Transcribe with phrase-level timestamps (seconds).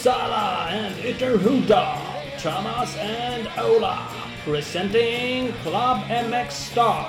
[0.00, 1.98] Uppsala and Ytterhuda,
[2.42, 3.98] Thomas and Ola,
[4.44, 7.04] presenting Club MX Star.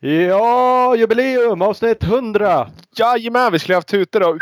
[0.00, 2.68] Ja, jubileum avsnitt 100!
[2.96, 4.38] Jajamän, vi skulle haft tutor och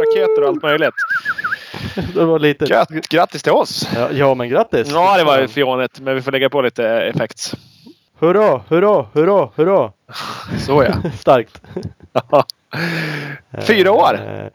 [0.00, 0.94] raketer och allt möjligt.
[2.14, 2.64] Det var lite...
[2.64, 3.88] Grat, grattis till oss!
[3.94, 4.88] Ja, ja, men grattis!
[4.90, 7.54] Ja, det var ju fånigt, men vi får lägga på lite effekt.
[8.18, 9.92] Hurra, hurra, hurra, hurra!
[10.66, 11.10] Så ja.
[11.18, 11.60] Starkt!
[13.66, 14.14] Fyra år!
[14.14, 14.46] Eh,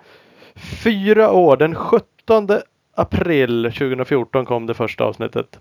[0.84, 1.58] Fyra år.
[1.58, 2.50] Den 17
[2.96, 5.60] april 2014 kom det första avsnittet.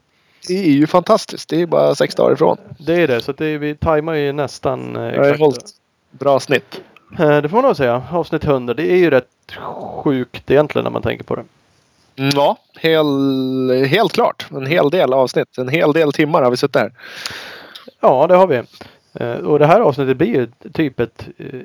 [0.49, 1.49] Det är ju fantastiskt.
[1.49, 2.57] Det är bara sex dagar ifrån.
[2.79, 5.71] Det är det, så det, vi tajmar ju nästan eh, Jag har exakt.
[6.11, 6.81] bra snitt.
[7.19, 8.03] Eh, Det får man nog säga.
[8.11, 8.75] Avsnitt 100.
[8.75, 9.27] Det är ju rätt
[10.05, 11.45] sjukt egentligen när man tänker på det.
[12.17, 13.07] Mm, Ja, hel,
[13.87, 14.47] helt klart.
[14.51, 15.59] En hel del avsnitt.
[15.59, 16.93] En hel del timmar har vi suttit här.
[18.01, 18.63] Ja, det har vi.
[19.15, 21.61] Eh, Och det här avsnittet blir ju typ ett eh,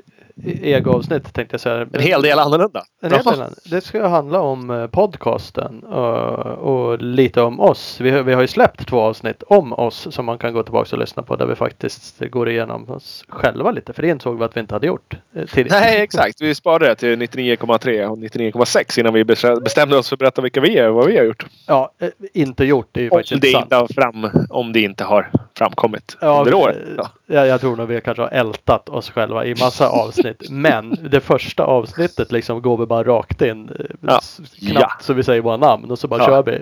[0.61, 1.87] ego-avsnitt tänkte jag säga.
[1.93, 2.83] En hel del annorlunda.
[3.01, 3.43] En hel del.
[3.71, 8.01] Det ska handla om eh, podcasten och, lite om oss.
[8.01, 10.95] Vi, har- vi har ju släppt två avsnitt om oss som man kan gå tillbaka
[10.95, 13.93] och lyssna på där vi faktiskt går igenom oss själva lite.
[13.93, 15.15] För det insåg vi att vi inte hade gjort
[15.53, 15.79] tidigare.
[15.79, 16.41] Nej, exakt.
[16.41, 20.41] Vi sparade det till 99,3 och 99,6 innan vi bestä- bestämde oss för att berätta
[20.41, 21.45] vilka vi är och vad vi har gjort.
[21.67, 21.91] Ja,
[22.33, 22.87] inte gjort.
[22.91, 23.91] Det är ju Om faktiskt det, sant.
[23.95, 26.77] fram, om det inte har framkommit Ja, under året.
[26.97, 27.09] Ja.
[27.29, 30.49] Jag, jag tror nog vi kanske har ältat oss själva i massa avsnitt.
[30.49, 33.69] Men det första avsnittet liksom går vi bara rakt in.
[33.79, 34.19] eh, Ja.
[34.59, 34.91] Knappt Ja.
[35.01, 36.25] så vi säger våra namn och så bara Ja.
[36.25, 36.61] kör vi.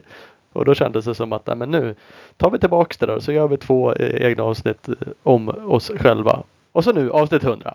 [0.54, 1.96] Och då kändes det som att nej, men nu
[2.38, 5.50] tar vi tillbaks det där och så gör vi två eh, egna avsnitt eh, om
[5.50, 6.44] oss själva.
[6.72, 7.74] Och så nu avsnitt 100.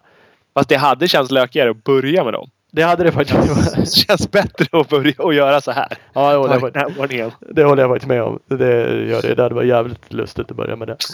[0.54, 2.50] Fast det hade känts lökigare att börja med dem.
[2.70, 5.98] Det hade det faktiskt Det känns bättre att börja och göra så här.
[6.12, 7.30] Ja, det, i den här ordningen.
[7.40, 8.38] det håller jag faktiskt med om.
[8.46, 9.34] Det gör det.
[9.34, 10.96] Det hade varit jävligt lustigt att börja med det.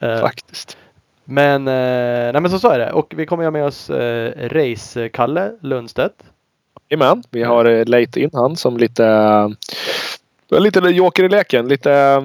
[0.00, 0.76] Eh, Faktiskt.
[1.24, 2.92] Men, eh, nej men så, så är det.
[2.92, 6.14] Och vi kommer ha med oss eh, Race-Kalle Lundstedt.
[6.88, 7.22] Jajamän.
[7.30, 9.04] Vi har eh, late in han som lite,
[10.52, 11.68] eh, lite joker i leken.
[11.68, 12.22] Lite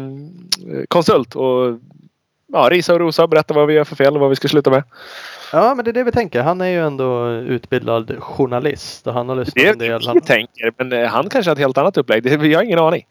[0.87, 1.79] konsult och
[2.53, 3.27] ja, risa och rosa.
[3.27, 4.83] Berätta vad vi gör för fel och vad vi ska sluta med.
[5.53, 6.41] Ja, men det är det vi tänker.
[6.41, 10.01] Han är ju ändå utbildad journalist och han har lyssnat Det en del.
[10.01, 10.73] det Han, tänker.
[10.77, 12.23] Men eh, han kanske har ett helt annat upplägg.
[12.23, 13.05] Det, vi har ingen aning.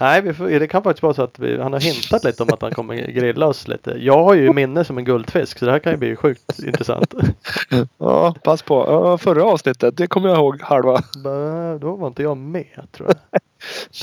[0.00, 2.62] nej, får, det kan faktiskt vara så att vi, han har hintat lite om att
[2.62, 3.96] han kommer grilla oss lite.
[3.98, 7.14] Jag har ju minne som en guldfisk så det här kan ju bli sjukt intressant.
[7.98, 8.74] Ja, pass på.
[8.74, 11.02] Ja, förra avsnittet, det kommer jag ihåg halva.
[11.24, 13.40] Men Då var inte jag med tror jag.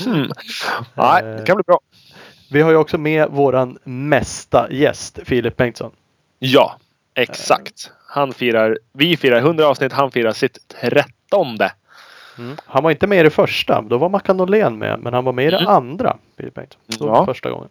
[0.04, 0.30] Hmm.
[0.94, 1.80] Nej, det kan bli bra.
[2.52, 5.90] Vi har ju också med våran mesta gäst Filip Bengtsson.
[6.38, 6.76] Ja,
[7.14, 7.90] exakt.
[8.06, 11.72] Han firar, vi firar 100 avsnitt, han firar sitt trettonde.
[12.38, 12.56] Mm.
[12.66, 13.82] Han var inte med i det första.
[13.82, 14.98] Då var Mackan Norlén med.
[15.00, 15.68] Men han var med i det Mm.
[15.68, 16.16] andra.
[17.00, 17.26] Ja.
[17.26, 17.68] Första gången.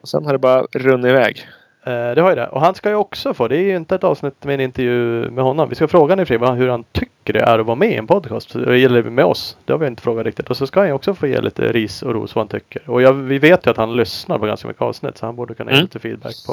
[0.00, 1.46] Och sen har det bara runnit iväg.
[1.86, 2.46] Eh, det har ju det.
[2.48, 3.48] Och han ska ju också få.
[3.48, 5.68] Det är ju inte ett avsnitt med en intervju med honom.
[5.68, 7.94] Vi ska fråga honom i vad- hur han tycker det är att vara med i
[7.94, 8.54] en podcast.
[8.54, 9.56] Eller med oss.
[9.64, 10.50] Det har vi inte frågat riktigt.
[10.50, 12.90] Och så ska han ju också få ge lite ris och ros vad han tycker.
[12.90, 15.18] Och jag, vi vet ju att han lyssnar på ganska mycket avsnitt.
[15.18, 15.84] Så han borde kunna ge Mm.
[15.84, 16.52] lite feedback på.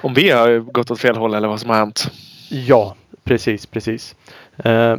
[0.00, 2.10] Om vi har gått åt fel håll eller vad som har hänt.
[2.50, 4.14] Ja, precis, precis.
[4.56, 4.96] Eh,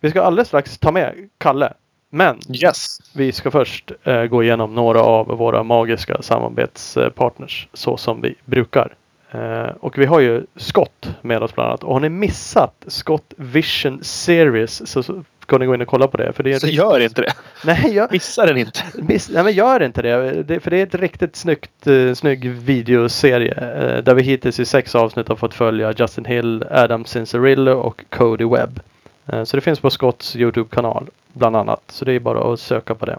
[0.00, 1.72] vi ska alldeles strax ta med Kalle.
[2.10, 2.98] Men Yes.
[3.14, 8.94] vi ska först eh, gå igenom några av våra magiska samarbetspartners så som vi brukar.
[9.34, 11.84] Eh, och vi har ju Scott med oss bland annat.
[11.84, 15.02] Och har ni missat Scott Vision Series så,
[15.42, 16.32] ska ni gå in och kolla på det.
[16.32, 17.32] För det är Så gör inte det.
[17.64, 18.80] Nej, jag, Missa den inte.
[18.94, 20.42] miss, nej, men gör inte det.
[20.42, 20.60] det.
[20.60, 23.54] För det är ett riktigt snyggt, eh, snygg videoserie.
[23.54, 28.04] Eh, där vi hittills i sex avsnitt har fått följa Justin Hill, Adam Cincerillo och
[28.08, 28.80] Cody Webb.
[29.26, 31.82] Eh, så det finns på Scotts Youtube-kanal bland annat.
[31.88, 33.18] Så det är bara att söka på det.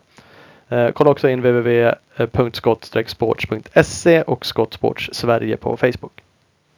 [0.69, 6.21] Eh, kolla också in www.skott-sports.se och Skottsports Sverige på Facebook.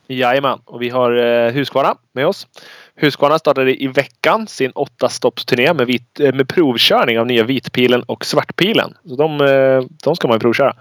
[0.08, 0.60] Jajamän.
[0.66, 2.48] Och vi har eh, Husqvarna med oss.
[2.96, 8.04] Husqvarna startade i veckan sin åtta stoppsturné med, vit, eh, med provkörning av nya vitpilen
[8.04, 8.94] och svartpilen.
[9.06, 9.38] Så de,
[10.04, 10.76] de ska man ju provköra.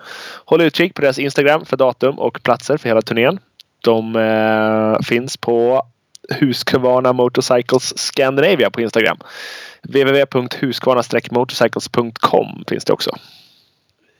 [0.45, 3.39] Håll utkik på deras Instagram för datum och platser för hela turnén.
[3.81, 4.15] De
[5.05, 5.83] finns på
[6.29, 9.19] Husqvarna Motorcycles Scandinavia på Instagram.
[9.83, 13.11] www.husqvarna-motorcycles.com finns det också.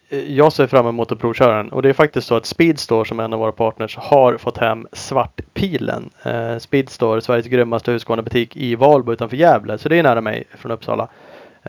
[0.09, 3.21] Jag ser fram emot att provköra den och det är faktiskt så att Speedstore som
[3.21, 6.11] är en av våra partners har fått hem Svartpilen.
[6.23, 10.73] Eh, Speedstore, Sveriges grymmaste Husqvarna-butik i Valbo utanför Gävle, så det är nära mig från
[10.73, 11.09] Uppsala.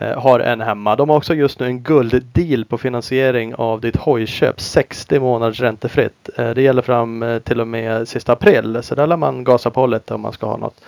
[0.00, 0.96] Eh, har en hemma.
[0.96, 4.60] De har också just nu en gulddeal på finansiering av ditt hojköp.
[4.60, 6.30] 60 månaders räntefritt.
[6.36, 9.70] Eh, det gäller fram eh, till och med sista april, så där lär man gasa
[9.70, 10.80] på lite om man ska ha något.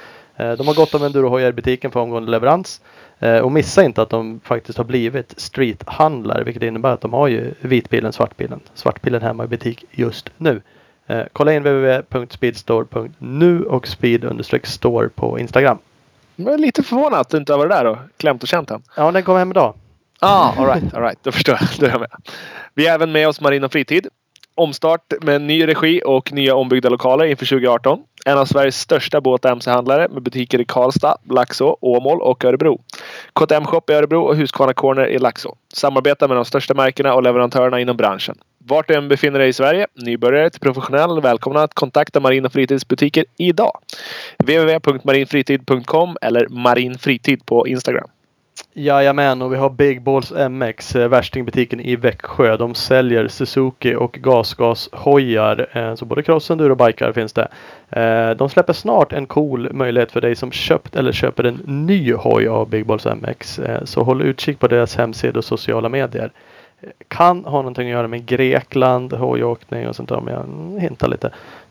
[0.58, 2.80] De har gott om endurohojar i butiken för omgående leverans.
[3.42, 7.54] Och missa inte att de faktiskt har blivit streethandlare vilket innebär att de har ju
[7.60, 8.60] vitbilen, svartbilen.
[8.74, 10.62] Svartbilen hemma i butik just nu.
[11.32, 15.78] Kolla in www.speedstore.nu och speed-store på Instagram.
[16.44, 18.82] Jag är lite förvånad att du inte har varit där och klämt och känt den.
[18.96, 19.74] Ja, den kom hem idag.
[20.20, 21.18] Ah, all right, all right.
[21.22, 21.68] Då förstår jag.
[21.78, 22.10] Då är jag med.
[22.74, 24.06] Vi har även med oss Marin och Fritid.
[24.54, 27.98] Omstart med ny regi och nya ombyggda lokaler inför 2018.
[28.26, 32.80] En av Sveriges största båt och mc-handlare med butiker i Karlstad, Laxå, Åmål och Örebro.
[33.32, 35.56] KTM Shop i Örebro och Husqvarna Corner i Laxå.
[35.74, 38.38] Samarbetar med de största märkena och leverantörerna inom branschen.
[38.70, 42.52] Vart du än befinner dig i Sverige, nybörjare till professionell, välkomna att kontakta Marin och
[43.36, 43.72] idag.
[44.38, 48.08] www.marinfritid.com eller marinfritid på Instagram.
[48.74, 52.56] Jajamän, och vi har Big Balls MX, eh, värstingbutiken i Växjö.
[52.56, 55.68] De säljer Suzuki och gasgashojar.
[55.72, 57.48] Eh, så både cross, enduro och bikar finns det.
[57.90, 62.12] Eh, de släpper snart en cool möjlighet för dig som köpt eller köper en ny
[62.12, 63.60] hoj av Big Balls MX.
[63.84, 66.32] Så håll utkik på deras hemsida och sociala medier.
[66.80, 70.44] Eh, Kan ha någonting att göra med Grekland, hojåkning och sånt där om jag
[70.80, 71.26] hintar lite.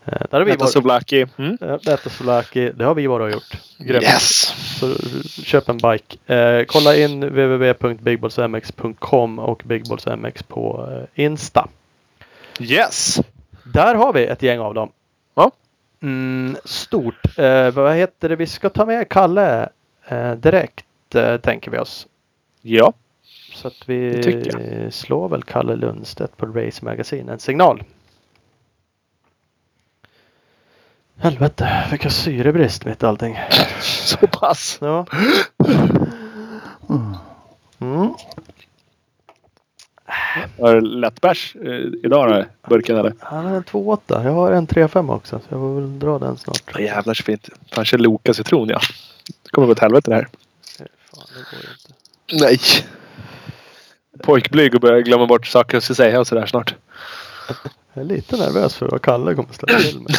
[0.05, 0.73] Eh, där har vi Detta varit.
[0.73, 1.25] Soblaki.
[1.37, 1.57] Mm.
[1.61, 3.57] Eh, Detta Solaki, det har vi bara gjort.
[3.77, 4.03] Grymt.
[4.03, 4.55] Yes!
[4.79, 4.95] Så
[5.43, 6.33] köp en bike.
[6.35, 11.67] Eh, kolla in www.bigballsmx.com och bigballsmx på eh, Insta.
[12.59, 13.19] Yes!
[13.63, 14.91] Där har vi ett gäng av dem.
[15.35, 15.51] Ja.
[16.01, 17.37] Mm, stort.
[17.37, 18.35] Eh, vad heter det?
[18.35, 19.69] Vi ska ta med Kalle
[20.07, 20.85] eh, direkt
[21.15, 22.07] eh, tänker vi oss.
[22.61, 22.93] Ja.
[23.61, 27.83] Så att Det vi slår väl Kalle Lundstedt på Race Magazine en signal.
[31.17, 33.39] Helvete, vilka syrebrist mitt allting.
[33.81, 34.77] Så pass.
[34.81, 35.05] Ja.
[37.79, 38.13] Mm.
[40.59, 41.71] Har du lättbärs eh,
[42.03, 42.69] idag då?
[42.69, 43.13] Burken eller?
[43.19, 44.23] Han har en 2,8.
[44.23, 45.39] Jag har en 3,5 också.
[45.39, 46.63] Så jag får väl dra den snart.
[46.73, 47.49] Ja, jävlar så fint.
[47.69, 48.79] Kanske Loka citron ja.
[49.43, 50.27] Det kommer gå åt helvete det här.
[51.13, 52.45] Fan, det går inte.
[52.45, 52.59] Nej.
[54.23, 56.75] Pojkblyg och börjar glömma bort saker jag ska säga och sådär snart.
[57.93, 60.15] Jag är lite nervös för vad Kalle kommer ställa till med.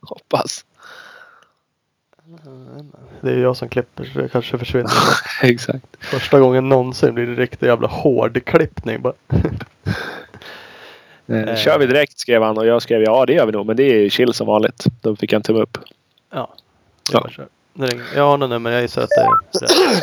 [0.00, 0.64] Hoppas.
[3.20, 4.92] Det är jag som klipper så det kanske försvinner.
[5.42, 5.86] Exakt.
[6.00, 9.14] Första gången någonsin blir det riktigt jävla hårdklippning bara.
[11.26, 13.66] Eh, Kör vi direkt skrev han och jag skrev ja det gör vi nog.
[13.66, 14.84] Men det är chill som vanligt.
[15.00, 15.78] Då fick jag en tumme upp.
[16.30, 16.54] Ja.
[17.12, 17.30] Ja.
[18.14, 18.70] Jag, har något nummer.
[18.70, 20.00] Jag gissar att det är det.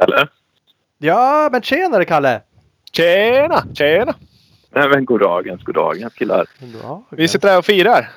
[0.00, 0.26] Kalle?
[0.98, 2.40] Ja, men tjenare Kalle!
[2.92, 3.62] Tjena!
[3.74, 4.14] Tjena!
[4.70, 6.46] Nej, men god dagens, god dagens killar.
[6.82, 8.08] Ja, Vi sitter här och firar.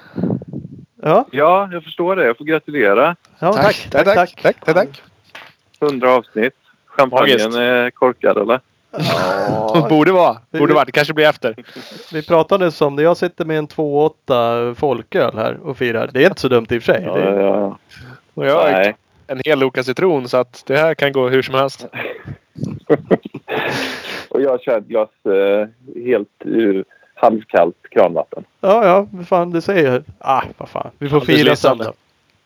[1.02, 2.26] Ja, Ja, jag förstår det.
[2.26, 3.16] Jag får gratulera.
[3.40, 4.16] ja tack, tack, tack.
[4.42, 5.02] tack, tack, tack.
[5.80, 6.54] 100 avsnitt.
[6.86, 8.60] Champagnen är korkad eller?
[8.92, 10.38] Ja, Borde vara.
[10.52, 10.86] Borde vara.
[10.86, 11.56] Det kanske blir efter.
[12.14, 13.04] vi pratade som det.
[13.04, 16.10] Jag sitter med en 2,8 folköl här och firar.
[16.14, 17.04] Det är inte så dumt i och för sig.
[17.06, 17.78] Ja, är, ja.
[18.34, 18.96] Och jag Nej.
[19.34, 21.88] En hel Loka citron så att det här kan gå hur som helst.
[24.30, 25.68] Och jag kör ett glas eh,
[26.04, 26.84] helt uh,
[27.16, 28.44] halvkallt kranvatten.
[28.62, 30.04] ja, ja, vad fan du säger.
[30.18, 30.92] Ah, vad fan.
[30.98, 31.94] Vi får fira sen då.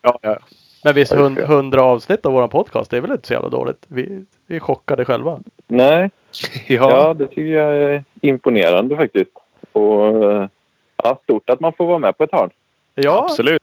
[0.02, 0.38] Ja, ja.
[0.84, 1.40] Men visst, hund-.
[1.40, 3.86] 100 avsnitt av våran podcast, det är väl inte så jävla dåligt.
[3.88, 5.40] Vi, vi är chockade själva.
[5.68, 6.10] Nej,
[6.68, 6.92] ja.
[6.92, 7.14] ja.
[7.14, 9.32] det tycker jag är imponerande faktiskt.
[9.72, 10.48] Och eh,
[11.04, 12.50] ja, stort att man får vara med på ett hörn.
[12.96, 13.62] Ja, Absolut.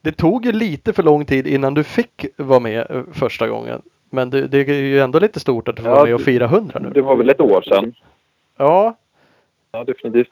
[0.00, 3.82] Det, tog ju lite för lång tid innan du fick vara med eh, första gången.
[4.10, 6.20] Men det, det är ju ändå lite stort att du får Ja, vara med och
[6.20, 6.90] fira 100 nu.
[6.90, 7.94] Det var väl ett år sedan.
[8.56, 8.96] Ja.
[9.72, 10.30] Ja, definitivt.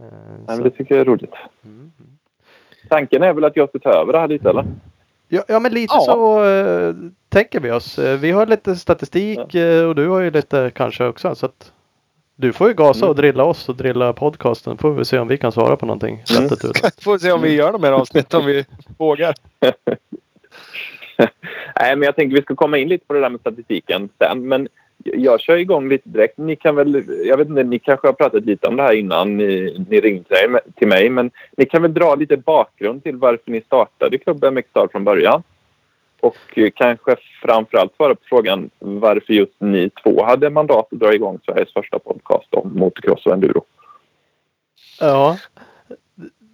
[0.00, 0.04] eh,
[0.48, 1.34] Nej, det tycker jag är roligt.
[1.64, 1.92] Mm.
[2.88, 4.64] Tanken är väl att jag ska ta över det här lite eller?
[5.28, 6.00] Ja, ja men lite Ja.
[6.00, 6.94] så eh,
[7.28, 7.98] tänker vi oss.
[7.98, 11.34] Eh, vi har lite statistik eh, och du har ju lite kanske också.
[11.34, 11.72] Så att
[12.36, 13.10] du får ju gasa Mm.
[13.10, 14.78] och drilla oss och drilla podcasten.
[14.78, 16.22] Får vi se om vi kan svara på någonting.
[16.38, 16.48] Mm.
[17.02, 18.64] Får se om vi gör de här avsnitten om vi
[18.98, 19.34] vågar.
[21.80, 24.48] Nej, men jag tänker vi ska komma in lite på det där med statistiken sen.
[24.48, 24.68] Men
[25.04, 26.38] jag kör igång lite direkt.
[26.38, 29.36] Ni kan väl, jag vet inte, ni kanske har pratat lite om det här innan
[29.36, 31.10] ni, ni ringde till- mig.
[31.10, 35.04] Men ni kan väl dra lite bakgrund till varför ni startade Klubb MX Star från
[35.04, 35.42] början.
[36.24, 41.14] Och eh, kanske framförallt svara på frågan varför just ni två hade mandat att dra
[41.14, 43.64] igång Sveriges första podcast om motocross och enduro.
[45.00, 45.38] Ja.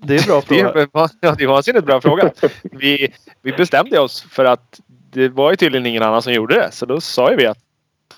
[0.03, 0.91] Det är en bra Det fråga.
[0.93, 2.33] ja, det var en vansinnigt bra fråga.
[2.63, 3.13] Vi,
[3.43, 6.73] vi bestämde oss för att det var ju tydligen ingen annan som gjorde det.
[6.73, 7.59] Så då sa ju vi att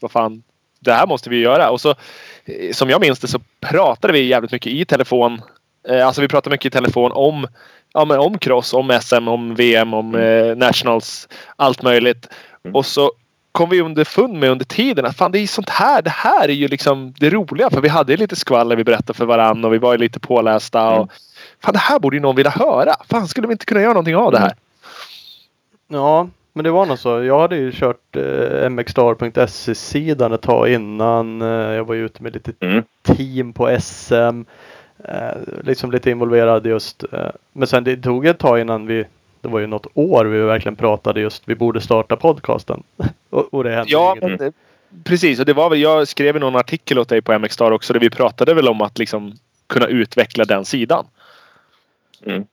[0.01, 0.43] vad fan,
[0.81, 1.71] det här måste vi göra.
[1.71, 1.91] Och så
[2.45, 5.43] eh, som jag minns det så pratade vi jävligt mycket i telefon.
[5.89, 7.47] Eh, Alltså vi pratade mycket i telefon om,
[7.93, 12.29] ja, men om cross, om SM, om VM, om eh, nationals, allt möjligt.
[12.65, 12.75] Mm.
[12.77, 13.13] Och så
[13.53, 16.03] kom vi underfund med under tiden att fan det är sånt här.
[16.03, 17.71] Det här är ju liksom det roliga.
[17.71, 20.89] För vi hade lite skvaller vi berättade för varandra och vi var ju lite pålästa.
[20.91, 21.09] Och, Mm.
[21.63, 22.95] fan det här borde ju någon vilja höra.
[23.11, 24.53] Fan skulle vi inte kunna göra någonting av det här?
[25.89, 27.23] Ja, men det var nog så.
[27.25, 31.43] Jag hade ju kört eh, mxstar.se-sidan ett tag innan.
[31.43, 32.83] Eh, jag var ju ute med lite Mm.
[33.03, 34.43] team på SM.
[35.05, 37.05] Eh, liksom lite involverad just.
[37.13, 39.05] Eh, men sen det tog ett tag innan vi
[39.41, 42.83] det var ju något år vi verkligen pratade just vi borde starta podcasten.
[43.31, 44.41] och, och det hände Ja, inget.
[44.41, 44.53] men, eh,
[45.05, 45.41] precis.
[45.41, 48.01] Och det var väl, jag skrev någon artikel åt dig på MX Star också där
[48.01, 49.33] vi pratade väl om att liksom
[49.67, 51.05] kunna utveckla den sidan.
[52.25, 52.47] Men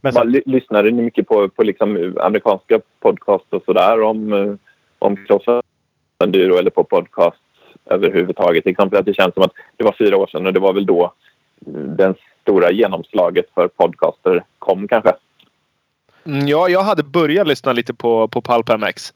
[0.00, 4.58] Man sen, ly- lyssnade ni mycket på, på liksom amerikanska podcast och sådär om,
[4.98, 7.38] om crossenduro eller på podcast
[7.86, 8.64] överhuvudtaget?
[8.64, 10.72] Till exempel att det känns som att det var fyra år sedan och det var
[10.72, 11.12] väl då
[11.96, 15.12] den stora genomslaget för podcaster kom kanske.
[16.24, 19.12] Mm, Ja, jag hade börjat lyssna lite på, på Pulp MX.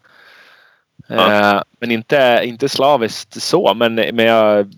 [1.06, 1.32] Ja.
[1.32, 3.74] Eh, men inte, inte slaviskt så.
[3.74, 4.74] Men, men jag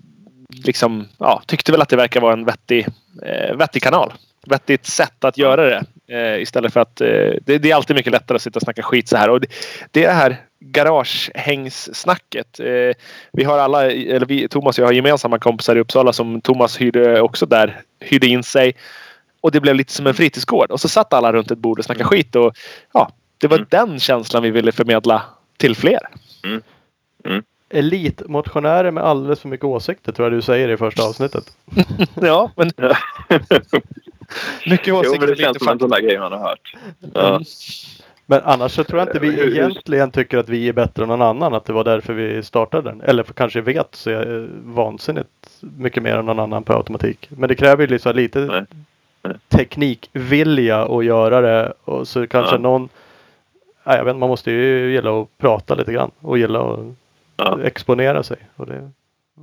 [0.64, 2.86] liksom, ja, tyckte väl att det verkar vara en vettig,
[3.22, 4.12] eh, vettig kanal.
[4.46, 5.84] Vettigt sätt att göra det.
[6.08, 7.06] Eh, istället för att eh,
[7.42, 9.30] det, det är alltid mycket lättare att sitta och snacka skit så här.
[9.30, 9.46] Och det,
[9.90, 12.60] det är det här garagehängssnacket.
[12.60, 12.92] Eh,
[13.32, 16.80] vi har alla, eller vi, Thomas och jag har gemensamma kompisar i Uppsala som Thomas
[16.80, 18.74] hyrde också där, hyrde in sig.
[19.40, 20.70] Och det blev lite som en fritidsgård.
[20.70, 22.36] Och så satt alla runt ett bord och snackade skit.
[22.36, 22.56] Och
[22.92, 23.66] ja, det var Mm.
[23.70, 25.22] den känslan vi ville förmedla
[25.56, 26.00] till fler.
[27.68, 31.44] elitmotionärer med alldeles för mycket åsikter tror jag du säger i första avsnittet.
[32.20, 32.70] Ja, men
[34.66, 35.18] mycket Jo, åsikter.
[35.20, 36.74] men det känns som en sån där grej man har hört.
[37.14, 37.28] Ja.
[37.28, 37.42] Mm.
[38.28, 41.22] Men annars så tror jag inte vi egentligen tycker att vi är bättre än någon
[41.22, 41.54] annan.
[41.54, 43.00] Att det var därför vi startade den.
[43.00, 45.28] Eller för kanske vet så är jag vansinnigt
[45.60, 47.28] mycket mer än någon annan på automatik.
[47.30, 48.64] Men det kräver ju liksom lite Nej.
[49.22, 49.34] Nej.
[49.48, 51.72] teknikvilja att göra det.
[51.84, 52.60] Och så kanske Ja.
[52.60, 52.88] någon
[53.84, 56.10] Nej, jag vet man måste ju gilla att prata lite grann.
[56.20, 56.78] Och gilla att
[57.36, 57.58] Ja.
[57.62, 58.36] exponera sig.
[58.56, 58.90] Och det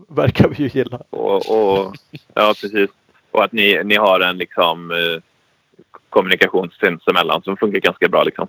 [0.08, 1.00] verkar vi ju gilla.
[1.10, 1.96] Och, och,
[2.34, 2.90] ja, precis.
[3.34, 5.22] Och att ni, ni har en liksom, eh,
[6.10, 8.24] kommunikation sinsemellan som funkar ganska bra.
[8.24, 8.48] Liksom.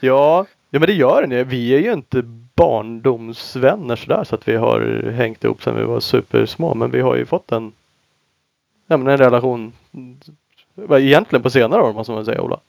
[0.00, 1.44] Ja, ja men det gör den ju.
[1.44, 2.22] Vi är ju inte
[2.54, 6.74] barndomsvänner sådär så att vi har hängt ihop sedan vi var supersmå.
[6.74, 7.72] Men vi har ju fått en,
[8.86, 9.72] ja, men en relation
[10.90, 12.60] egentligen på senare år måste man säga Ola.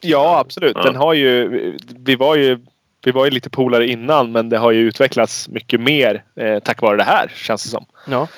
[0.00, 0.76] Ja, absolut.
[0.76, 0.82] Ja.
[0.82, 1.48] Den har ju,
[1.96, 2.58] vi var ju
[3.04, 6.82] vi var ju lite polare innan men det har ju utvecklats mycket mer eh, tack
[6.82, 7.84] vare det här känns det som.
[8.06, 8.28] Ja.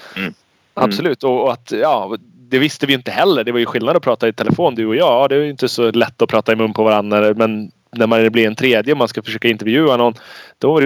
[0.77, 1.25] Absolut.
[1.25, 2.17] Och, och att ja,
[2.49, 3.45] det visste vi inte heller.
[3.45, 5.23] Det var ju skillnad att prata i telefon du och jag.
[5.23, 7.35] Ja, Det är ju inte så lätt att prata i mun på varandra.
[7.35, 10.15] Men när man blir en tredje och man ska försöka intervjua någon.
[10.59, 10.81] Då var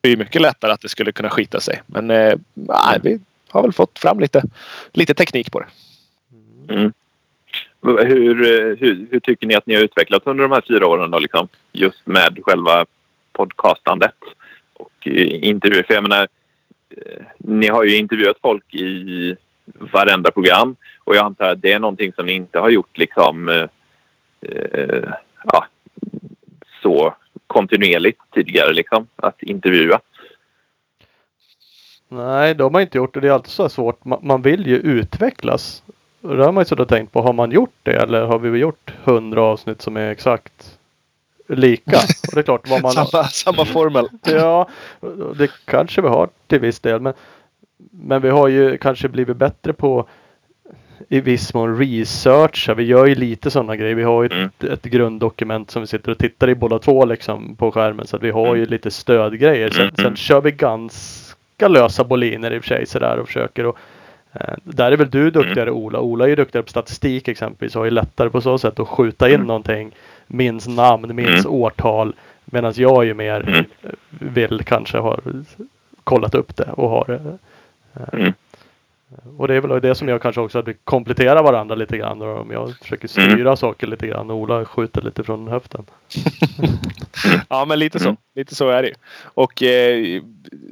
[0.00, 1.82] det ju mycket lättare att det skulle kunna skita sig.
[1.86, 4.42] Men eh, nej, vi har väl fått fram lite,
[4.92, 5.66] lite teknik på det.
[6.74, 6.92] Mm.
[7.82, 11.10] Hur, eh, hur, hur tycker ni att ni har utvecklats under de här fyra åren
[11.10, 11.48] då, liksom?
[11.72, 12.86] Just med själva
[13.32, 14.14] podcastandet
[14.74, 15.82] och intervjuer.
[15.82, 16.28] För jag menar,
[16.96, 21.78] Eh, ni har ju intervjuat folk i varenda program och jag antar att det är
[21.78, 23.68] någonting som ni inte har gjort liksom eh,
[24.40, 25.08] eh,
[25.44, 25.66] ja,
[26.82, 27.14] så
[27.46, 30.00] kontinuerligt tidigare liksom att intervjua.
[32.08, 34.04] Nej, det har man inte gjort och det är alltid så svårt.
[34.04, 35.82] Man, man vill ju utvecklas.
[36.20, 37.22] Och det har man ju sådär tänkt på.
[37.22, 40.78] Har man gjort det eller har vi gjort hundra avsnitt som är exakt
[41.48, 41.96] lika?
[41.98, 44.08] Och det är klart vad man Samma, samma formel.
[44.26, 44.68] Ja,
[45.36, 47.00] det kanske vi har till viss del.
[47.00, 47.12] Men,
[47.90, 50.06] men vi har ju kanske blivit bättre på
[51.08, 52.74] i viss mån researcha.
[52.74, 53.94] Vi gör ju lite sådana grejer.
[53.94, 54.44] Vi har ju Mm.
[54.58, 58.06] ett, ett grunddokument som vi sitter och tittar i båda två liksom på skärmen.
[58.06, 58.58] Så att vi har Mm.
[58.58, 59.70] ju lite stödgrejer.
[59.70, 60.16] Sen, Mm, sen mm.
[60.16, 63.66] kör vi ganska lösa boliner i och för sig sådär och försöker.
[63.66, 63.78] Och,
[64.32, 66.00] eh, där är väl du duktigare Ola.
[66.00, 68.88] Ola är ju duktigare på statistik exempelvis och har ju lättare på så sätt att
[68.88, 69.46] skjuta in Mm.
[69.46, 69.92] någonting.
[70.26, 71.52] Minns namn, minns Mm.
[71.52, 72.14] årtal.
[72.44, 73.64] Medan jag är ju mer Mm.
[74.08, 75.18] vill kanske ha
[76.04, 77.38] kollat upp det och har det.
[78.16, 78.32] Mm.
[79.38, 82.22] Och det är väl det som gör kanske också att vi kompletterar varandra lite grann.
[82.22, 85.84] Och om jag försöker styra saker lite grann och Ola skjuter lite från höften.
[87.48, 88.08] Ja, men lite så.
[88.08, 88.16] Mm.
[88.34, 88.94] Lite så är det ju.
[89.22, 90.22] Och eh,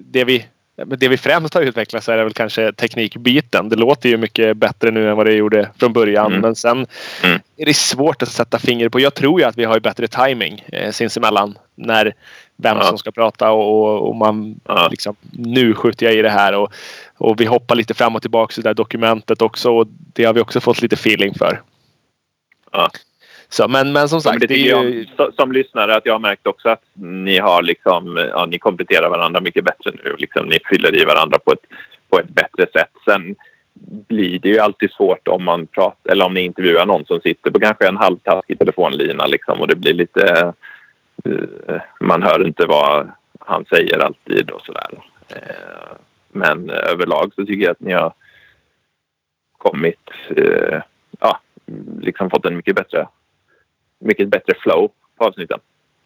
[0.05, 0.47] det, vi,
[0.87, 3.69] men det vi främst har utvecklat så är väl kanske teknikbiten.
[3.69, 6.27] Det låter ju mycket bättre nu än vad det gjorde från början.
[6.27, 6.41] Mm.
[6.41, 6.87] Men sen
[7.25, 7.41] Mm.
[7.57, 9.01] är det svårt att sätta finger på.
[9.01, 11.59] Jag tror ju att vi har bättre timing eh, sinsemellan.
[11.75, 12.13] När
[12.57, 12.85] vem Ja.
[12.85, 14.89] som ska prata och, och man Ja.
[14.91, 16.73] liksom nu skjuter jag i det här och,
[17.19, 19.71] och vi hoppar lite fram och tillbaka i det där dokumentet också.
[19.71, 21.61] Och det har vi också fått lite feeling för.
[22.73, 22.91] Ja.
[23.53, 26.07] Så, men, men som Ja, sagt, men det är ju, jag, så- som lyssnare att
[26.07, 30.17] jag har märkt också att ni har liksom, ja, ni kompletterar varandra mycket bättre nu.
[30.19, 31.65] Liksom, ni fyller i varandra på ett,
[32.11, 32.91] på ett bättre sätt.
[33.05, 33.35] Sen
[34.09, 37.51] blir det ju alltid svårt om man pratar, eller om ni intervjuar någon som sitter
[37.51, 40.53] på kanske en halvtaskig telefonlina liksom, och det blir lite
[41.25, 44.89] eh, man hör inte vad han säger alltid och sådär.
[45.29, 45.97] Eh,
[46.33, 48.13] men överlag så tycker jag att ni har
[49.59, 50.81] kommit, eh,
[51.21, 51.41] ja,
[52.01, 53.09] liksom fått en mycket bättre,
[54.03, 55.59] mycket bättre flow på avsnitten.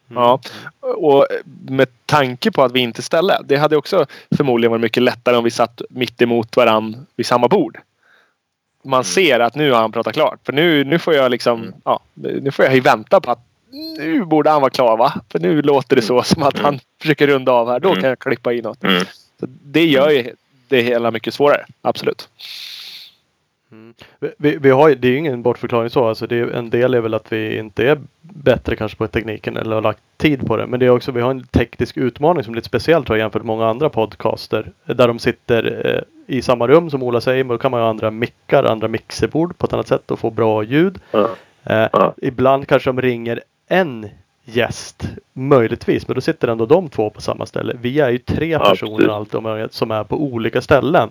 [0.08, 0.40] Ja,
[0.80, 1.26] och
[1.68, 3.40] med tanke på att vi inte ställde.
[3.44, 7.48] Det hade också förmodligen varit mycket lättare om vi satt mitt emot varann vid samma
[7.48, 7.78] bord.
[8.84, 10.38] Man ser att nu har han pratat klart.
[10.44, 11.74] För nu, nu får jag liksom, Mm.
[11.84, 13.40] ja, nu får jag ju vänta på att
[13.98, 15.14] nu borde han vara klar va?
[15.32, 17.80] För nu låter det så som att han försöker runda av här.
[17.80, 18.00] Då Mm.
[18.00, 18.84] kan jag klippa i något.
[18.84, 19.04] Mm.
[19.40, 20.34] Så det gör ju
[20.68, 21.66] det hela mycket svårare.
[21.82, 22.28] Absolut.
[24.20, 26.08] Vi, vi, vi har, ju- det är ju ingen bortförklaring så.
[26.08, 29.56] Alltså det är, en del är väl att vi inte är bättre kanske på tekniken
[29.56, 30.66] eller har lagt tid på det.
[30.66, 33.24] Men det är också, vi har en teknisk utmaning som är lite speciell tror jag
[33.24, 34.72] jämfört med många andra podcaster.
[34.84, 35.86] Där de sitter
[36.28, 37.44] eh, i samma rum som Ola säger.
[37.44, 40.30] Men då kan man ha andra mickar, andra mixerbord på ett annat sätt och få
[40.30, 40.98] bra ljud.
[41.10, 41.28] Ja.
[41.64, 42.14] Eh, Ja.
[42.22, 44.08] Ibland kanske de ringer en
[44.44, 46.08] gäst möjligtvis.
[46.08, 47.76] Men då sitter ändå de två på samma ställe.
[47.80, 51.08] Vi är ju tre personer allt som är på olika ställen.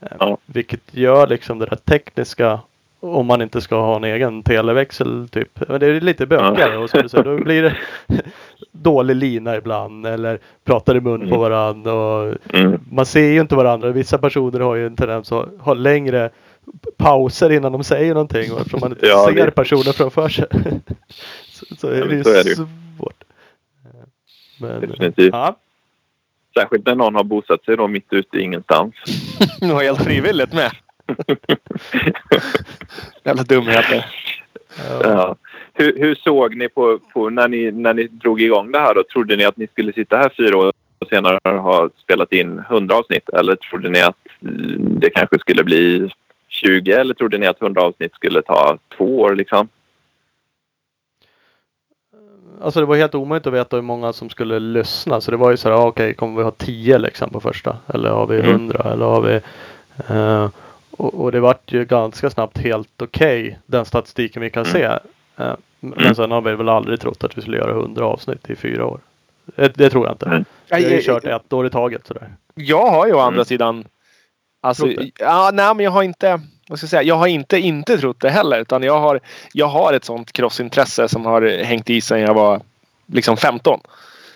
[0.00, 0.38] Eh, Ja.
[0.46, 2.60] Vilket gör liksom det där tekniska
[3.02, 5.68] om man inte ska ha en egen televäxel typ.
[5.68, 7.76] Men det är lite bökigare och som du säger, då blir det
[8.72, 11.38] dålig lina ibland eller pratar i mun på Mm.
[11.40, 11.92] varandra.
[11.94, 12.80] Och Mm.
[12.90, 13.90] man ser ju inte varandra.
[13.90, 16.30] Vissa personer har ju en tendens att ha längre
[16.96, 20.46] pauser innan de säger någonting och eftersom man inte Ja, ser det- personen framför sig.
[21.50, 23.24] så, så är det ju så är det svårt.
[24.60, 25.32] Men, Definitivt.
[25.32, 25.56] Ja,
[26.60, 28.94] Särskilt när någon har bosatt sig då mitt ute i ingenstans.
[29.60, 30.70] Det var helt frivilligt med.
[33.24, 34.06] Jävla dumheter.
[35.02, 35.36] Ja.
[35.74, 38.94] Hur, hur såg ni på, på när, ni, när ni drog igång det här?
[38.94, 39.02] Då?
[39.12, 42.94] Trodde ni att ni skulle sitta här fyra år och senare ha spelat in 100
[42.94, 43.28] avsnitt?
[43.28, 44.16] Eller trodde ni att
[45.00, 46.10] det kanske skulle bli
[46.48, 46.92] 20?
[46.92, 49.34] Eller trodde ni att 100 avsnitt skulle ta två år?
[49.34, 49.68] Liksom?
[52.62, 55.20] Alltså det var helt omöjligt att veta hur många som skulle lyssna.
[55.20, 57.76] Så det var ju så här, ah, okej, kommer vi ha 10 liksom på första?
[57.94, 58.50] Eller har vi Mm.
[58.50, 58.90] 100?
[58.92, 59.40] Eller har vi...
[60.08, 60.48] eh,
[60.90, 64.72] och, och det vart ju ganska snabbt helt okej, den statistiken vi kan Mm.
[64.72, 64.82] se.
[64.82, 66.14] Eh, men Mm.
[66.14, 69.00] sen har vi väl aldrig trott att vi skulle göra 100 avsnitt i fyra år.
[69.56, 70.26] Det, det tror jag inte.
[70.26, 70.44] Mm.
[70.70, 72.28] Vi har ju kört ett år i taget sådär.
[72.54, 73.44] Jag har ju å andra Mm.
[73.44, 73.84] sidan...
[74.60, 76.40] Alltså, ja, nej, men jag har inte...
[76.68, 77.02] Vad ska jag säga?
[77.02, 78.60] Jag har inte inte trott det heller.
[78.60, 79.20] Utan jag har,
[79.52, 82.60] jag har ett sånt crossintresse som har hängt i sedan jag var
[83.06, 83.80] liksom 15.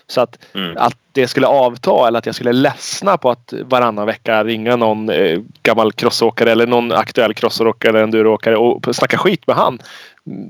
[0.07, 0.77] Så att, Mm.
[0.77, 5.09] att det skulle avta eller att jag skulle ledsna på att varannan vecka ringa någon
[5.09, 9.79] eh, gammal crossåkare eller någon aktuell crossåkare eller enduroåkare och snacka skit med han.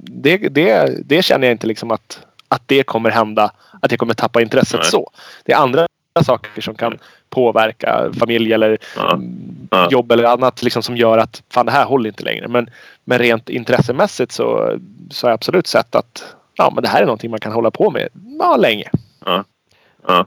[0.04, 3.52] Det, det, det känner jag inte liksom att, att det kommer hända.
[3.82, 4.92] Att jag kommer tappa intresset Nej.
[4.92, 5.12] så.
[5.44, 5.88] Det är andra
[6.24, 6.98] saker som kan
[7.30, 9.14] påverka familj eller Ja.
[9.14, 9.88] mm, Ja.
[9.92, 12.48] jobb eller annat liksom som gör att fan det här håller inte längre.
[12.48, 12.70] Men,
[13.04, 14.78] men rent intressemässigt så,
[15.12, 17.72] så har jag absolut sett att ja, men det här är någonting man kan hålla
[17.72, 18.08] på med
[18.40, 18.90] ja, länge.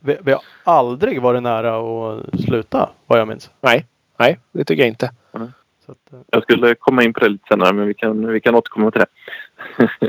[0.02, 3.50] Vi, vi har aldrig varit nära att sluta vad jag minns.
[3.60, 3.86] Nej,
[4.18, 5.10] nej, det tycker jag inte.
[5.86, 8.40] Så att, eh, Jag skulle komma in på det lite senare, men vi kan, vi
[8.40, 10.06] kan återkomma till det.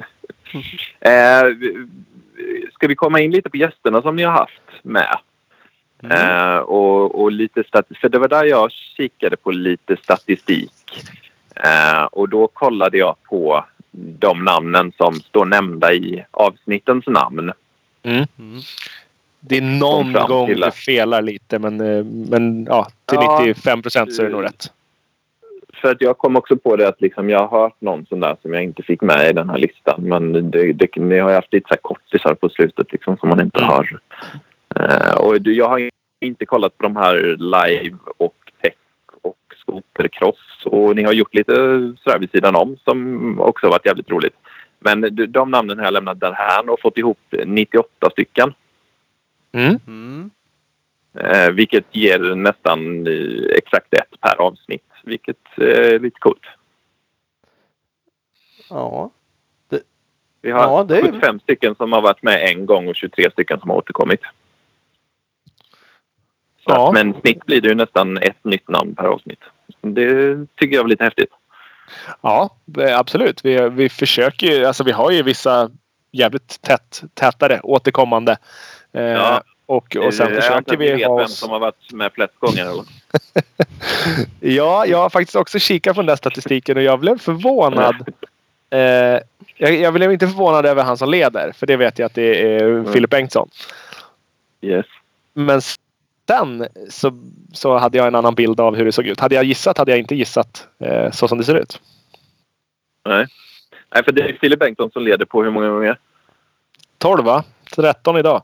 [1.09, 1.87] eh, vi-
[2.73, 5.17] ska vi komma in lite på gästerna som ni har haft med?
[6.03, 7.97] Eh, och, och lite statistik.
[7.97, 10.71] För det var där jag kikade på lite statistik.
[11.55, 17.51] Eh, och då kollade jag på de namnen som står nämnda i avsnittens namn.
[18.03, 18.27] mm.
[19.39, 23.43] Det är någon gång till det felar lite men, eh, men ja, till Ja.
[23.45, 24.71] 95 procent så är det nog rätt.
[25.81, 28.37] För att jag kom också på det att liksom jag har hört någon sån där
[28.41, 30.03] som jag inte fick med i den här listan.
[30.03, 33.29] Men det, det, ni har ju haft lite så här kortisar på slutet liksom som
[33.29, 33.99] man inte har.
[34.75, 38.73] Eh, och det- jag har inte kollat på de här live och tech
[39.21, 40.65] och skotercross.
[40.65, 41.53] Och ni har gjort lite
[42.03, 44.35] sådär vid sidan om som också har varit jävligt roligt.
[44.79, 48.53] Men de, de namnen har jag lämnat därhän och fått ihop 98 stycken.
[49.51, 49.79] Mm.
[49.87, 50.29] Mm.
[51.19, 54.83] Eh, vilket ger nästan eh, exakt ett per avsnitt.
[55.03, 56.45] Vilket är lite coolt.
[58.69, 59.11] Ja.
[60.41, 63.31] Vi har Ja, det är- 75 stycken som har varit med en gång och 23
[63.31, 64.21] stycken som har återkommit.
[66.75, 66.91] Ja.
[66.91, 69.39] Men snitt blir det ju nästan ett nytt namn per avsnitt.
[69.81, 71.29] Det tycker jag var lite häftigt.
[72.21, 72.49] Ja,
[72.93, 73.45] absolut.
[73.45, 75.69] Vi, vi försöker ju, alltså vi har ju vissa
[76.11, 78.37] jävligt tätt, tätare återkommande.
[78.91, 79.43] Eh, Ja.
[79.65, 81.37] och, och sen jag försöker vi vet ha vem oss...
[81.37, 82.65] som har varit med flest gånger.
[82.65, 82.83] Eller?
[84.39, 87.95] Ja, jag har faktiskt också kikat på den där statistiken och jag blev förvånad.
[88.71, 89.19] Eh,
[89.57, 92.55] jag, jag blev inte förvånad över han som leder, för det vet jag att det
[92.55, 93.49] är Filip Bengtsson.
[94.61, 94.85] Yes.
[95.33, 95.61] Men
[96.29, 97.11] sen så,
[97.53, 99.19] så hade jag en annan bild av hur det såg ut.
[99.19, 101.81] Hade jag gissat hade jag inte gissat eh, så som det ser ut.
[103.05, 103.27] Nej.
[103.93, 105.99] Nej, för det är Filip Bengtsson som leder på hur många gånger?
[106.97, 107.43] 12 va?
[107.75, 108.43] 13 idag.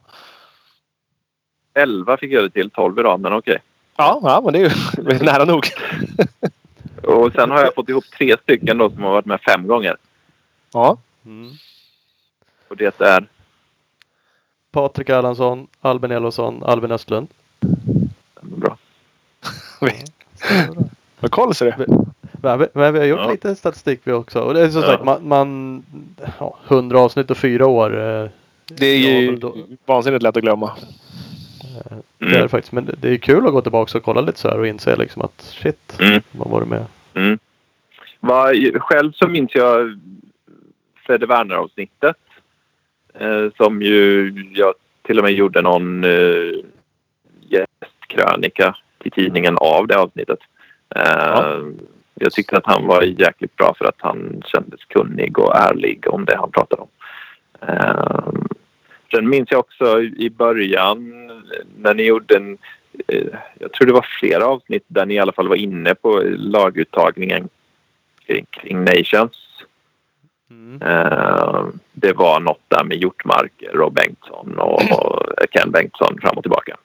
[1.73, 2.69] 11 fick jag det till.
[2.69, 3.57] 12 idag, men okej.
[3.95, 4.63] Ja, ja men det är
[5.13, 5.67] ju nära nog.
[7.03, 9.97] Och sen har jag fått ihop tre stycken då som har varit med fem gånger.
[10.73, 10.97] Ja.
[11.25, 11.51] Mm.
[12.67, 13.27] Och det är...
[14.71, 17.27] Patrik Erlandsson, Albin Elofsson, Albin Östlund.
[18.41, 18.77] Bra.
[21.19, 21.85] Vad koll ser du.
[22.41, 23.31] Men vi, men vi har gjort Ja.
[23.31, 24.39] lite statistik vi också.
[24.39, 24.87] Och det är som Ja.
[24.87, 25.83] sagt man, man
[26.39, 27.97] ja, 100 avsnitt och fyra år.
[28.23, 28.29] eh,
[28.67, 30.71] Det är ju då- vansinnigt lätt att glömma.
[32.17, 32.49] Det är det Mm.
[32.49, 32.71] faktiskt.
[32.71, 34.95] Men det- det är kul att gå tillbaka och kolla lite så här och inse
[34.95, 36.21] liksom att shit, Mm.
[36.31, 36.85] man varit med.
[37.13, 37.39] Mm.
[38.19, 39.99] Vad- Själv så minns jag
[41.05, 42.15] Fredde Werner-avsnittet.
[43.19, 46.51] Eh, som ju jag till och med gjorde någon eh,
[47.49, 50.39] gästkrönika till tidningen av det avsnittet.
[50.95, 51.61] Eh, Ja.
[52.19, 56.25] Jag tyckte att han var jäkligt bra för att han kändes kunnig och ärlig om
[56.25, 56.87] det han pratade om.
[57.61, 58.33] Eh,
[59.11, 61.27] sen minns jag också i början
[61.77, 62.57] när ni gjorde en
[63.07, 63.27] eh,
[63.59, 67.49] jag tror det var flera avsnitt där ni i alla fall var inne på laguttagningen
[68.25, 69.37] kring, Nations.
[70.49, 70.81] Mm.
[70.81, 76.43] Eh, det var något där med Hjortmark, Rob Bengtsson och, och Ken Bengtsson fram och
[76.43, 76.77] tillbaka.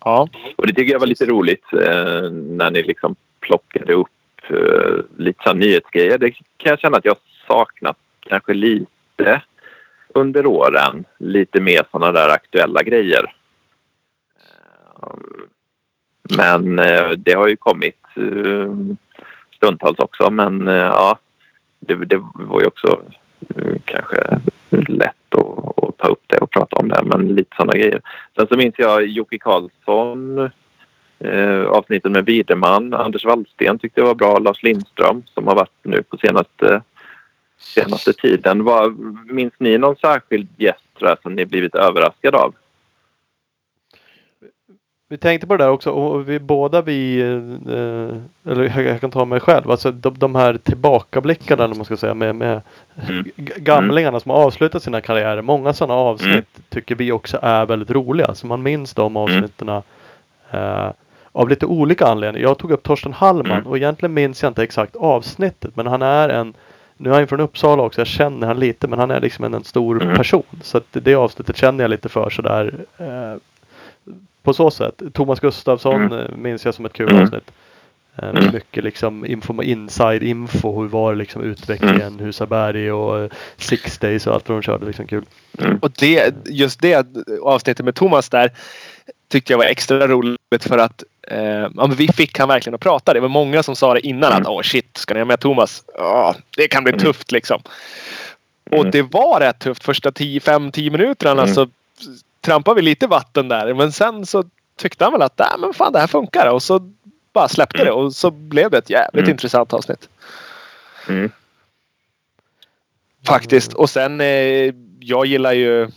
[0.00, 0.28] Ja.
[0.56, 4.08] Och det tycker jag var lite roligt eh, när ni liksom plockade upp
[4.48, 6.18] eh, lite så nyhetsgrejer.
[6.18, 9.42] Det kan jag känna att jag saknat kanske lite
[10.08, 11.04] under åren.
[11.18, 13.34] Lite mer sådana där aktuella grejer.
[15.02, 15.14] Eh,
[16.36, 18.74] men eh, det har ju kommit eh,
[19.56, 20.30] stundtals också.
[20.30, 21.18] Men eh, ja,
[21.80, 23.02] det, det var ju också
[23.56, 27.02] Eh, kanske lätt att, att ta upp det och prata om det.
[27.04, 28.00] Men lite sådana grejer.
[28.36, 30.38] Sen så minns jag Jocke Karlsson
[31.18, 32.94] eh, avsnittet med Widerman.
[32.94, 34.38] Anders Wallsten tyckte jag var bra.
[34.38, 36.82] Lars Lindström som har varit nu på senaste,
[37.58, 38.64] senaste tiden.
[38.64, 38.90] Var,
[39.32, 42.54] minns ni någon särskild gäst tror jag, som ni blivit överraskade av?
[45.12, 49.24] Vi tänkte på det där också och vi båda vi, eh, eller jag kan ta
[49.24, 52.60] mig själv, alltså de, de här tillbakablickarna eller man ska säga med, med
[53.08, 53.24] Mm.
[53.56, 55.42] gamlingarna som har avslutat sina karriärer.
[55.42, 56.44] Många sådana avsnitt Mm.
[56.68, 58.34] tycker vi också är väldigt roliga.
[58.34, 59.68] Så man minns de avsnitten
[60.50, 60.90] eh,
[61.32, 62.48] av lite olika anledningar.
[62.48, 63.66] Jag tog upp Torsten Hallman Mm.
[63.66, 66.54] och egentligen minns jag inte exakt avsnittet men han är en
[66.96, 69.54] nu är han från Uppsala också, jag känner han lite men han är liksom en,
[69.54, 70.16] en stor Mm.
[70.16, 70.42] person.
[70.62, 72.74] Så att det avsnittet känner jag lite för sådär.
[72.98, 73.34] Eh,
[74.42, 75.02] på så sätt.
[75.12, 76.18] Thomas Gustafsson Mm.
[76.18, 77.22] eh, minns jag som ett kul Mm.
[77.22, 77.50] avsnitt.
[78.16, 78.52] Eh, Mm.
[78.54, 80.80] Mycket liksom info, inside info.
[80.82, 82.00] Hur var det liksom utvecklingen?
[82.02, 82.18] Mm.
[82.26, 84.86] Husaberg och eh, Six Days och allt vad de körde.
[84.86, 85.24] Liksom kul.
[85.80, 87.06] Och det, just det
[87.42, 88.50] avsnittet med Thomas där
[89.28, 93.14] tyckte jag var extra roligt för att eh, ja, vi fick han verkligen att prata.
[93.14, 95.84] Det var många som sa det innan att åh shit, ska ni ha med Thomas?
[95.98, 97.04] Ja, det kan bli Mm.
[97.04, 97.62] tufft liksom.
[98.70, 98.90] Och Mm.
[98.90, 101.42] det var rätt tufft första 5-10 minuterna.
[101.42, 101.54] Mm.
[101.54, 101.68] Så
[102.44, 103.74] trampade vi lite vatten där.
[103.74, 104.44] Men sen så
[104.76, 106.46] tyckte han väl att Nej, men fan, det här funkar.
[106.50, 106.92] Och så
[107.32, 107.86] bara släppte Mm.
[107.86, 109.30] det och så blev det ett jävligt Mm.
[109.30, 110.08] intressant avsnitt.
[111.08, 111.30] Mm.
[113.26, 113.72] Faktiskt.
[113.72, 115.88] Och sen eh, jag gillar ju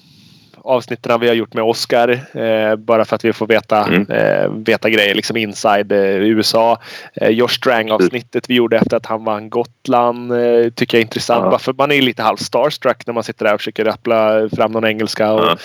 [0.61, 2.09] avsnitten vi har gjort med Oscar.
[2.39, 4.11] Eh, bara för att vi får veta, Mm.
[4.11, 6.79] eh, veta grejer liksom inside eh, USA.
[7.13, 10.31] Eh, Josh Strang avsnittet vi gjorde efter att han vann Gotland.
[10.31, 11.43] Eh, tycker jag är intressant.
[11.43, 11.49] Ja.
[11.49, 14.71] Bara för man är lite halv starstruck när man sitter där och försöker rappla fram
[14.71, 15.31] någon engelska.
[15.31, 15.59] Och,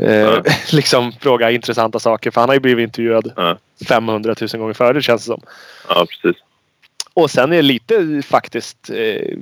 [0.00, 0.38] eh,
[0.72, 2.30] liksom fråga intressanta saker.
[2.30, 3.56] För han har ju blivit intervjuad Ja.
[3.88, 5.40] 500 000 gånger förut känns det som.
[5.88, 6.42] ja, precis.
[7.14, 9.36] Och sen är jag lite faktiskt eh,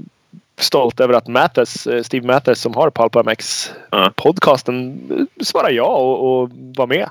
[0.59, 4.13] stolt över att Mattes, eh, Steve Mattes som har Pulp MX Ja.
[4.17, 5.01] podcasten
[5.39, 7.09] eh, svarar ja och, och var med.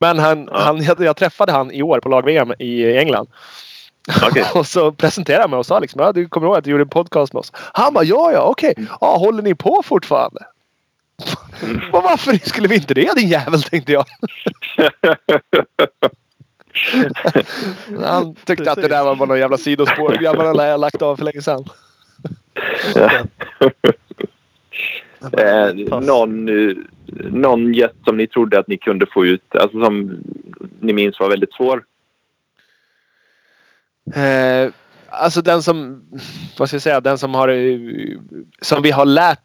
[0.00, 0.58] Men han, Ja.
[0.58, 3.28] han, jag, jag träffade han i år på lag-VM i England.
[4.26, 4.44] Okej.
[4.54, 6.82] och så presenterade han mig och sa liksom, ja, du kommer ihåg att du gjorde
[6.82, 7.52] en podcast med oss?
[7.54, 8.74] Han bara, ja ja okej.
[9.00, 10.40] Ja, håller ni på fortfarande?
[11.62, 11.80] Mm.
[11.92, 14.04] Och varför skulle vi inte det din jävel tänkte jag.
[18.04, 20.12] Han tyckte att det där var bara någon jävla sidospår.
[20.22, 21.64] Grabbarna lär jag lagt av för länge sedan.
[25.38, 26.76] Eh, någon, eh,
[27.30, 30.22] någon gäst som ni trodde att ni kunde få ut, alltså som
[30.80, 31.84] ni minns var väldigt svår?
[34.14, 34.72] Eh,
[35.08, 36.02] alltså den som,
[36.58, 37.78] vad ska jag säga, den som har, eh,
[38.60, 39.40] som vi har lärt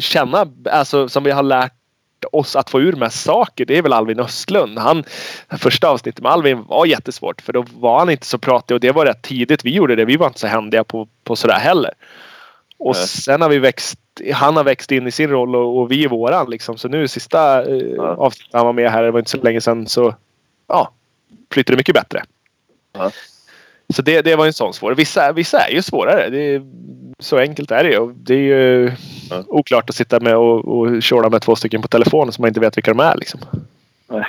[0.00, 1.72] känna, alltså som vi har lärt
[2.32, 3.64] oss att få ur mest saker.
[3.64, 4.78] Det är väl Alvin Östlund.
[4.78, 5.04] Han,
[5.50, 8.92] första avsnittet med Alvin var jättesvårt för då var han inte så pratig och det
[8.92, 10.04] var rätt tidigt vi gjorde det.
[10.04, 11.92] Vi var inte så händiga på, på sådär heller.
[12.78, 13.06] Och Nej.
[13.06, 13.98] sen har vi växt,
[14.34, 16.78] han har växt in i sin roll och, och vi i våran liksom.
[16.78, 18.02] Så nu sista eh, Ja.
[18.02, 20.14] avsnittet han var med här, det var inte så länge sedan så
[20.66, 20.92] ja,
[21.52, 22.22] flyter det mycket bättre.
[22.92, 23.10] Ja.
[23.94, 24.94] Så det, det var en sån svår.
[24.94, 26.30] Vissa, vissa är ju svårare.
[26.30, 26.62] Det är,
[27.18, 28.12] så enkelt är det ju.
[28.16, 28.92] Det är ju
[29.30, 29.44] Ja.
[29.46, 32.60] oklart att sitta med och, och köra med två stycken på telefon som man inte
[32.60, 33.16] vet vilka de är.
[33.16, 33.40] Liksom.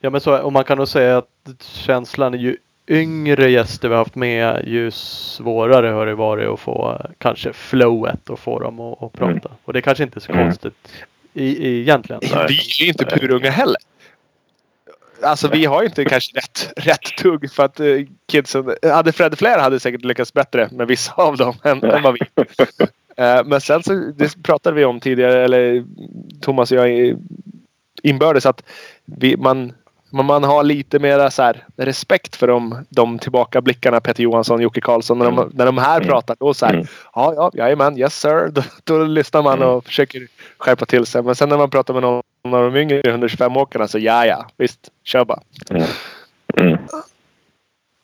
[0.00, 2.56] Ja men så, och man kan nog säga att känslan är ju
[2.88, 8.30] yngre gäster vi har haft med ju svårare har det varit att få kanske flowet
[8.30, 9.30] och få dem att, att prata.
[9.30, 9.40] Mm.
[9.64, 10.44] Och det kanske inte är så Mm.
[10.44, 10.74] konstigt
[11.34, 12.20] i, i, egentligen.
[12.22, 12.28] Vi
[12.58, 13.76] är ju inte purunga heller.
[15.24, 18.74] Alltså vi har ju inte kanske rätt, rätt tugg för att uh, kidsen...
[18.82, 22.20] Hade Fred Flair hade säkert lyckats bättre med vissa av dem än, än vad vi.
[23.16, 25.84] Eh, men sen så det pratade vi om tidigare, eller
[26.40, 27.16] Thomas och jag
[28.02, 28.62] inbördes att
[29.04, 29.72] vi, man,
[30.10, 34.80] man, man har lite mera så här, respekt för de, de tillbakablickarna Peter Johansson, Jocke
[34.80, 35.18] Karlsson.
[35.18, 35.50] När de, Mm.
[35.54, 36.08] när de här Mm.
[36.08, 36.74] pratar då så här.
[36.74, 36.86] Mm.
[37.14, 38.48] Ja, ja, jajamän, yes sir.
[38.52, 39.68] Då, då lyssnar man Mm.
[39.68, 40.26] och försöker
[40.58, 41.22] skärpa till sig.
[41.22, 44.90] Men sen när man pratar med någon av de yngre 125-åkarna så ja, ja, visst,
[45.04, 45.40] kör bara.
[45.70, 46.78] Mm.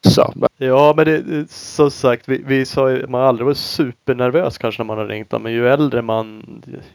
[0.09, 3.57] Så, men- Ja men det, som sagt vi, vi sa ju, man har aldrig varit
[3.57, 5.43] supernervös kanske när man har ringt dem.
[5.43, 6.43] Men ju äldre man,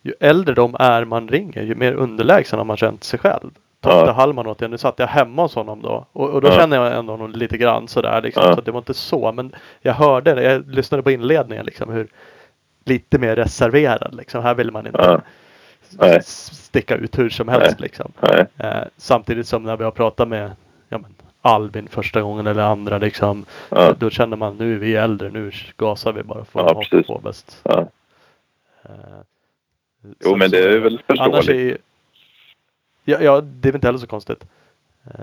[0.01, 3.49] ju äldre de är man ringer ju mer underlägsen har man känt sig själv.
[3.81, 4.11] Totte Ja.
[4.11, 4.71] Hallman åt jag.
[4.71, 6.05] Nu satt jag hemma hos honom då.
[6.11, 6.51] Och, och då Ja.
[6.55, 8.43] känner jag ändå honom lite grann sådär liksom.
[8.45, 8.53] Ja.
[8.53, 9.31] Så att det var inte så.
[9.31, 10.43] Men jag hörde det.
[10.43, 12.07] Jag lyssnade på inledningen liksom hur
[12.85, 14.43] lite mer reserverad liksom.
[14.43, 15.21] Här vill man inte Ja.
[15.91, 16.23] Nej.
[16.23, 18.11] sticka ut hur som helst liksom.
[18.21, 18.45] Nej.
[18.57, 20.51] Eh, samtidigt som när vi har pratat med
[20.89, 23.45] ja, men, Albin första gången eller andra liksom.
[23.69, 23.93] Ja.
[23.99, 27.07] Då känner man nu är vi äldre, nu gasar vi bara för Ja, att precis.
[27.07, 27.59] på bäst.
[27.63, 27.87] Ja.
[28.83, 28.89] Eh,
[30.19, 31.61] Jo, så- men det är väl Annars är förståeligt.
[31.71, 31.77] ju,
[33.13, 34.43] ja, ja, det är väl inte heller så konstigt.
[35.05, 35.19] Eh,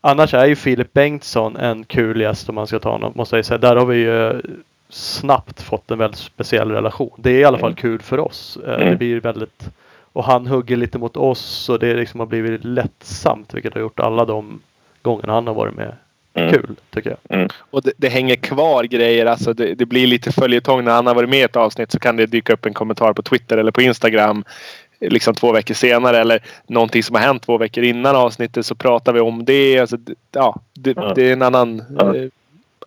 [0.00, 3.12] annars är ju Filip Bengtsson en kul gäst om man ska ta honom.
[3.16, 3.58] Måste jag säga.
[3.58, 4.42] Där har vi ju
[4.88, 7.10] snabbt fått en väldigt speciell relation.
[7.16, 7.76] Det är i alla fall Mm.
[7.76, 8.58] kul för oss.
[8.66, 8.88] Eh, Mm.
[8.90, 9.70] Det blir väldigt
[10.12, 14.00] och han hugger lite mot oss och det liksom har blivit lättsamt vilket har gjort
[14.00, 14.60] alla de
[15.02, 15.96] gångerna han har varit med
[16.34, 16.52] Mm.
[16.52, 17.52] kul tycker jag.
[17.70, 19.26] och det, det hänger kvar grejer.
[19.26, 20.84] Alltså det, det blir lite följetong.
[20.84, 23.12] När han har varit med i ett avsnitt så kan det dyka upp en kommentar
[23.12, 24.44] på Twitter eller på Instagram.
[25.00, 29.12] Liksom två veckor senare eller någonting som har hänt två veckor innan avsnittet så pratar
[29.12, 29.78] vi om det.
[29.78, 32.28] Alltså, det- ja, det, är en annan, eh,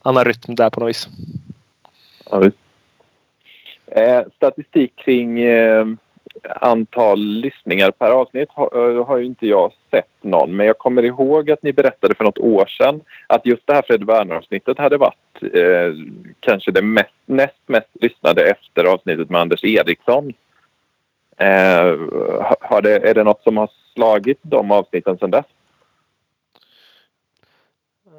[0.02, 1.08] annan rytm där på något vis.
[3.88, 5.86] Eh, statistik kring eh,
[6.44, 10.56] antal lyssningar per avsnitt har, eh, har ju inte jag sett någon.
[10.56, 13.84] Men jag kommer ihåg att ni berättade för något år sedan att just det här
[13.88, 15.94] Fred Werner-avsnittet hade varit eh,
[16.40, 20.34] kanske det mest, näst mest lyssnade efter avsnittet med Anders Eriksson.
[21.38, 21.98] Eh,
[22.60, 25.46] har det, är det något som har slagit de avsnitten sedan dess?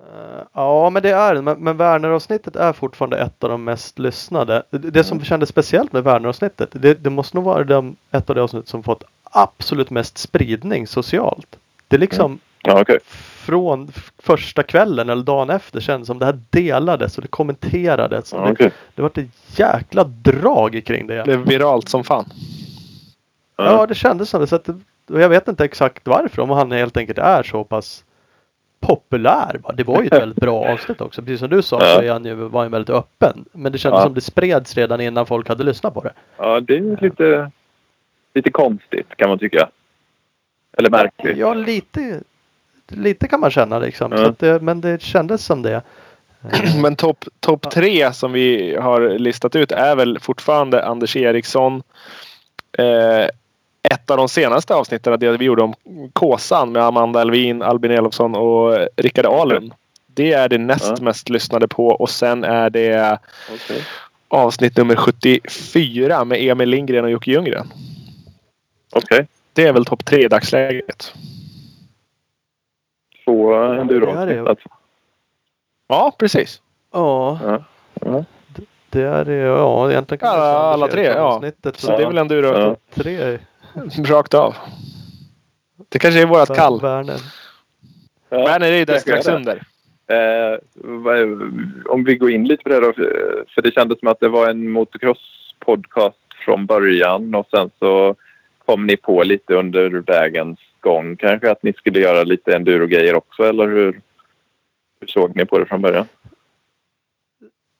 [0.03, 1.43] Eh, Ja, men det är det.
[1.43, 4.63] Men, men Werner-avsnittet är fortfarande ett av de mest lyssnade.
[4.71, 8.37] Det, det som kändes speciellt med Werner-avsnittet, det, det måste nog vara de, ett av
[8.37, 11.57] de avsnitt som fått absolut mest spridning socialt.
[11.89, 12.99] Det är liksom Ja, okej.
[13.45, 18.33] från första kvällen eller dagen efter kändes som det här delades och det kommenterades.
[18.33, 18.71] Ja, det, okej.
[18.95, 21.15] det var ett jäkla drag kring det.
[21.15, 22.25] Det blev viralt som fan.
[23.57, 24.47] Ja, det kändes som det.
[24.47, 26.43] Så att, det- och jag vet inte exakt varför.
[26.43, 28.05] Om han helt enkelt är så pass
[28.83, 29.61] populär.
[29.63, 29.73] va.
[29.77, 31.23] Det var ju ett väldigt bra avsnitt också.
[31.23, 31.95] Precis som du sa Ja.
[31.95, 33.45] så är han ju, var han väldigt öppen.
[33.53, 34.05] Men det kändes Ja.
[34.05, 36.13] som det spreds redan innan folk hade lyssnat på det.
[36.37, 37.51] Ja, det är ju lite,
[38.35, 39.69] lite konstigt kan man tycka.
[40.79, 41.37] Eller märkligt.
[41.37, 42.21] Ja, lite,
[42.89, 44.13] lite kan man känna liksom.
[44.13, 44.19] Ja.
[44.19, 45.83] Så att det, men det kändes som det.
[46.83, 51.83] Men topp top tre som vi har listat ut är väl fortfarande Anders Eriksson.
[52.79, 53.27] Eh,
[53.91, 55.75] ett av de senaste avsnitten, det vi gjorde om
[56.13, 59.73] Kåsan med Amanda Alvin, Albin Elofsson och Rickard Ahlund.
[60.07, 61.05] Det är det näst Ja.
[61.05, 63.19] mest lyssnade på och sen är det
[63.55, 63.83] Okej.
[64.29, 67.67] avsnitt nummer 74 med Emil Lindgren och Jocke Ljunggren.
[68.93, 69.27] Okej.
[69.53, 71.15] Det är väl topp tre i dagsläget.
[73.25, 74.51] Två Ja, det är enduroavsnitt det.
[74.51, 74.69] alltså.
[75.89, 76.61] Ja, precis.
[76.93, 77.65] Ja, Ja.
[77.95, 78.25] Ja.
[78.91, 79.31] det är.
[79.31, 81.21] Ja, egentligen kan alla Anders tre, ja.
[81.21, 81.77] avsnittet.
[81.81, 82.59] Så Så det är väl en duro.
[82.59, 82.77] Ja.
[82.95, 83.39] tre.
[84.05, 84.55] Rakt av.
[85.89, 86.81] Det kanske är vårat kall.
[86.81, 87.21] Werner.
[88.29, 88.39] Ja.
[88.47, 89.33] Werner är ju där strax det.
[89.35, 89.63] under.
[90.07, 90.59] Eh,
[91.87, 92.93] om vi går in lite på det då.
[92.93, 96.13] för- det kändes som att det var en motocross-podcast
[96.45, 98.15] från början och sen så
[98.67, 103.43] kom ni på lite under vägens gång kanske att ni skulle göra lite enduro-grejer också
[103.43, 104.01] eller hur,
[105.01, 106.07] hur såg ni på det från början?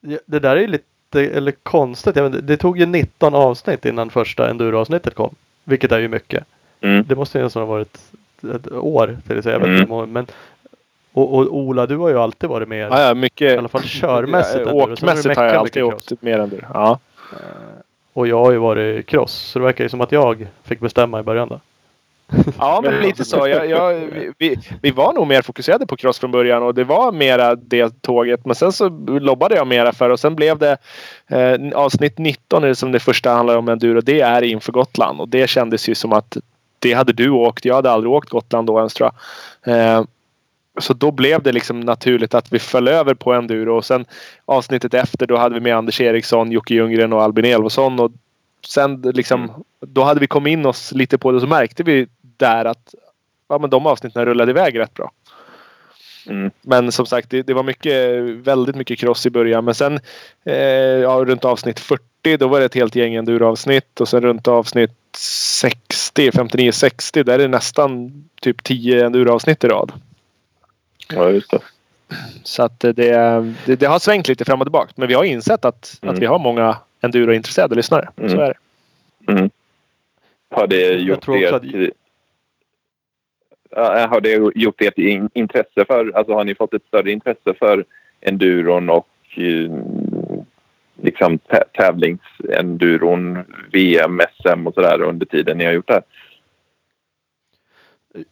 [0.01, 2.17] Ja, Det där är ju lite eller konstigt.
[2.17, 5.35] Inte, det tog ju 19 avsnitt innan första enduro-avsnittet kom.
[5.65, 6.45] Vilket är ju mycket.
[6.81, 7.05] Mm.
[7.09, 7.99] Det måste ju nästan ha varit
[8.55, 9.79] ett år till det, så jag vet Mm.
[9.81, 10.27] inte många, men
[11.13, 12.89] och, och Ola, du har ju alltid varit med.
[12.91, 13.55] Ja, ja, mycket.
[13.55, 16.13] I alla fall körmässigt Ja, Åkmässigt har jag alltid cross.
[16.13, 16.61] åkt mer än du.
[16.75, 16.99] Ja.
[18.13, 19.33] Och jag har ju varit cross.
[19.33, 21.61] Så det verkar ju som att jag fick bestämma i början då.
[22.59, 23.49] Ja, men lite så.
[23.49, 27.13] Jag, jag, vi, vi var nog mer fokuserade på cross från början och det var
[27.13, 28.47] mera det tåget.
[28.47, 30.77] Men sen så lobbade jag mera för och sen blev det
[31.29, 34.01] eh, avsnitt 19 är det som det första handlar om enduro.
[34.01, 36.37] Det är inför Gotland och det kändes ju som att
[36.79, 37.65] det hade du åkt.
[37.65, 39.11] Jag hade aldrig åkt Gotland då ens tror
[39.65, 39.77] jag.
[39.77, 40.05] Eh,
[40.81, 44.05] så då blev det liksom naturligt att vi föll över på enduro och sen
[44.45, 48.13] avsnittet efter då hade vi med Anders Eriksson, Jocke Ljunggren och Albin Elfsson och
[48.67, 52.65] sen liksom då hade vi kommit in oss lite på det så märkte vi där
[52.65, 52.95] att
[53.49, 55.11] ja, men de avsnitten rullade iväg rätt bra.
[56.27, 56.51] Mm.
[56.63, 59.65] Men som sagt, det, det, var mycket, väldigt mycket cross i början.
[59.65, 60.01] Men sen
[60.45, 60.57] eh,
[61.03, 64.01] ja, runt avsnitt 40 då var det ett helt gäng enduro-avsnitt.
[64.01, 69.93] Och sen runt avsnitt 60, 59-60 där är det nästan typ 10 enduro-avsnitt i rad.
[71.09, 71.59] Ja, just det.
[72.43, 74.93] Så att det, det, det, har svängt lite fram och tillbaka.
[74.97, 76.15] Men vi har insett att, Mm.
[76.15, 78.09] att vi har många enduro-intresserade lyssnare.
[78.17, 78.41] Så Mm.
[78.41, 78.55] är
[79.27, 79.33] det.
[79.33, 79.51] Mm.
[80.51, 81.91] Har det gjort tror också ert...
[83.77, 84.99] Eh, har det gjort ert
[85.35, 86.17] intresse för...
[86.17, 87.85] Alltså har ni fått ett större intresse för
[88.21, 89.71] enduron och eh,
[91.03, 91.39] liksom
[91.73, 96.03] tävlingsenduron, VM, SM och sådär under tiden ni har gjort det här?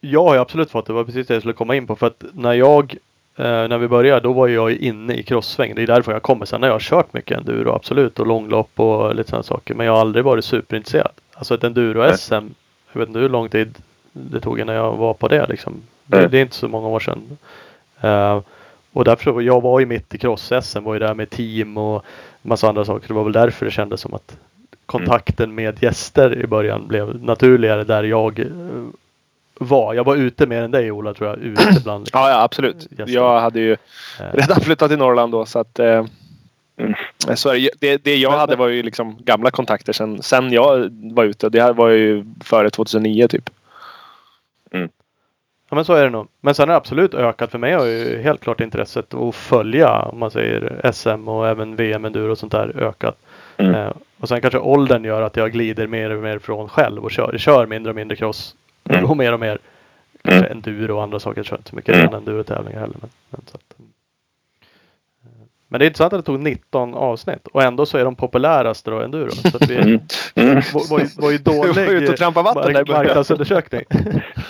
[0.00, 0.92] Jag har absolut fått det.
[0.92, 1.96] Var precis det jag skulle komma in på.
[1.96, 2.96] För att när jag
[3.36, 5.74] eh, när vi började då var jag inne i crosssväng.
[5.74, 6.46] Det är därför jag kommer.
[6.46, 9.74] Sen har jag kört mycket enduro absolut och långlopp och lite sådana saker.
[9.74, 11.12] Men jag har aldrig varit superintresserad.
[11.34, 12.54] Alltså ett enduro-SM.
[12.92, 13.78] Jag vet inte hur lång tid
[14.12, 15.74] det tog innan jag var på det liksom.
[16.06, 16.28] Det, Nej.
[16.28, 17.38] det är inte så många år sedan.
[18.00, 18.40] Eh,
[18.92, 20.80] och därför, jag var ju mitt i cross-SM.
[20.84, 22.04] Var ju där med team och
[22.42, 23.08] massa andra saker.
[23.08, 24.36] Det var väl därför det kändes som att
[24.86, 28.46] kontakten med gäster i början blev naturligare där jag eh,
[29.54, 29.94] var.
[29.94, 31.38] Jag var ute mer än dig Ola tror jag.
[31.38, 32.20] Ute bland liksom.
[32.20, 32.86] Ja, ja absolut.
[32.90, 33.14] Gäster.
[33.14, 33.72] Jag hade ju
[34.20, 36.04] Eh, redan flyttat till Norrland då så att eh,
[36.76, 36.94] Mm.
[37.36, 40.52] så är det, det, det jag Men- hade var ju liksom gamla kontakter sen, sen
[40.52, 41.48] jag var ute.
[41.48, 43.50] Det här var ju före 2009 typ.
[45.70, 46.28] Ja men så är det nog.
[46.40, 47.50] Men sen har det absolut ökat.
[47.50, 51.76] För mig har ju helt klart intresset att följa om man säger SM och även
[51.76, 53.16] VM enduro och sånt där ökat.
[53.56, 53.74] Mm.
[53.74, 57.10] Eh, och sen kanske åldern gör att jag glider mer och mer från själv och
[57.10, 58.54] kör, kör mindre och mindre cross.
[58.84, 59.04] Mm.
[59.04, 59.58] Och mer och mer
[60.22, 60.52] kanske Mm.
[60.58, 61.38] enduro och andra saker.
[61.38, 62.14] Jag kör inte så mycket Mm.
[62.14, 62.96] enduro-tävlingar heller.
[63.00, 63.89] Men, men, så att, mm.
[65.70, 68.90] Men det är intressant att det tog 19 avsnitt och ändå så är de populäraste
[68.90, 69.30] då enduro.
[69.30, 70.00] Så att vi Mm.
[70.34, 70.54] Mm.
[70.74, 73.84] var, var, var ju Du var dålig ute och trampade vatten mark- marknadsundersökning.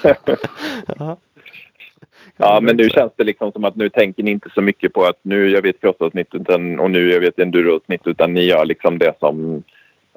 [2.37, 2.61] Ja.
[2.63, 5.19] Men nu känns det liksom som att nu tänker ni inte så mycket på att
[5.23, 6.35] nu gör vi ett crossavsnitt
[6.79, 9.63] och nu gör vi ett enduroavsnitt utan ni gör liksom det som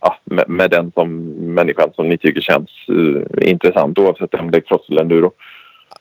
[0.02, 1.16] ja, med, med den som
[1.54, 5.32] människan som ni tycker känns eh, intressant oavsett om det är cross eller enduro.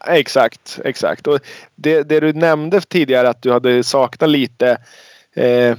[0.07, 1.27] Exakt, exakt.
[1.27, 1.41] Och
[1.75, 4.79] det, det du nämnde tidigare att du hade saknat lite
[5.35, 5.77] eh,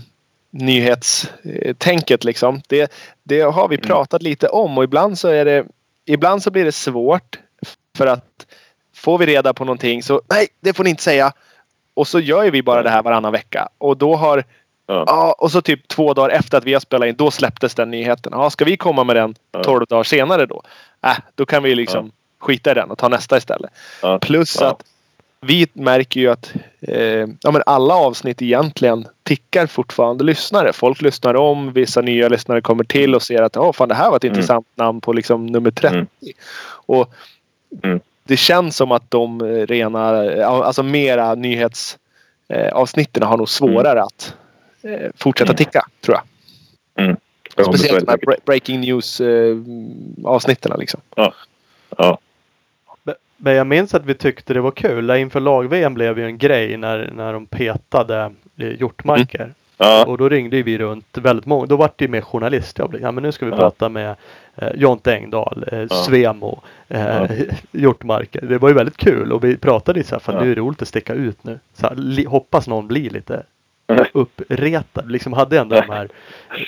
[0.52, 2.62] nyhetstänket liksom.
[2.68, 2.92] Det,
[3.24, 3.88] det har vi Mm.
[3.88, 5.66] pratat lite om och ibland så är det
[6.06, 7.40] Ibland så blir det svårt
[7.98, 8.46] för att
[8.96, 11.34] får vi reda på någonting så nej, det får ni inte säga.
[11.94, 14.44] Och så gör vi bara det här varannan vecka och då har
[14.88, 15.04] Ja.
[15.08, 17.92] Ja, och så typ två dagar efter att vi har spelat in, då släpptes den
[17.92, 18.32] nyheten.
[18.36, 19.64] Ja, ska vi komma med den Ja.
[19.64, 20.62] 12 dagar senare då?
[21.06, 22.12] Äh, då kan vi liksom
[22.44, 23.72] skita i den och ta nästa istället.
[24.02, 24.20] Ja.
[24.20, 24.68] Plus Ja.
[24.68, 24.84] att
[25.42, 30.74] vi märker ju att eh, ja, men alla avsnitt egentligen tickar fortfarande lyssnare.
[30.74, 34.10] Folk lyssnar om, vissa nya lyssnare kommer till och ser att oh, fan, det här
[34.10, 34.34] var ett Mm.
[34.36, 35.96] intressant namn på liksom nummer 30.
[35.96, 36.08] Mm.
[36.86, 37.14] Och
[37.84, 38.00] Mm.
[38.24, 44.34] Det känns som att de rena, ja, alltså mera nyhetsavsnitten eh, har nog svårare att
[44.84, 45.58] eh, fortsätta Mm.
[45.58, 46.24] ticka, tror jag.
[47.56, 49.58] Ja, är Speciellt de här breaking news eh,
[50.24, 51.02] avsnitten liksom.
[51.16, 51.34] Ja.
[53.46, 55.10] Men jag minns att vi tyckte det var kul.
[55.10, 59.54] Inför lag-VM blev ju en grej när, när de petade eh, hjortmarker.
[59.78, 60.06] Ja.
[60.06, 61.66] Och då ringde vi runt väldigt många.
[61.66, 62.96] Då vart det ju med journalistjobb.
[63.02, 63.58] Ja men nu ska vi Ja.
[63.58, 64.16] prata med
[64.56, 65.88] eh, Jonte Engdahl, eh, Ja.
[65.88, 67.32] Svemo, eh,
[67.72, 68.42] hjortmarker.
[68.42, 70.62] Det var ju väldigt kul och vi pratade ju så här, fan nu är det
[70.62, 71.60] roligt att sticka ut nu.
[71.74, 73.44] Så här, li, hoppas någon blir lite
[73.88, 74.06] Mm.
[74.14, 75.12] uppretad.
[75.12, 76.10] Liksom hade ändå de här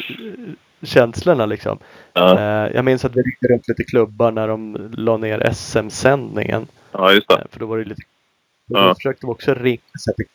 [0.82, 1.78] känslorna liksom.
[2.14, 2.40] Ja.
[2.40, 6.68] Eh, jag minns att vi ringde runt lite klubbar när de la ner SM-sändningen.
[6.92, 7.34] ja, just det.
[7.36, 8.02] Eh, För då var det lite
[8.68, 8.88] Ja.
[8.88, 9.78] Då försökte vi också ringa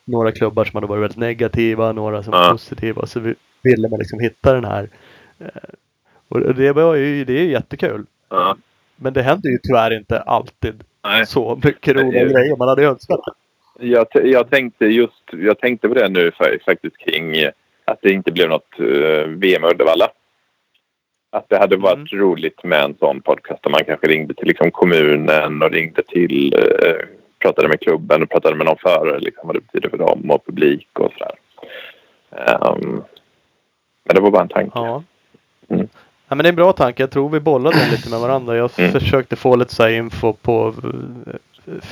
[0.04, 2.50] några klubbar som hade varit väldigt negativa, några som var Ja.
[2.52, 3.06] positiva.
[3.06, 4.88] Så vi ville man liksom hitta den här.
[5.38, 5.46] eh,
[6.28, 8.06] Och det var ju, det är ju jättekul.
[8.28, 8.56] Ja.
[8.96, 11.26] Men det händer ju tyvärr inte alltid Nej.
[11.26, 13.20] så mycket roliga är- grejer man hade önskat.
[13.80, 17.34] Jag, jag, tänkte just, jag tänkte på det nu fa- faktiskt kring
[17.84, 18.74] att det inte blev något
[19.28, 20.08] VM i Uddevalla.
[21.32, 24.70] Att det hade varit roligt med en sån podcast där man kanske ringde till liksom,
[24.70, 26.94] kommunen och ringde till, eh,
[27.38, 30.46] pratade med klubben och pratade med någon förare, liksom, vad det betyder för dem och
[30.46, 31.34] publik och sådär.
[32.30, 33.02] Ehm,
[34.04, 34.70] men det var bara en tanke.
[34.74, 35.02] Ja.
[35.68, 35.88] Mm.
[36.28, 37.02] Ja, men det är en bra tanke.
[37.02, 38.56] Jag tror vi bollade den lite med varandra.
[38.56, 38.92] Jag Mm.
[38.92, 40.74] försökte få lite så här info på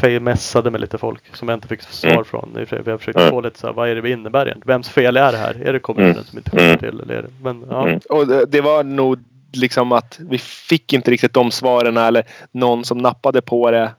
[0.04, 2.24] uh, messade med lite folk som jag inte fick svar Mm.
[2.24, 2.50] från.
[2.54, 2.68] Jag
[2.98, 3.30] försökte Mm.
[3.30, 4.74] få lite så här, vad är det vi innebär egentligen?
[4.74, 5.56] Vems fel är det här?
[5.64, 6.24] Är det kommunen Mm.
[6.24, 6.78] som inte skjuter Mm.
[6.78, 7.00] till?
[7.00, 7.28] Eller är det?
[7.42, 7.88] Men ja.
[7.88, 8.00] Mm.
[8.10, 9.18] Och det, det var nog
[9.52, 13.90] liksom att vi fick inte riktigt de svaren eller någon som nappade på det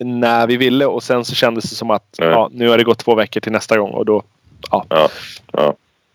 [0.00, 2.98] när vi ville och sen så kändes det som att ja, nu har det gått
[2.98, 4.22] två veckor till nästa gång och då,
[4.70, 5.08] ja, Ja.
[5.52, 5.74] Ja.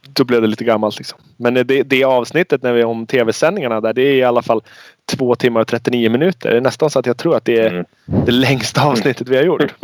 [0.09, 0.97] då blev det lite gammalt.
[0.97, 1.19] Liksom.
[1.37, 4.61] Men det, det avsnittet när vi om tv-sändningarna där det är i alla fall
[5.05, 6.51] två timmar och 39 minuter.
[6.51, 7.85] Det är nästan så att jag tror att det är Mm.
[8.25, 9.73] det längsta avsnittet vi har gjort.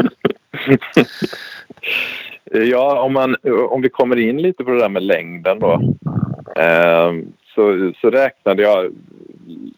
[2.51, 3.35] Ja, om, man,
[3.69, 5.73] om vi kommer in lite på det där med längden då.
[6.55, 7.11] Eh,
[7.55, 8.91] så, så räknade jag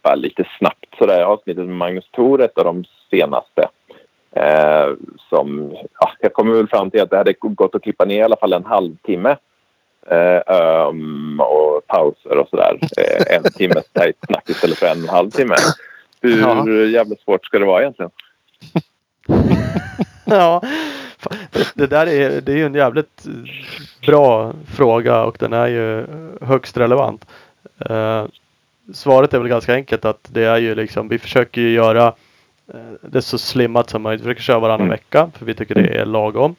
[0.01, 3.67] bara lite snabbt sådär avsnittet med Magnus Thor, ett av de senaste.
[4.35, 4.93] Eh,
[5.29, 8.23] som, ja, jag kommer väl fram till att det hade gått att klippa ner i
[8.23, 9.35] alla fall en halvtimme.
[10.07, 10.41] Eh,
[10.89, 12.79] um, och pauser och sådär.
[12.97, 15.55] Eh, en timmes tajt snack istället för en och en halv timme.
[16.21, 16.69] Hur Ja.
[16.69, 18.11] jävla svårt ska det vara egentligen?
[20.27, 20.61] Ja,
[21.73, 23.25] det där är, det är ju en jävligt
[24.07, 26.05] bra fråga och den är ju
[26.41, 27.25] högst relevant.
[27.79, 28.25] Eh,
[28.93, 32.13] svaret är väl ganska enkelt att det är ju liksom, vi försöker ju göra
[32.73, 34.21] eh, det så slimmat som möjligt.
[34.21, 34.89] Vi försöker köra varannan Mm.
[34.91, 36.55] vecka för vi tycker det är lagom.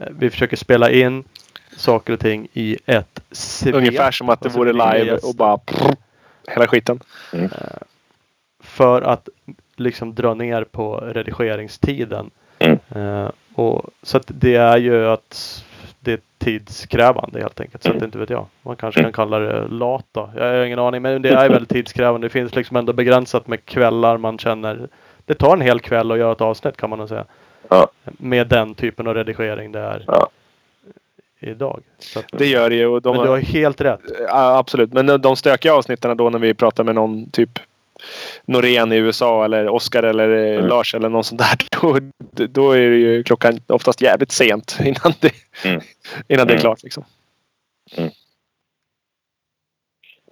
[0.00, 1.24] Eh, vi försöker spela in
[1.76, 3.74] saker och ting i ett svep.
[3.74, 5.58] Ungefär som att det vore live och bara
[6.48, 7.00] hela skiten.
[8.60, 9.28] för att
[9.76, 12.30] liksom dra ner på redigeringstiden.
[12.58, 12.78] Mm.
[13.54, 15.64] Och, så att det är ju att
[16.00, 17.82] det är tidskrävande helt enkelt.
[17.82, 18.46] Så att inte vet jag.
[18.62, 20.30] Man kanske kan kalla det lat då.
[20.36, 21.02] Jag har ingen aning.
[21.02, 22.24] Men det är väldigt tidskrävande.
[22.24, 24.88] Det finns liksom ändå begränsat med kvällar man känner.
[25.24, 27.24] Det tar en hel kväll att göra ett avsnitt kan man nog säga.
[27.68, 27.88] Ja.
[28.04, 30.28] Med den typen av redigering det är Ja.
[31.40, 31.80] idag.
[31.98, 32.86] Så att, Det gör det ju.
[32.86, 34.00] Och de men du har helt rätt.
[34.30, 34.92] Absolut.
[34.92, 37.58] Men de stökiga avsnitten då när vi pratar med någon typ
[38.44, 40.66] Norén i USA eller Oscar eller Mm.
[40.66, 41.56] Lars eller någon sån där.
[41.80, 41.98] Då,
[42.46, 45.32] då är det ju klockan oftast jävligt sent innan det,
[45.64, 45.80] Mm.
[46.28, 46.60] innan det är Mm.
[46.60, 46.82] klart.
[46.82, 47.04] Liksom.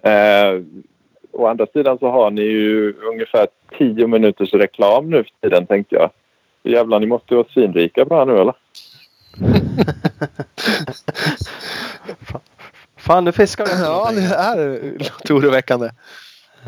[0.03, 0.61] Eh,
[1.31, 3.47] å andra sidan så har ni ju ungefär
[3.77, 6.11] tio minuters reklam nu för tiden tänkte jag.
[6.63, 8.53] Jävlar, ni måste ju vara svinrika här nu eller?
[12.97, 13.71] Fan nu fiskar du.
[13.71, 15.89] Ja, det är låter oroväckande.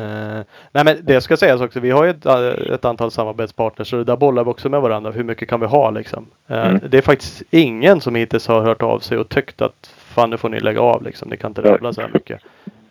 [0.00, 1.80] Eh, nej men det ska sägas också.
[1.80, 5.10] Vi har ju ett, eh, ett antal samarbetspartners och där bollar vi också med varandra.
[5.10, 6.26] Hur mycket kan vi ha liksom?
[6.48, 6.80] Eh, Mm.
[6.88, 10.36] Det är faktiskt ingen som hittills har hört av sig och tyckt att fan nu
[10.36, 11.28] får ni lägga av liksom.
[11.28, 12.40] Ni kan inte rabbla så här mycket.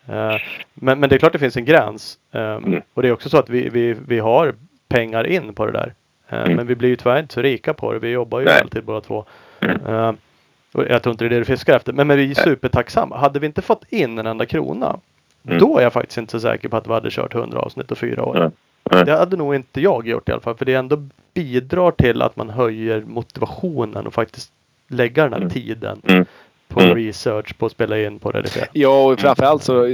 [0.07, 0.35] Eh,
[0.73, 2.17] men, men det är klart det finns en gräns.
[2.31, 2.81] Eh, Mm.
[2.93, 4.53] Och det är också så att vi, vi, vi har
[4.89, 5.93] pengar in på det där.
[6.29, 6.55] Mm.
[6.55, 7.99] Men vi blir ju tyvärr inte så rika på det.
[7.99, 8.61] Vi jobbar ju Nej.
[8.61, 9.25] alltid båda två.
[9.59, 10.17] Mm.
[10.73, 11.93] Och jag tror inte det är det du fiskar efter.
[11.93, 13.17] Men, men vi är supertacksamma.
[13.17, 14.99] Hade vi inte fått in en enda krona.
[15.47, 15.59] Mm.
[15.59, 17.97] Då är jag faktiskt inte så säker på att vi hade kört 100 avsnitt och
[17.97, 18.33] fyra år.
[18.39, 18.49] Nej.
[18.91, 19.05] Nej.
[19.05, 20.55] Det hade nog inte jag gjort i alla fall.
[20.55, 24.51] För det ändå bidrar till att man höjer motivationen och faktiskt
[24.89, 25.49] lägga den här Mm.
[25.49, 26.25] tiden Mm.
[26.67, 26.95] på Mm.
[26.95, 28.65] research, på att spela in, på att redigera.
[28.73, 29.87] Ja, och framförallt så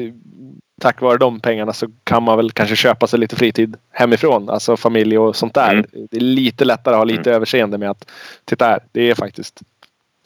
[0.82, 4.50] tack vare de pengarna så kan man väl kanske köpa sig lite fritid hemifrån.
[4.50, 5.74] Alltså familj och sånt där.
[5.74, 5.86] Mm.
[6.12, 8.12] Det är lite lättare att ha lite överseende med att
[8.46, 9.62] titta här, det är faktiskt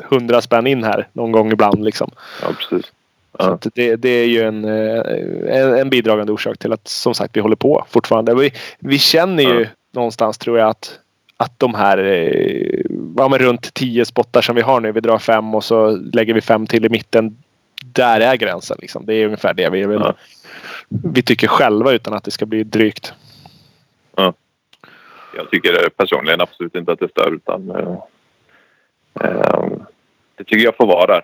[0.04, 2.12] hundra spänn in här någon gång ibland liksom.
[2.42, 2.92] Ja, precis.
[3.32, 3.52] Så Ja.
[3.54, 7.38] att det, det är ju en, eh, en, en bidragande orsak till att som sagt
[7.38, 8.36] vi håller på fortfarande.
[8.36, 9.68] Vi, vi känner ju Ja.
[9.92, 11.00] någonstans tror jag att,
[11.38, 12.82] att de här eh,
[13.18, 14.92] ja, men runt tio spottar som vi har nu.
[14.92, 17.38] Vi drar fem och så lägger vi fem till i mitten.
[17.86, 18.78] Där är gränsen.
[18.82, 19.06] Liksom.
[19.06, 20.00] Det är ungefär det vi vill.
[20.04, 20.14] Ja.
[20.90, 23.14] Vi tycker själva utan att det ska bli drygt.
[25.36, 27.98] Jag tycker personligen absolut inte att det stör utan eh,
[29.30, 29.66] eh,
[30.36, 31.22] det tycker jag får vara där.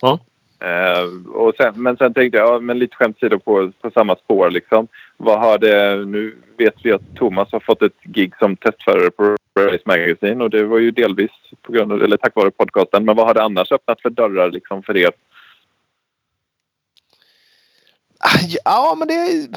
[0.00, 0.18] Ja.
[0.64, 4.16] Eh, och sen, men sen tänkte jag, ja, men lite skämt åsido på, på samma
[4.16, 4.88] spår liksom.
[5.16, 9.36] Vad har det, nu vet vi att Thomas har fått ett gig som testförare på
[9.60, 11.30] Race Magazine och det var ju delvis
[11.62, 13.04] på grund av, eller tack vare podcasten.
[13.04, 15.10] Men vad har det annars öppnat för dörrar liksom för er?
[18.18, 19.48] Ah, ja, men det är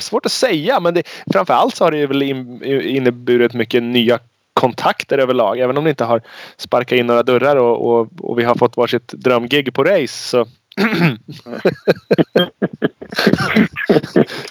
[0.00, 0.80] svårt att säga.
[0.80, 4.18] Men det, framförallt så har det väl in, inneburit mycket nya
[4.56, 5.58] kontakter överlag.
[5.58, 6.20] Även om det inte har
[6.56, 10.28] sparkat in några dörrar och, och, och vi har fått varsitt drömgig på race.
[10.28, 10.46] Så,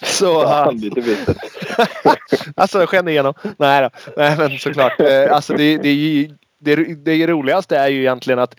[0.01, 1.36] så bitter.
[2.56, 3.34] alltså sken igenom.
[3.58, 3.89] Nej då.
[4.18, 4.99] Nej men såklart.
[4.99, 6.28] Eh, Alltså det, det,
[6.60, 8.56] det, det roligaste är ju egentligen att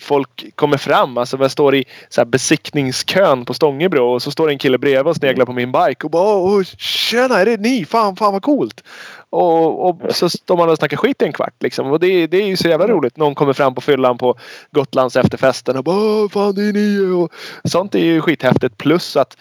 [0.00, 1.18] folk kommer fram.
[1.18, 5.06] Alltså jag står i så här, besiktningskön på Stångebro och så står en kille bredvid
[5.06, 7.84] och sneglar på min bike och bara Åh, Tjena, är det ni?
[7.84, 8.84] Fan, fan vad coolt!
[9.30, 11.86] Och, och så står man och snackar skit i en kvart liksom.
[11.86, 13.16] Och det, det är ju så jävla roligt.
[13.16, 14.34] Någon kommer fram på fyllan på
[14.70, 17.12] Gotlands efterfesten och bara fan det är ni!
[17.12, 17.32] Och
[17.64, 18.78] sånt är ju skithäftigt.
[18.78, 19.36] Plus att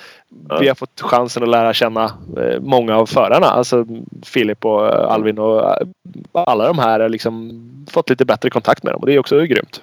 [0.60, 2.04] vi har fått chansen att lära känna
[2.38, 3.48] eh, många av förarna.
[3.48, 3.86] Alltså
[4.24, 5.88] Filip och eh, Alvin och eh,
[6.34, 9.00] alla de här har liksom fått lite bättre kontakt med dem.
[9.00, 9.82] Och det är också grymt.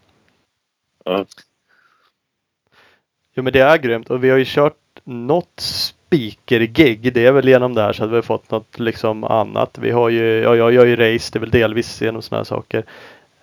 [3.36, 4.74] Jo men det är grymt och vi har ju kört
[5.04, 7.12] något speaker-gig.
[7.14, 9.78] Det är väl genom det här så att vi har fått något liksom annat.
[9.78, 12.44] Vi har ju, ja, jag gör ju race, det är väl delvis genom sådana här
[12.44, 12.84] saker.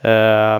[0.01, 0.59] Eh,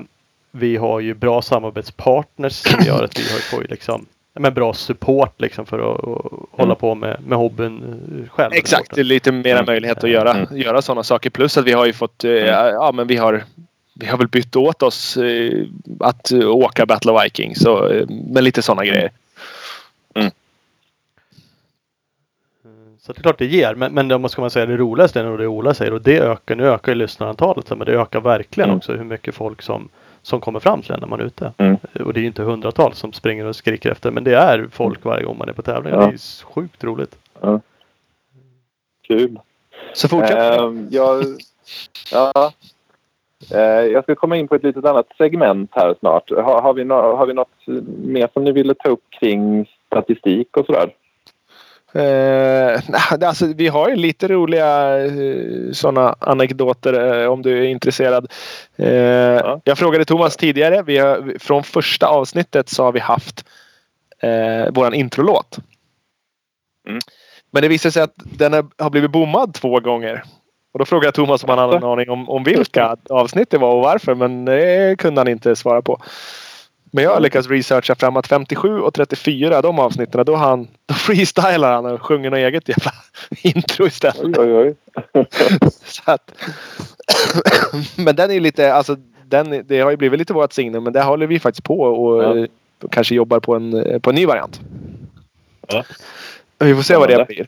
[0.52, 4.74] vi har ju bra samarbetspartners som gör att vi har får ju liksom men bra
[4.74, 7.78] support liksom för att, att hålla på med, med hobbyn
[8.24, 8.54] eh, själv.
[8.54, 9.66] Exakt, det är lite mera Mm.
[9.66, 10.58] möjlighet att göra, Mm.
[10.58, 11.30] göra sådana saker.
[11.30, 13.44] Plus att vi har ju fått, eh, ja men vi har
[13.94, 15.66] vi har väl bytt åt oss eh,
[16.00, 17.60] att eh, åka Battle of Vikings.
[17.60, 19.12] Så, eh, med lite sådana grejer.
[23.04, 23.76] Så det är klart det ger.
[23.76, 26.20] Men, men man ska man säga det roligaste är nog det Ola säger och det
[26.20, 26.56] ökar.
[26.56, 28.78] Nu ökar ju lyssnarantalet men det ökar verkligen Mm.
[28.78, 29.90] också hur mycket folk som,
[30.22, 31.54] som kommer fram sen när man är ute.
[31.58, 31.78] Mm.
[32.06, 35.06] Och det är ju inte hundratals som springer och skriker efter men det är folk
[35.06, 35.94] varje gång man är på tävling.
[35.94, 36.00] Ja.
[36.00, 37.16] Det är ju sjukt roligt.
[39.08, 39.40] Kul.
[39.94, 40.60] Så fortsätt.
[40.60, 41.26] Ehm, jag,
[42.12, 42.54] ja,
[43.94, 46.30] jag ska komma in på ett litet annat segment här snart.
[46.30, 47.68] Har, har, vi, no, har vi något
[48.04, 50.94] mer som ni ville ta upp kring statistik och sådär?
[51.94, 52.80] Eh,
[53.28, 58.32] alltså, vi har ju lite roliga eh, sådana anekdoter eh, om du är intresserad.
[58.76, 60.84] Eh, Jag frågade Thomas tidigare.
[60.84, 63.46] Vi har, från första avsnittet så har vi haft
[64.20, 65.58] eh, våran introlåt.
[66.88, 67.00] Mm.
[67.52, 70.24] Men det visade sig att den har blivit bommad två gånger.
[70.72, 73.58] Och då frågade jag Thomas om han hade en aning om, om vilka avsnitt det
[73.58, 74.16] var och varför.
[74.16, 76.02] Men det kunde han inte svara på.
[76.94, 80.94] Men jag har lyckats researcha fram att 57 och 34 de avsnitten då, han, då
[80.94, 82.92] freestylar han och sjunger något eget jävla
[83.42, 84.38] intro istället.
[84.38, 84.76] Oj, oj,
[85.14, 85.26] oj.
[85.84, 86.32] Så att,
[87.98, 88.96] men den är lite, alltså
[89.26, 92.24] den, det har ju blivit lite vårt signum men där håller vi faktiskt på och
[92.24, 92.38] Ja.
[92.38, 92.46] eh,
[92.92, 94.62] kanske jobbar på en, på en ny variant.
[95.68, 95.84] Ja.
[96.60, 97.48] Vi får se vad det blir.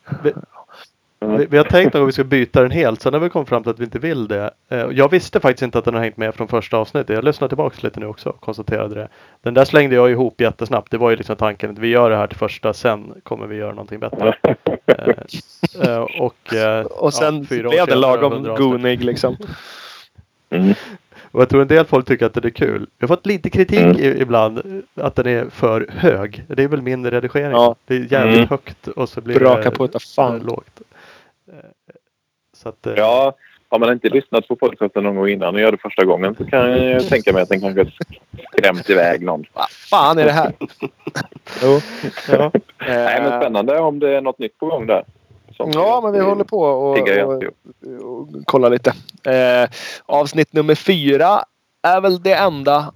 [1.38, 3.02] Vi, vi har tänkt att vi ska byta den helt.
[3.02, 4.52] Sen har vi kommit fram till att vi inte vill det.
[4.70, 7.16] Eh, Jag visste faktiskt inte att den har hängt med från första avsnittet.
[7.16, 9.08] Jag lyssnade tillbaka lite nu också och konstaterade det.
[9.42, 10.92] Den där slängde jag ihop jättesnabbt.
[10.92, 12.74] Det var ju liksom tanken att vi gör det här till första.
[12.74, 14.36] Sen kommer vi göra någonting bättre.
[14.86, 16.54] Eh, eh, och,
[17.04, 18.68] Och sen ja, blev det lagom 100 avsnitt.
[18.68, 19.38] gonig liksom.
[20.50, 20.74] Mm.
[21.32, 22.88] Och jag tror en del folk tycker att det är kul.
[23.00, 23.98] Jag har fått lite kritik Mm.
[24.00, 26.44] i, ibland att den är för hög.
[26.48, 27.52] Det är väl min redigering.
[27.52, 27.76] Ja.
[27.88, 28.48] Det är jävligt Mm.
[28.50, 30.40] högt och så blir Braka det på utav eh, fan.
[30.40, 30.82] lågt.
[31.48, 31.56] Eh,
[32.58, 33.36] Så att, eh, Ja,
[33.70, 36.46] har man inte lyssnat på podcasten någon gång innan och gör det första gången så
[36.46, 37.92] kan jag tänka mig att den kanske
[38.52, 39.46] skrämt iväg någon.
[39.54, 40.54] Vad fan är det här?
[41.64, 41.82] jo.
[42.30, 42.52] ja.
[42.88, 45.06] Nej, men spännande om det är något nytt på gång där.
[45.58, 47.44] Som Ja, men vi håller på och, och,
[48.04, 48.94] och kollar lite.
[49.24, 49.70] Eh,
[50.06, 51.44] avsnitt nummer fyra
[51.82, 52.94] är väl det enda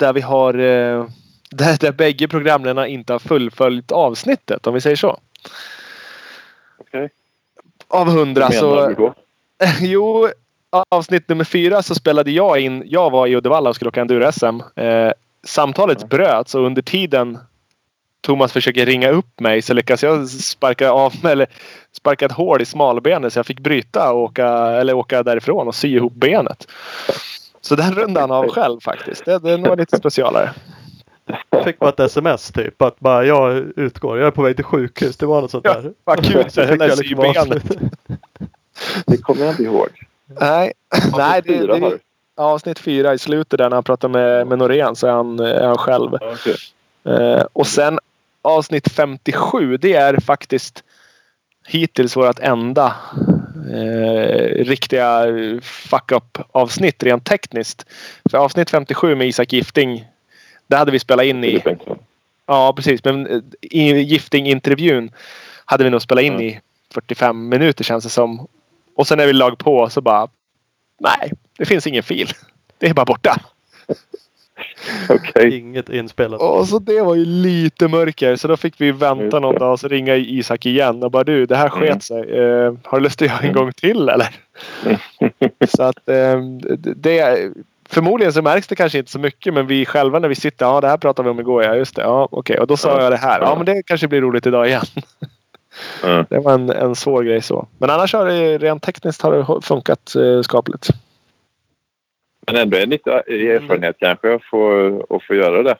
[0.00, 1.06] där vi har eh,
[1.50, 5.18] där, där bägge programledarna inte har fullföljt avsnittet om vi säger så.
[7.90, 9.00] Av hundra Vad menar du så...
[9.00, 9.14] då?
[9.80, 10.28] jo,
[10.88, 12.82] avsnitt nummer fyra så spelade jag in.
[12.86, 14.60] Jag var i Uddevalla och skulle åka enduro-SM.
[14.76, 15.12] Eh,
[15.46, 17.38] samtalet bröts och under tiden
[18.20, 21.46] Thomas försöker ringa upp mig så lyckas jag sparka av mig eller
[21.92, 25.74] sparka ett hål i smalbenet så jag fick bryta och åka, eller åka därifrån och
[25.74, 26.66] sy ihop benet.
[27.60, 29.24] Så den rundade han av själv faktiskt.
[29.24, 30.50] Det, det var lite specialare.
[31.64, 34.18] Fick bara ett sms typ att bara jag utgår.
[34.18, 35.16] Jag är på väg till sjukhus.
[35.16, 35.92] Det var något sånt Ja, där.
[36.04, 37.36] vad kul, Så det fick jag liksom sybenet.
[37.36, 37.74] avsluta.
[39.06, 39.88] Det kommer jag inte ihåg.
[40.40, 40.72] Nej,
[41.16, 41.98] nej det, Fyra, det, du?
[42.36, 45.66] avsnitt fyra i slutet där när han pratar med, med Norén så är han, är
[45.66, 46.10] han själv.
[46.20, 46.56] Ja, okej.
[47.04, 47.98] Eh, och sen
[48.42, 50.84] avsnitt 57 det är faktiskt
[51.66, 52.94] hittills vårt enda
[53.72, 55.22] eh, riktiga
[55.62, 57.84] fuck-up avsnitt rent tekniskt.
[58.30, 60.04] För avsnitt 57 med Isak Gifting
[60.70, 61.62] det hade vi spelat in i.
[62.46, 65.10] Ja precis men eh, i Gifting-intervjun
[65.64, 66.46] hade vi nog spelat in Mm.
[66.46, 66.60] i
[66.94, 68.46] 45 minuter känns det som.
[68.96, 70.28] Och sen när vi lag på så bara
[71.00, 72.28] nej det finns ingen fil.
[72.78, 73.36] Det är bara borta.
[75.08, 75.58] Okej.
[75.58, 76.40] Inget inspelat.
[76.40, 79.80] Och så det var ju lite mörker så då fick vi vänta någon dag och
[79.80, 82.00] så ringa Isak igen och bara du det här sket Mm.
[82.00, 82.38] sig.
[82.38, 83.54] Eh, har du lust att göra en Mm.
[83.54, 84.34] gång till eller?
[85.76, 86.40] så att eh,
[86.96, 87.50] det
[87.90, 90.80] Förmodligen så märks det kanske inte så mycket men vi själva när vi sitter, ja
[90.80, 93.02] det här pratade vi om igår, ja just det, ja okej och då sa Ja.
[93.02, 94.82] jag det här, ja men det kanske blir roligt idag igen.
[96.04, 96.26] Mm.
[96.30, 97.68] Det var en, en svår grej så.
[97.78, 100.88] Men annars har det rent tekniskt har det funkat eh, skapligt.
[102.46, 105.76] Men ändå en lite erfarenhet kanske att få, att få göra det.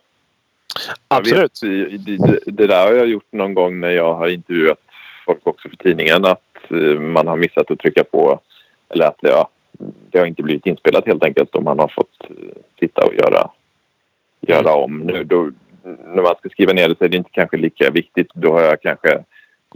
[1.09, 1.63] Absolut.
[1.63, 4.79] Vet, det, det där har jag gjort någon gång när jag har intervjuat
[5.27, 6.25] folk också för tidningen.
[6.25, 8.41] Att eh, man har missat att trycka på.
[8.89, 9.49] Eller att ja,
[10.11, 11.55] det har inte blivit inspelat helt enkelt.
[11.55, 12.37] Och man har fått eh,
[12.79, 13.51] sitta och göra,
[14.41, 14.99] göra om.
[14.99, 15.51] Nu, då,
[15.83, 18.31] när man ska skriva ner det så är det inte kanske lika viktigt.
[18.35, 19.25] Då har jag kanske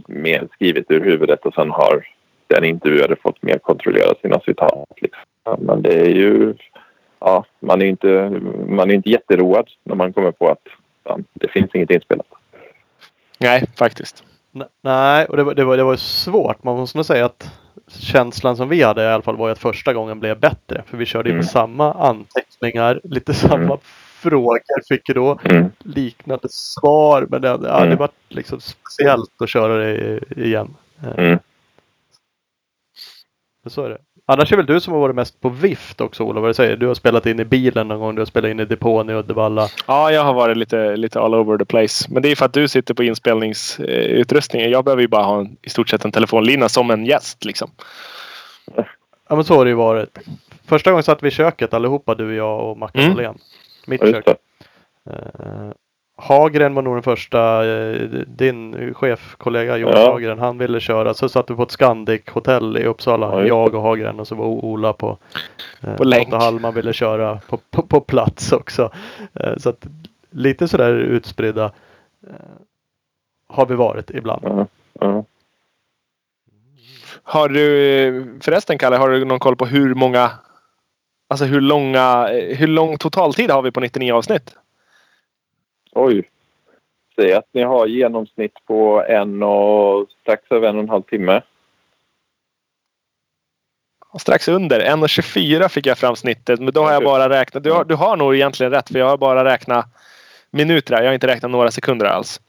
[0.07, 2.07] mer skrivit ur huvudet och sen har
[2.47, 4.89] den intervjuade fått mer kontrollera sina citat.
[4.97, 5.65] Liksom.
[5.65, 6.53] Men det är ju...
[7.19, 10.67] Ja, man är inte, man är inte jätteroad när man kommer på att
[11.03, 12.27] fan, det finns inget inspelat.
[13.39, 14.23] Nej, faktiskt.
[14.81, 16.63] Nej, och det var, det, var, det var svårt.
[16.63, 17.51] Man måste nog säga att
[17.87, 20.83] känslan som vi hade i alla fall var ju att första gången blev bättre.
[20.87, 21.45] För vi körde ju Mm.
[21.45, 23.77] på samma anteckningar, lite samma Mm.
[24.21, 24.59] frågor.
[24.87, 25.71] Fick ju då Mm.
[25.79, 27.27] liknande svar.
[27.29, 30.75] Men det, ja, det var liksom speciellt att köra det igen.
[31.03, 31.39] Eh, Mm.
[33.67, 33.97] Så är det.
[34.27, 36.77] Annars är väl du som har varit mest på vift också Ola, vad du säger.
[36.77, 39.13] Du har spelat in i bilen någon gång, du har spelat in i depån i
[39.13, 39.67] Uddevalla.
[39.87, 42.07] Ja, jag har varit lite, lite all over the place.
[42.09, 44.71] Men det är för att du sitter på inspelningsutrustningen.
[44.71, 47.45] Jag behöver ju bara ha en, i stort sett en telefonlina som en gäst.
[47.45, 47.71] Liksom.
[49.29, 50.17] Ja men så har det ju varit.
[50.67, 53.13] Första gången satt vi i köket allihopa, du, jag och Mackan Mm.
[53.13, 53.37] Åhlén.
[53.87, 54.25] Mitt kök.
[56.17, 60.11] Hagren var nog den första, eh, din chefkollega Jonas Ja.
[60.11, 61.13] Hagren, han ville köra.
[61.13, 64.35] Så satt vi på ett Scandic hotell i Uppsala, just jag och Hagren och så
[64.35, 65.17] var Ola på
[65.87, 66.31] uh, På länk.
[66.31, 68.91] Lotta Hallman ville köra på, på, på plats också.
[69.33, 69.85] Eh, så att
[70.29, 71.65] lite sådär utspridda
[72.27, 72.33] eh,
[73.47, 74.41] har vi varit ibland.
[74.43, 74.67] Ja,
[74.99, 75.23] ja.
[77.23, 80.31] Har du förresten Kalle, har du någon koll på hur många
[81.27, 84.55] Alltså hur långa, hur lång totaltid har vi på 99 avsnitt?
[85.95, 86.29] Oj.
[87.15, 91.41] Säg att ni har genomsnitt på en och strax över en och en halv timme.
[94.19, 94.79] Strax under.
[94.79, 96.59] 1.24 fick jag fram snittet.
[96.59, 97.63] Men då har jag bara räknat.
[97.63, 98.91] Du har, du har nog egentligen rätt.
[98.91, 99.85] För jag har bara räknat
[100.51, 100.95] minuter.
[100.95, 102.41] Jag har inte räknat några sekunder alls.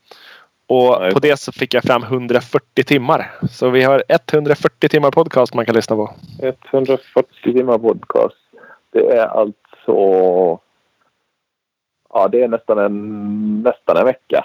[0.66, 1.12] Och Nej.
[1.12, 3.30] på det så fick jag fram 140 timmar.
[3.50, 6.14] Så vi har 140 timmar podcast man kan lyssna på.
[6.72, 8.36] 140 timmar podcast.
[8.92, 10.65] Det är alltså...
[12.12, 14.44] Ja, det är nästan en, nästan en vecka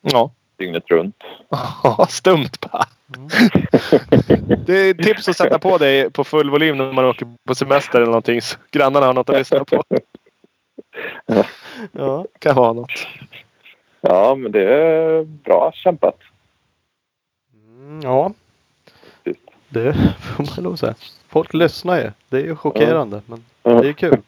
[0.00, 0.30] Ja.
[0.56, 1.16] dygnet runt.
[2.08, 2.84] Stumt bara.
[4.66, 7.96] Det är tips att sätta på dig på full volym när man åker på semester
[7.98, 8.42] eller någonting.
[8.42, 9.82] Så grannarna har något att lyssna på.
[11.92, 12.24] Ja.
[12.38, 13.06] Kan vara något.
[14.00, 16.18] Ja, men det är bra kämpat.
[17.54, 18.32] Mm, ja.
[19.68, 20.94] Det får man nog säga.
[21.28, 22.10] Folk lyssnar ju.
[22.28, 23.22] Det är ju chockerande.
[23.26, 24.22] Men det är kul.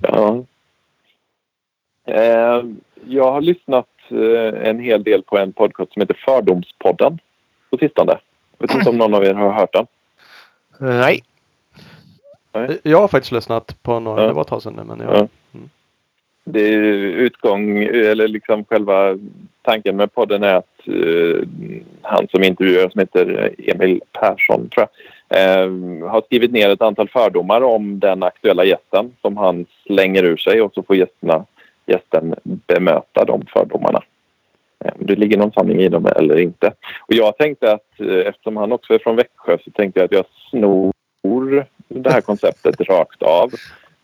[0.00, 0.44] Ja.
[2.06, 2.62] Eh,
[3.04, 7.18] jag har lyssnat eh, en hel del på en podcast som heter Fördomspodden
[7.70, 8.18] på sistone.
[8.58, 9.86] Jag vet inte om någon av er har hört den.
[10.78, 11.22] Nej.
[12.82, 14.22] Jag har faktiskt lyssnat på några.
[14.22, 14.26] Ja.
[14.28, 14.84] Det var ett tag sedan nu.
[14.84, 15.16] Men Ja.
[15.16, 15.28] jag,
[16.44, 19.18] Det är utgång, eller liksom själva
[19.62, 21.48] tanken med podden är att eh,
[22.02, 24.86] han som intervjuar som heter Emil Persson tror
[25.28, 25.70] jag, eh,
[26.10, 30.62] har skrivit ner ett antal fördomar om den aktuella gästen som han slänger ur sig
[30.62, 31.44] och så får gästerna,
[31.86, 34.02] gästen bemöta de fördomarna.
[34.84, 36.72] Eh, om det ligger någon sanning i dem eller inte.
[37.00, 40.12] Och jag tänkte att eh, eftersom han också är från Växjö så tänkte jag att
[40.12, 40.92] jag snor
[41.88, 43.50] det här konceptet rakt av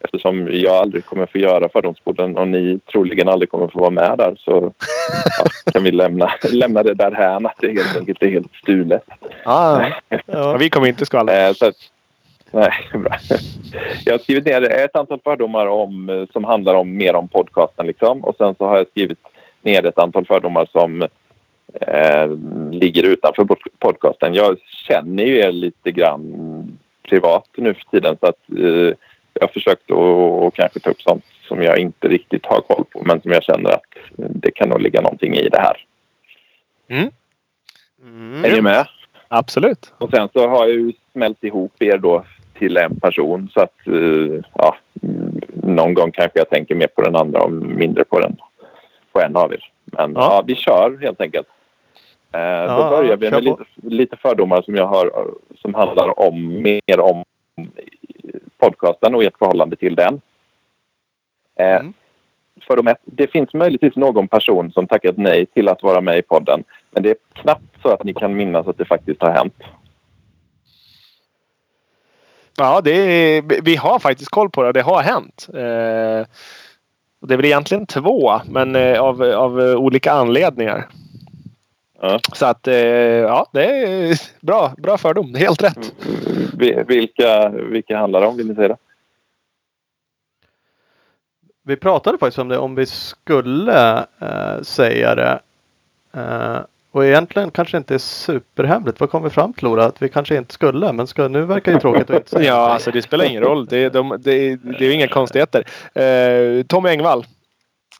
[0.05, 4.18] eftersom jag aldrig kommer få göra Fördomspodden och ni troligen aldrig kommer få vara med
[4.18, 4.72] där så
[5.39, 9.05] ja, kan vi lämna, lämna det där här att det helt enkelt är helt stulet.
[9.45, 9.80] Ah.
[10.09, 10.57] Ja, ja.
[10.57, 11.55] vi kommer inte skvallra.
[12.53, 13.16] Nej, bra.
[14.05, 17.86] Jag har skrivit ner ett antal fördomar om, eh, som handlar om mer om podcasten
[17.86, 19.18] liksom och sen så har jag skrivit
[19.62, 21.03] ner ett antal fördomar som
[21.80, 22.30] eh,
[22.72, 24.34] ligger utanför pod- podcasten.
[24.34, 26.78] Jag känner ju er lite grann
[27.09, 28.94] privat nu för tiden så att eh,
[29.34, 33.03] jag har försökt att kanske ta upp sånt som jag inte riktigt har koll på
[33.05, 33.82] men som jag känner att
[34.16, 35.84] det kan nog ligga någonting i det här.
[36.88, 37.11] Är
[38.05, 38.42] Mm.
[38.42, 38.86] ni med?
[39.28, 39.92] Absolut.
[39.98, 42.24] Och sen så har jag ju smält ihop er då
[42.62, 47.02] till en person så att eh, ja, mm, någon gång kanske jag tänker mer på
[47.02, 48.36] den andra och mindre på den
[49.12, 49.70] på en av er.
[49.84, 50.20] Men Ja.
[50.20, 51.46] ja, vi kör helt enkelt.
[52.32, 55.10] Eh, Ja, då börjar vi med lite, lite fördomar som jag har
[55.62, 57.24] som handlar om mer om
[58.58, 60.20] podcasten och ert förhållande till den.
[61.58, 61.92] Eh, Mm.
[62.66, 62.98] Fördom ett.
[63.04, 66.64] Det finns möjligtvis någon person som tackat nej till att vara med i podden.
[66.90, 69.62] Men det är knappt så att ni kan minnas att det faktiskt har hänt.
[72.57, 74.72] Ja, det är, vi har faktiskt koll på det.
[74.72, 75.48] Det har hänt.
[75.48, 76.26] Eh,
[77.20, 80.88] och det är väl egentligen två, men eh, av, av eh, olika anledningar.
[82.00, 82.20] Ja.
[82.32, 85.34] Så att eh, ja, det är bra, bra fördom.
[85.34, 85.94] Helt rätt.
[86.61, 86.86] Mm.
[86.86, 88.36] Vilka, vilka handlar det om?
[88.36, 88.76] Vill ni säga det?
[91.62, 95.40] Vi pratade faktiskt om det, om vi skulle eh, säga det.
[96.12, 96.61] Eh,
[96.93, 99.01] och egentligen kanske inte är superhemligt.
[99.01, 99.84] Vad kom vi fram till Ola?
[99.84, 100.93] Att vi kanske inte skulle.
[100.93, 102.45] Men ska, nu verkar det tråkigt att inte säga.
[102.55, 103.66] Ja, alltså det spelar ingen roll.
[103.66, 105.64] Det, de, det, det är ju inga konstigheter.
[105.95, 107.26] Eh, Tommy Engvall.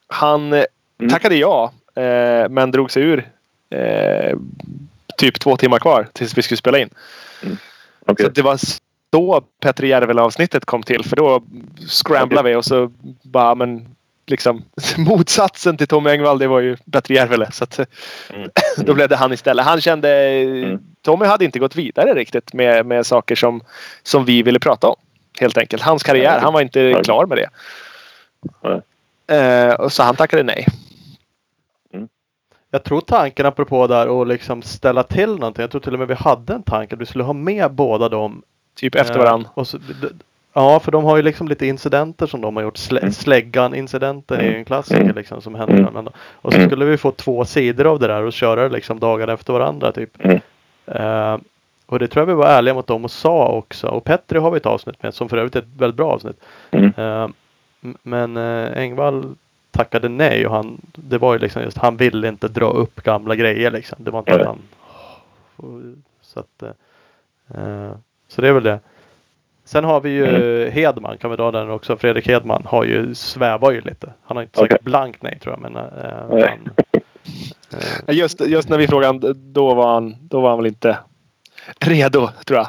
[0.07, 0.63] Han eh,
[0.99, 1.11] Mm.
[1.11, 3.29] tackade ja, eh, men drog sig ur
[3.69, 4.37] eh,
[5.17, 6.89] typ två timmar kvar tills vi skulle spela in.
[8.05, 8.25] Okej.
[8.25, 8.57] Så det var
[9.11, 11.03] så Petter Järvel avsnittet kom till.
[11.03, 11.43] För då
[11.87, 12.91] scramblade vi och så
[13.21, 13.95] bara men
[14.25, 14.63] liksom
[14.97, 17.51] motsatsen till Tommy Engvall det var ju Petter Järvele.
[17.51, 17.79] Så att,
[18.33, 18.49] Mm.
[18.77, 19.65] då blev det han istället.
[19.65, 20.79] Han kände Mm.
[21.01, 23.61] Tommy hade inte gått vidare riktigt med, med saker som,
[24.03, 24.95] som vi ville prata om.
[25.39, 25.83] Helt enkelt.
[25.83, 27.03] Hans karriär, han var inte Nej.
[27.03, 27.49] klar med det.
[29.27, 30.67] Eh, och så han tackade nej.
[32.71, 35.61] Jag tror tanken apropå där att liksom ställa till någonting.
[35.61, 38.09] Jag tror till och med vi hade en tanke att vi skulle ha med båda
[38.09, 38.43] dem.
[38.75, 39.25] Typ efter eh,
[40.53, 42.77] ja, för de har ju liksom lite incidenter som de har gjort.
[42.77, 43.11] Slä, Mm.
[43.11, 45.15] Släggan-incidenten är ju en klassiker Mm.
[45.15, 45.87] liksom som händer.
[45.87, 46.07] Mm.
[46.17, 46.69] Och så Mm.
[46.69, 49.91] skulle vi få två sidor av det där och köra det liksom dagarna efter varandra
[49.91, 50.25] typ.
[50.25, 50.39] Mm.
[50.85, 51.37] Eh,
[51.85, 53.87] och det tror jag vi var ärliga mot dem och sa också.
[53.87, 56.39] Och Petri har vi ett avsnitt med som för övrigt är ett väldigt bra avsnitt.
[56.71, 56.93] Mm.
[57.83, 59.35] M- men eh, Engvall
[59.71, 63.35] tackade nej och han, det var ju liksom just, han ville inte dra upp gamla
[63.35, 63.97] grejer liksom.
[64.03, 64.59] Det var inte att han...
[66.21, 66.63] Så att...
[68.27, 68.79] så det är väl det.
[69.73, 70.71] Sen har vi ju Mm.
[70.71, 71.97] Hedman, kan vi dra den också.
[71.97, 74.13] Fredrik Hedman har ju, svävar ju lite.
[74.23, 74.83] Han har inte sagt Okej.
[74.83, 75.75] blankt nej tror jag men...
[75.83, 75.83] eh,
[76.29, 76.49] Nej.
[76.49, 76.73] han,
[78.07, 80.97] eh, Just, just när vi frågade då var han, då var han väl inte
[81.79, 82.67] redo tror jag.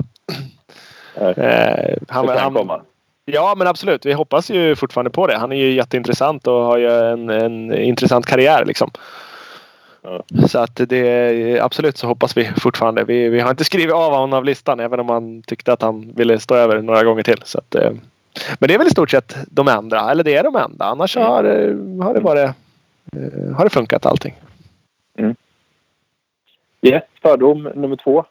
[1.39, 2.81] Eh, Han, han, kan han, komma.
[3.25, 4.07] Ja men absolut.
[4.07, 5.37] Vi hoppas ju fortfarande på det.
[5.37, 8.91] Han är ju jätteintressant och har ju en, en intressant karriär liksom.
[10.05, 10.23] Ja.
[10.49, 13.05] Så att det absolut så hoppas vi fortfarande.
[13.05, 16.13] Vi, vi har inte skrivit av honom av listan även om han tyckte att han
[16.17, 17.41] ville stå över några gånger till.
[17.45, 17.91] Så att, eh,
[18.59, 20.11] men det är väl i stort sett de enda.
[20.11, 20.85] Eller det är de enda.
[20.85, 21.29] Annars Mm.
[21.29, 22.51] har, eh, har det varit
[23.13, 24.35] eh, har det funkat allting.
[26.83, 28.25] Yes, fördom nummer två.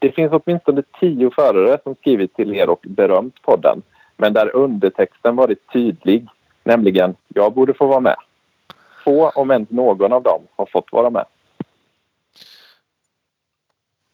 [0.00, 3.82] Det finns åtminstone tio förare som skrivit till er och berömt podden.
[4.16, 6.26] Men där undertexten varit tydlig,
[6.64, 8.16] nämligen jag borde få vara med.
[9.04, 11.24] Få, om ens någon av dem, har fått vara med.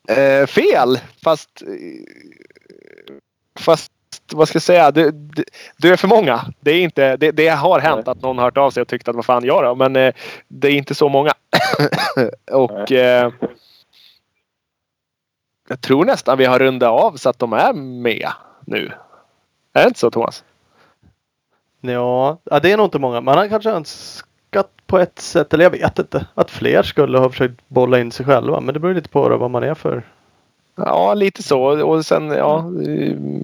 [0.08, 0.98] Eh, fel!
[1.24, 1.62] Fast...
[1.62, 1.68] eh,
[3.60, 3.92] Fast
[4.32, 4.90] vad ska jag säga?
[4.90, 5.44] Du, du,
[5.76, 6.40] du är för många.
[6.60, 9.08] Det, är inte, det, det har hänt att någon har hört av sig och tyckt
[9.08, 9.74] att vad fan gör då?
[9.74, 10.14] Men eh,
[10.48, 11.32] det är inte så många.
[12.50, 13.32] och eh,
[15.68, 18.28] jag tror nästan vi har rundat av så att de är med
[18.66, 18.92] nu.
[19.72, 20.44] Är det inte så Thomas?
[21.80, 23.20] Ja, ja, det är nog inte många.
[23.20, 24.29] Man har kanske önskat
[24.86, 28.26] på ett sätt, eller jag vet inte, att fler skulle ha försökt bolla in sig
[28.26, 28.60] själva.
[28.60, 30.02] Men det beror lite på då, vad man är för.
[30.76, 31.86] Ja, lite så.
[31.86, 32.72] Och sen, ja,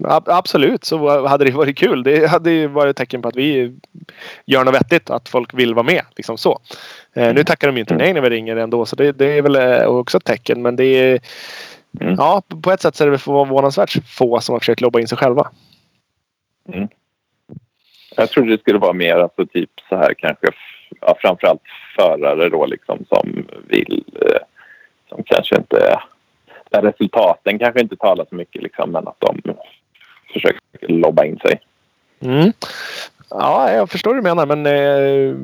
[0.05, 2.03] ab- absolut så hade det varit kul.
[2.03, 3.75] Det hade ju varit ett tecken på att vi
[4.47, 5.11] gör något vettigt.
[5.11, 6.03] Att folk vill vara med.
[6.17, 6.59] Liksom så.
[7.13, 8.87] Eh, nu tackar de ju inte nej när vi ringer ändå.
[8.87, 10.63] Så det, det är väl eh, också ett tecken.
[10.63, 11.21] Men det är...
[12.01, 12.15] Mm.
[12.19, 15.19] Ja, på ett sätt så är det förvånansvärt få som har försökt lobba in sig
[15.19, 15.51] själva.
[18.17, 20.47] Jag trodde det skulle vara mer alltså typ så här kanske
[21.01, 21.63] ja, framförallt
[21.97, 24.41] förare då liksom som vill eh,
[25.09, 26.01] som kanske inte
[26.71, 29.41] där resultaten kanske inte talar så mycket liksom men att de
[30.33, 31.61] försöker lobba in sig.
[32.21, 32.53] Mm.
[33.31, 34.47] Ja, jag förstår hur du menar.
[34.47, 35.35] Men eh,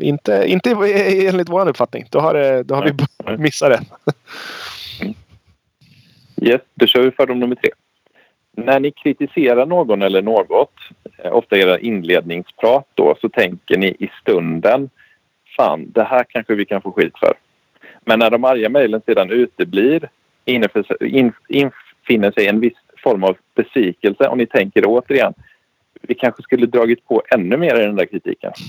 [0.00, 0.70] inte, inte
[1.28, 2.06] enligt vår uppfattning.
[2.10, 4.12] Då har, det, då har vi missat det.
[6.42, 7.70] Yes, då kör vi fördom nummer tre.
[8.64, 10.74] När ni kritiserar någon eller något,
[11.18, 14.90] eh, ofta era inledningsprat då, så tänker ni i stunden
[15.56, 17.32] fan, det här kanske vi kan få skit för.
[18.04, 20.08] Men när de arga mejlen sedan uteblir
[20.44, 25.34] infinner sig en viss form av besvikelse och ni tänker återigen
[26.02, 28.52] vi kanske skulle dragit på ännu mer i den där kritiken.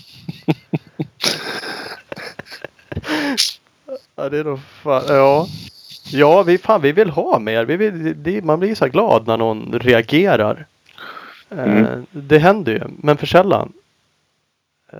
[4.15, 5.47] Ja, det är nog fan, ja.
[6.11, 7.65] Ja, vi, fan, vi vill ha mer.
[7.65, 10.65] Vi vill, det, man blir så glad när någon reagerar.
[11.49, 12.05] Eh, Mm.
[12.11, 13.73] det händer ju, men för sällan.
[14.93, 14.99] Eh,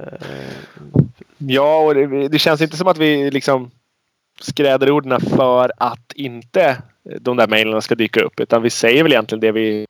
[1.38, 3.72] Ja, och det, det känns inte som att vi liksom
[4.42, 6.78] skräder orden för att inte
[7.20, 8.40] de där mejlen ska dyka upp.
[8.40, 9.86] Utan vi säger väl egentligen det vi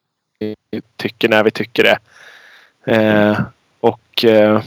[0.98, 1.98] tycker när vi tycker det.
[2.96, 3.40] Eh,
[3.80, 4.62] och eh,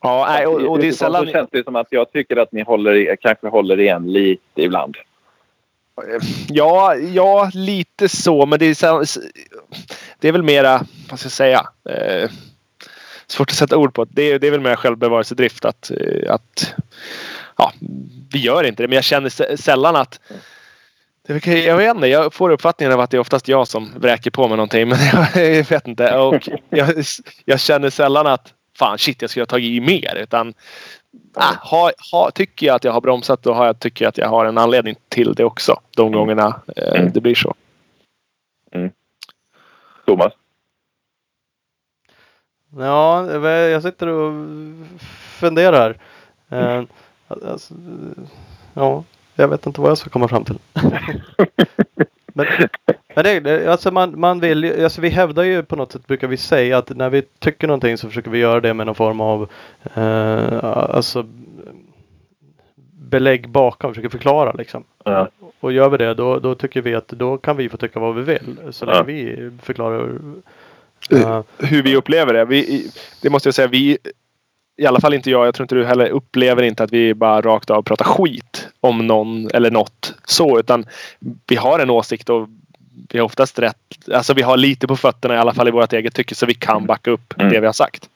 [0.00, 1.26] Ja, nej, och, och det är sällan...
[1.26, 4.96] Så känns det som att jag tycker att ni håller, kanske håller igen lite ibland.
[6.48, 8.46] Ja, ja, lite så.
[8.46, 9.06] Men det är,
[10.18, 10.80] det är väl mera,
[11.10, 11.66] vad ska jag säga?
[11.90, 12.30] Eh,
[13.26, 14.04] svårt att sätta ord på.
[14.04, 16.74] Det är, det är väl mer självbevarelsedrift att, eh, att
[17.56, 17.72] ja,
[18.32, 18.88] vi gör inte det.
[18.88, 20.20] Men jag känner sä- sällan att
[21.28, 22.06] Jag vet inte.
[22.06, 24.88] Jag får uppfattningen av att det är oftast jag som vräker på mig någonting.
[24.88, 24.98] Men
[25.34, 26.16] jag vet inte.
[26.16, 27.04] Och jag,
[27.44, 30.16] jag känner sällan att fan shit jag skulle ha tagit i mer.
[30.16, 30.54] Utan
[31.34, 34.18] ah, ha, ha, tycker jag att jag har bromsat då har jag, tycker jag att
[34.18, 35.80] jag har en anledning till det också.
[35.96, 37.54] De gångerna eh, det blir så.
[40.06, 40.32] Thomas?
[42.76, 44.32] Ja, jag sitter och
[45.40, 45.98] funderar.
[46.48, 46.82] Eh,
[47.28, 47.74] alltså,
[48.74, 49.04] ja,
[49.34, 50.58] jag vet inte vad jag ska komma fram till.
[52.34, 52.46] men
[53.22, 56.36] men det, alltså man, man vill alltså vi hävdar ju på något sätt brukar vi
[56.36, 59.48] säga att när vi tycker någonting så försöker vi göra det med någon form av
[59.94, 61.26] eh, alltså
[62.92, 64.84] belägg bakom, försöker förklara liksom.
[65.04, 65.28] Ja.
[65.60, 68.14] Och gör vi det då, då tycker vi att då kan vi få tycka vad
[68.14, 68.56] vi vill.
[68.70, 69.02] Så länge Ja.
[69.02, 70.18] vi förklarar.
[71.10, 71.44] Ja.
[71.58, 72.44] hur vi upplever det.
[72.44, 72.90] Vi,
[73.22, 73.68] det måste jag säga.
[73.68, 73.98] Vi,
[74.76, 75.46] I alla fall inte jag.
[75.46, 79.06] Jag tror inte du heller upplever inte att vi bara rakt av pratar skit om
[79.06, 80.58] någon eller något så.
[80.58, 80.84] Utan
[81.46, 82.48] vi har en åsikt och
[83.10, 83.76] vi har oftast rätt.
[84.12, 86.54] Alltså vi har lite på fötterna i alla fall i vårt eget tycke så vi
[86.54, 87.52] kan backa upp Mm.
[87.52, 88.08] det vi har sagt.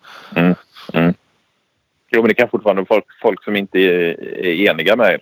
[2.14, 5.20] Jo, men det kan fortfarande vara folk, folk som inte är, är eniga med er.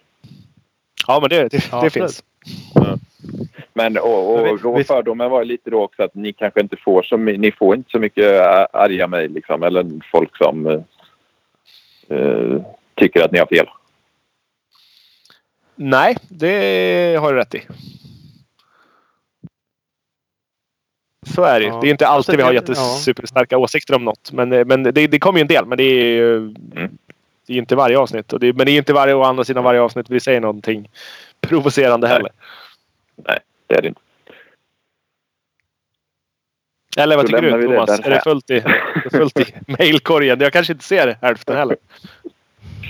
[1.07, 2.23] Ja men det, det, Ja, det finns.
[3.73, 6.61] Men och, Men vi- och då vi- fördomen var lite då också att ni kanske
[6.61, 8.41] inte får så, ni får inte så mycket
[8.75, 10.81] arga mejl liksom, eller folk som eh,
[12.19, 12.63] eh,
[12.95, 13.67] tycker att ni har fel.
[15.77, 17.63] Nej, det har du rätt i.
[21.35, 21.73] Så är det ju.
[21.73, 21.79] Ja.
[21.81, 24.33] Det är inte alltid Alltså, vi har det- jättesuperstarka åsikter om något.
[24.33, 25.67] Men, men det, det kommer ju en del.
[25.67, 26.49] Men det är ju
[27.47, 28.33] det är inte varje avsnitt.
[28.33, 30.91] Och det, men det är inte varje, å andra sidan varje avsnitt vi säger någonting
[31.41, 32.17] provocerande Nej.
[32.17, 32.31] heller.
[33.67, 34.01] Det är det inte.
[36.97, 37.87] Eller vad Då tycker du det Thomas?
[37.87, 38.05] därhän.
[38.05, 40.41] är det fullt i, är det fullt i mailkorgen?
[40.41, 41.77] Jag kanske inte ser hälften heller.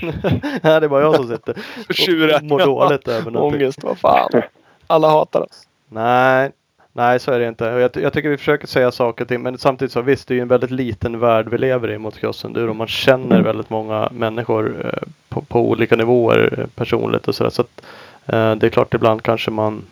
[0.41, 1.53] Nej, det är bara jag som sitter
[2.37, 3.61] och mår dåligt över någonting.
[3.61, 4.41] Ångest, vad fan.
[4.87, 5.67] Alla hatar oss.
[5.89, 6.51] Nej,
[6.93, 7.65] nej så är det inte.
[7.65, 9.41] Jag, jag tycker vi försöker säga saker och ting.
[9.41, 12.17] Men samtidigt så visst, det är ju en väldigt liten värld vi lever i mot
[12.17, 12.73] crossenduro.
[12.73, 17.49] Man känner väldigt många människor eh, på, på olika nivåer eh, personligt och sådär.
[17.49, 17.85] Så att
[18.25, 19.85] eh, det är klart ibland kanske man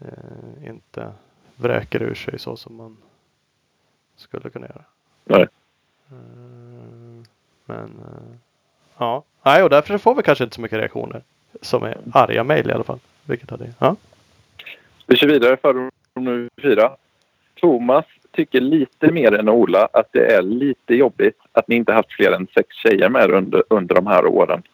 [0.00, 1.12] eh, inte
[1.56, 2.96] vräker ur sig så som man
[4.16, 4.82] skulle kunna göra.
[5.24, 5.46] Nej.
[6.10, 6.16] Eh,
[7.66, 7.90] men
[8.98, 11.22] ja, nej och därför får vi kanske inte så mycket reaktioner.
[11.60, 12.98] Som är arga mejl i alla fall.
[13.24, 13.96] Vilket hade, ja.
[15.06, 15.90] Vi kör vidare för
[16.20, 16.90] nummer fyra.
[17.60, 22.12] Thomas tycker lite mer än Ola att det är lite jobbigt att ni inte haft
[22.12, 24.62] fler än sex tjejer med under, under de här åren.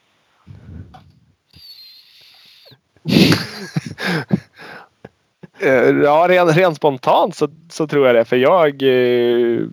[5.62, 8.24] Eh, Ja, rent, rent spontant så, så tror jag det.
[8.24, 8.82] För jag...
[8.82, 9.66] eh,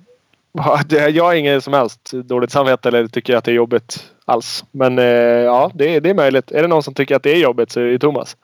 [1.10, 4.66] Jag har ingen som helst dåligt samvete eller tycker att det är jobbigt alls.
[4.72, 6.52] Men eh, ja, det, är- det är möjligt.
[6.52, 8.38] Är det någon som tycker att det är jobbigt så är det Thomas.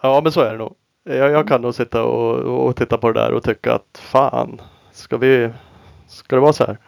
[0.00, 0.74] Ja men så är det nog.
[1.04, 4.60] Jag, jag kan nog sitta och, och titta på det där och tycka att fan,
[4.92, 5.50] ska vi,
[6.06, 6.78] ska det vara så här?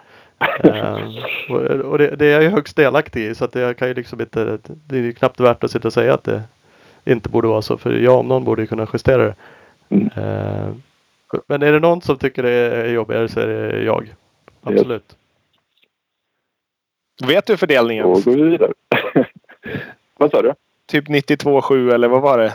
[0.64, 1.12] Ehm,
[1.50, 3.94] och och det, det är jag ju högst delaktig i så att jag kan ju
[3.94, 6.42] liksom inte, det är ju knappt värt att sitta och säga att det
[7.04, 7.78] inte borde vara så.
[7.78, 9.34] För jag om någon borde ju kunna justera det.
[9.88, 10.10] Mm.
[10.14, 10.82] Ehm,
[11.46, 14.14] men är det någon som tycker det är jobbigare så är det jag.
[14.62, 15.16] Absolut.
[17.26, 18.04] Vet du fördelningen?
[18.04, 18.72] Då går vi vidare.
[20.18, 20.54] Vad sa du?
[20.86, 22.52] Typ 92-7 eller vad var det?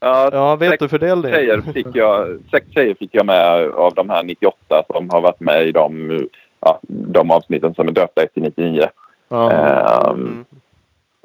[0.00, 1.38] Ja, Ja, vet sex du fördelningen?
[1.38, 5.40] tjejer fick jag, sex tjejer fick jag med av de här 98 som har varit
[5.40, 6.18] med i de,
[6.60, 8.88] ja, de avsnitten som är döpta efter 99.
[9.28, 10.10] Ja.
[10.10, 10.44] Mm.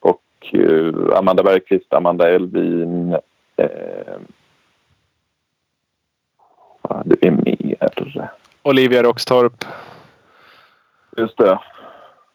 [0.02, 0.22] och
[0.54, 3.14] eh, Amanda Bergqvist, Amanda Elvin.
[3.62, 4.18] Uh,
[7.06, 7.90] det är mer.
[8.64, 9.66] Olivia Roxtorp.
[11.18, 11.60] Just det.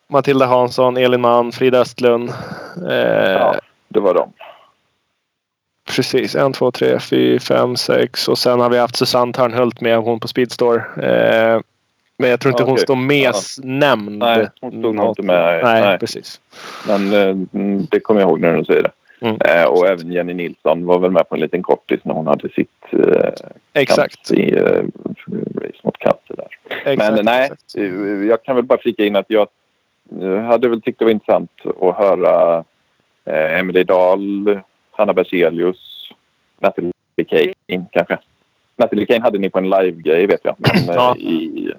[0.08, 2.30] Matilda Hansson, Elin Mann, Frida Östlund.
[2.90, 3.54] Eh, Ja,
[3.88, 4.32] det var de.
[5.96, 6.34] Precis.
[6.36, 8.28] En, två, tre, fyra, fem, sex.
[8.28, 9.98] Och sen har vi haft Susanne Törnhult med.
[9.98, 10.78] Hon på Speedstore.
[10.96, 11.60] Eh,
[12.16, 12.82] men jag tror inte hon Okej.
[12.82, 13.32] står med Ja.
[13.64, 14.18] nämnd.
[14.18, 15.60] Nej, hon stod nog inte med.
[15.64, 15.98] Nej, Nej.
[15.98, 16.40] precis.
[16.88, 17.34] Men eh,
[17.90, 18.90] det kommer jag ihåg när du säger det.
[19.22, 19.36] Mm.
[19.40, 22.48] Eh, och även Jenny Nilsson var väl med på en liten kortis när hon hade
[22.48, 23.30] sitt eh,
[23.72, 24.30] Exakt.
[24.30, 24.62] i, eh,
[25.54, 26.48] race mot cancer där.
[26.84, 27.76] exakt Men nej, exakt.
[27.76, 29.48] eh, jag kan väl bara flika in att jag
[30.22, 32.64] eh, hade väl tyckt det var intressant att höra
[33.24, 34.60] eh, Emelie Dahl,
[35.00, 36.10] Hanna Berzelius,
[36.58, 36.92] Natalie
[37.28, 38.18] Kane kanske.
[38.76, 40.56] Natalie Kane hade ni på en live-grej vet jag.
[40.58, 41.16] Men eh, Ja.
[41.16, 41.72] i,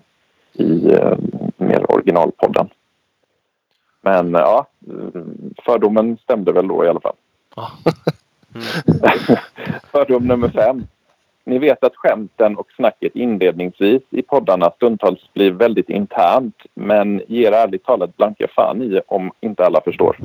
[0.53, 1.17] i eh,
[1.57, 2.69] mer originalpodden.
[4.01, 5.21] Men eh, ja, eh,
[5.65, 7.15] fördomen stämde väl då i alla fall.
[7.55, 7.71] Ja.
[9.91, 10.87] Fördom nummer fem.
[11.43, 17.51] Ni vet att skämten och snacket inledningsvis i poddarna stundtals blir väldigt internt men ger
[17.51, 20.17] ärligt talat blanka fan i om inte alla förstår.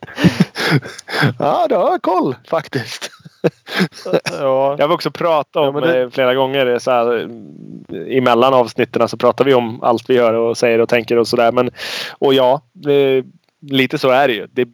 [1.38, 3.10] ja, du har koll faktiskt.
[4.30, 4.76] ja.
[4.78, 9.08] Jag vill också prata om Ja, det- eh, flera gånger så här, eh, emellan avsnitten
[9.08, 11.52] så pratar vi om allt vi gör och säger och tänker och sådär.
[11.52, 11.70] Men
[12.18, 13.24] och ja, det,
[13.60, 14.46] lite så är det ju.
[14.52, 14.68] Det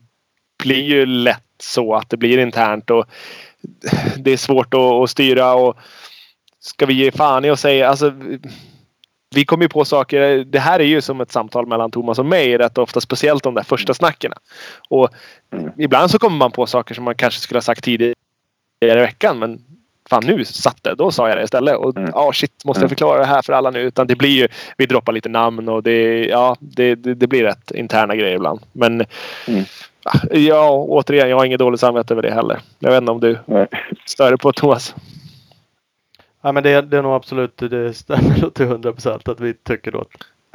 [0.62, 3.04] blir ju lätt så att det blir internt och
[4.16, 5.76] det är svårt att, att styra och
[6.60, 8.12] ska vi ge fan i att säga alltså
[9.36, 10.44] vi kommer ju på saker.
[10.44, 13.00] Det här är ju som ett samtal mellan Thomas och mig rätt ofta.
[13.00, 14.32] Speciellt de där första snacken.
[14.88, 15.08] Och
[15.52, 15.70] Mm.
[15.78, 18.14] ibland så kommer man på saker som man kanske skulle ha sagt tidigare
[18.82, 19.38] i veckan.
[19.38, 19.58] Men
[20.10, 20.94] fan nu satt det.
[20.94, 21.76] Då sa jag det istället.
[21.76, 22.10] Och Mm.
[22.14, 22.88] ja shit, måste jag Mm.
[22.88, 23.80] förklara det här för alla nu?
[23.80, 27.42] Utan det blir ju, vi droppar lite namn och det, ja, det, det, det blir
[27.44, 28.60] rätt interna grejer ibland.
[28.72, 29.04] Men
[29.48, 29.64] Mm.
[30.30, 32.60] ja, återigen, jag har inget dåligt samvete över det heller.
[32.78, 33.66] Jag vet inte om du Nej.
[34.06, 34.94] stör dig på Thomas.
[36.46, 39.54] Ja, men det, är- det är nog absolut, det stämmer till hundra procent att vi
[39.54, 40.06] tycker då att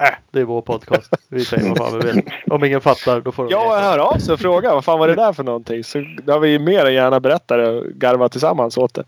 [0.07, 1.13] äh, det är vår podcast.
[1.29, 2.21] Vi säger vad fan vi vill.
[2.51, 5.07] Om ingen fattar då får de Ja, hör av sig och fråga vad fan var
[5.07, 5.83] det där för någonting.
[5.83, 9.03] Så då har vi mer än gärna berättat det och garvat tillsammans åt det.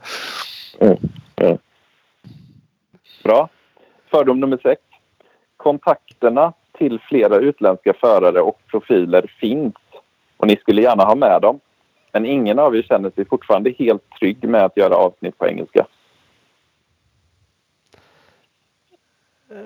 [3.24, 3.50] Bra.
[4.12, 4.82] Fördom nummer sex.
[5.58, 9.76] Kontakterna till flera utländska förare och profiler finns
[10.38, 11.60] och ni skulle gärna ha med dem.
[12.12, 15.86] Men ingen av er känner sig fortfarande helt trygg med att göra avsnitt på engelska.
[19.54, 19.60] Eh,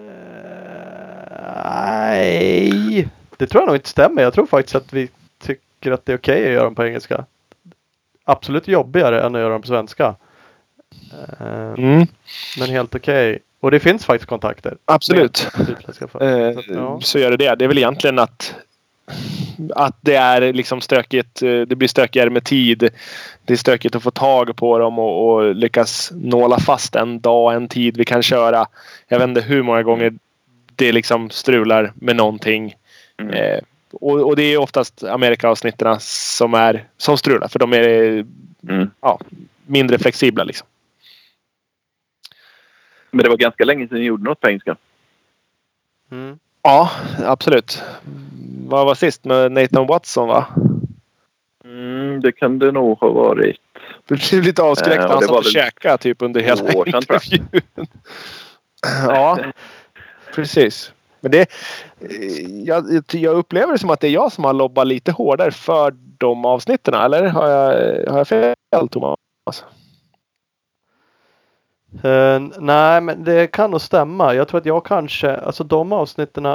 [1.65, 3.07] Nej,
[3.37, 4.21] det tror jag nog inte stämmer.
[4.21, 5.09] Jag tror faktiskt att vi
[5.39, 7.25] tycker att det är okej att göra dem på engelska.
[8.23, 10.15] Absolut jobbigare än att göra dem på svenska.
[11.39, 12.07] Eh, Mm,
[12.59, 13.39] Men helt okej.
[13.59, 14.77] Och det finns faktiskt kontakter.
[14.85, 15.47] absolut.
[15.99, 16.47] med förare.
[16.49, 16.99] Eh, Så ja.
[17.01, 17.55] så gör det det.
[17.55, 18.55] Det är väl egentligen att
[19.75, 21.41] att det är liksom stökigt.
[21.41, 22.89] eh, Det blir stökigare med tid.
[23.45, 27.53] Det är stökigt att få tag på dem och, och lyckas nåla fast en dag,
[27.55, 28.65] en tid vi kan köra.
[29.07, 30.13] Jag vet inte hur många gånger
[30.75, 32.75] det liksom strular med någonting.
[33.17, 33.33] Mm.
[33.33, 33.59] Eh,
[33.91, 38.25] och, och det är oftast Amerika-avsnitten som är som strular för de är
[38.69, 38.89] Mm.
[39.01, 39.19] ja,
[39.65, 40.67] mindre flexibla liksom.
[43.11, 44.75] Men det var ganska länge sedan ni gjorde något på engelska.
[46.11, 46.39] Mm.
[46.61, 46.91] Ja,
[47.25, 47.83] absolut.
[48.69, 50.45] Vad var sist med Nathan Watson va?
[51.65, 53.57] Mm, det kan det nog ha varit.
[54.05, 56.85] Du blev lite avskräckt Eh, när han det satt och käkade typ under hela år
[56.85, 57.47] sedan, intervjun.
[59.07, 59.39] ja,
[60.35, 60.93] precis.
[61.19, 61.49] Men det,
[62.65, 65.95] jag, jag upplever det som att det är jag som har lobbat lite hårdare för
[66.17, 66.93] de avsnitten.
[66.93, 68.55] Eller har jag, har jag fel
[68.91, 69.17] Thomas?
[72.03, 74.33] Eh, nej, men det kan nog stämma.
[74.33, 76.45] Jag tror att jag kanske, alltså de avsnitten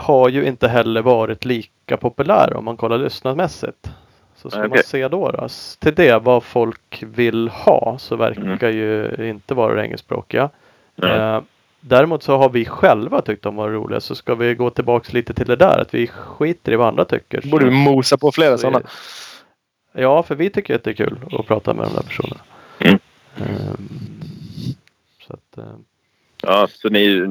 [0.00, 3.90] har ju inte heller varit lika populära om man kollar lyssnarmässigt.
[4.36, 5.48] Så ska Nej, man se då, då
[5.78, 8.76] till det vad folk vill ha så verkar Mm.
[8.76, 10.50] ju inte vara det engelskspråkiga.
[10.96, 11.10] Nej.
[11.18, 11.40] Eh,
[11.80, 15.34] däremot så har vi själva tyckt de var roliga så ska vi gå tillbaks lite
[15.34, 17.50] till det där att vi skiter i vad andra tycker.
[17.50, 18.80] Borde vi mosa på flera Så- sådana.
[19.92, 22.40] Ja, för vi tycker att det är kul att prata med de där personerna.
[22.78, 22.98] Mm.
[23.36, 23.88] Ehm,
[25.26, 25.72] så att, eh,
[26.42, 27.28] Ja, så ni, ni,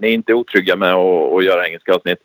[0.00, 2.18] ni är inte otrygga med att, att göra engelska avsnitt?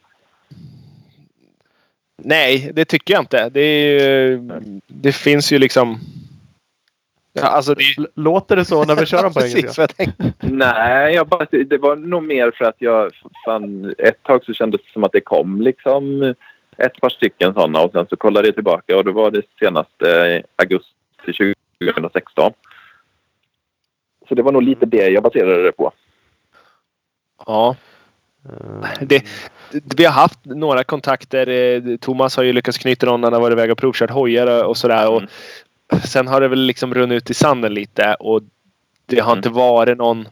[2.17, 3.49] Nej, det tycker jag inte.
[3.49, 4.41] Det, ju-
[4.87, 5.99] det finns ju liksom...
[7.33, 7.83] Ja, alltså det,
[8.15, 9.87] Låter det så när vi kör dem på engelska?
[9.97, 10.09] jag.
[10.39, 13.11] Nej, jag bara, det var nog mer för att jag
[13.45, 16.33] fan, ett tag så kändes det som att det kom liksom
[16.77, 20.27] ett par stycken sådana och sen så kollade jag tillbaka och då var det senaste
[20.35, 21.33] eh, augusti
[21.95, 22.53] 2016.
[24.27, 25.91] Så det var nog lite det jag baserade det på.
[27.45, 27.75] Ja,
[28.49, 29.23] Ehm, det,
[29.95, 31.47] vi har haft några kontakter.
[31.47, 34.63] eh, Thomas har ju lyckats knyta någon när han har varit iväg och provkört hojar
[34.63, 35.09] och sådär.
[35.09, 35.21] Och
[36.03, 38.41] sen har det väl liksom runnit ut i sanden lite och
[39.05, 39.39] det har Mm.
[39.39, 40.27] inte varit någon...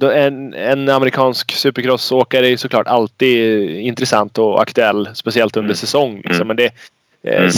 [0.00, 5.08] En, en amerikansk supercrossåkare är ju såklart alltid intressant och aktuell.
[5.14, 5.76] Speciellt under Mm.
[5.76, 6.16] säsong.
[6.16, 6.34] Liksom.
[6.34, 6.46] Mm.
[6.46, 6.70] Men det,
[7.22, 7.50] eh, Mm.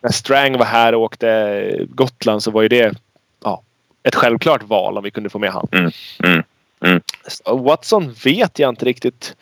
[0.00, 2.94] När Strang var här och åkte Gotland så var ju det
[3.44, 3.62] ja,
[4.02, 5.68] ett självklart val om vi kunde få med han.
[5.72, 6.42] Mm.
[6.84, 7.00] Mm.
[7.46, 7.62] Mm.
[7.64, 9.36] Watson vet jag inte riktigt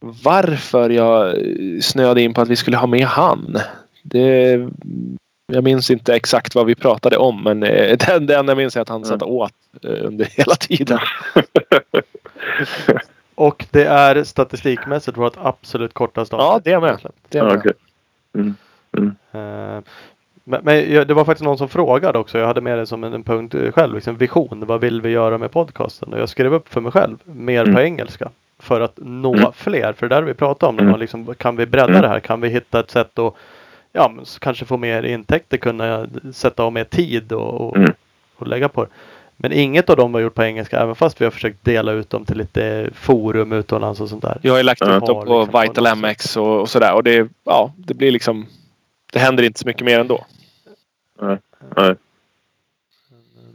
[0.00, 1.36] varför jag
[1.82, 3.56] snöade in på att vi skulle ha med han.
[4.02, 4.68] Det,
[5.52, 8.76] jag minns inte exakt vad vi pratade om men eh, det, det enda jag minns
[8.76, 9.52] är att han satt och åt
[9.84, 10.98] eh, under hela tiden.
[13.34, 16.64] Och det är statistikmässigt vårt absolut kortaste Ja, avsnitt.
[16.64, 16.98] det är med.
[17.28, 17.58] Det är Ja, med.
[17.58, 17.72] okej.
[18.34, 18.54] Mm.
[18.98, 19.82] Mm.
[20.50, 22.38] Men, men jag- det var faktiskt någon som frågade också.
[22.38, 23.94] Jag hade med det som en, en punkt eh, själv.
[23.94, 24.62] Liksom vision.
[24.66, 26.12] Vad vill vi göra med podcasten?
[26.12, 27.16] Och jag skrev upp för mig själv.
[27.24, 27.74] Mer Mm.
[27.74, 28.30] på engelska.
[28.58, 29.52] För att nå Mm.
[29.54, 29.92] fler.
[29.92, 30.78] För det där vi pratat om.
[30.78, 31.00] Mm.
[31.00, 32.02] Liksom, kan vi bredda Mm.
[32.02, 32.20] det här?
[32.20, 33.34] Kan vi hitta ett sätt att
[33.92, 35.56] ja, kanske få mer intäkter.
[35.56, 37.92] Kunna sätta av mer tid och, och, Mm.
[38.36, 38.90] och lägga på det.
[39.36, 42.10] Men inget av dem har gjort på engelska även fast vi har försökt dela ut
[42.10, 44.38] dem till lite forum utomlands och sånt där.
[44.42, 46.94] Vi har ju lagt upp dem på Liksom Vital MX och, och sådär.
[46.94, 48.46] Och det, ja, det blir liksom...
[49.12, 50.24] Det händer inte så mycket mer ändå.
[51.20, 51.38] Nej.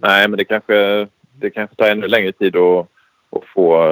[0.01, 2.87] Nej, men det kanske, det kanske tar ännu längre tid att,
[3.29, 3.83] att få,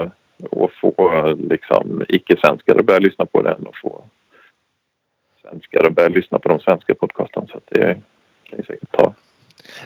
[0.51, 4.03] att få liksom, icke-svenskar att börja lyssna på den och få
[5.41, 7.47] svenskar att börja lyssna på de svenska podcasten.
[7.47, 8.01] Så det
[8.43, 9.13] kan ju säkert ta.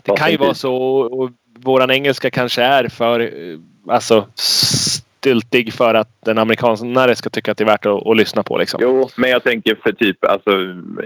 [0.04, 0.76] Det kan ju vara så.
[1.00, 4.28] Och våran engelska kanske är för eh, alltså,
[5.18, 8.58] styltig för att den amerikanare ska tycka att det är värt att, att lyssna på.
[8.58, 8.80] Liksom.
[8.84, 10.52] Jo, men jag tänker för typ, alltså,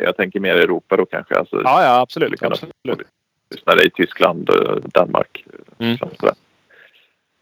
[0.03, 1.35] jag tänker mer Europa då kanske.
[1.35, 2.43] Alltså, Ja, ja absolut.
[2.43, 3.07] Absolut.
[3.51, 5.45] lyssnare i Tyskland, eh, Danmark.
[5.79, 5.91] Mm.
[5.91, 6.29] liksom.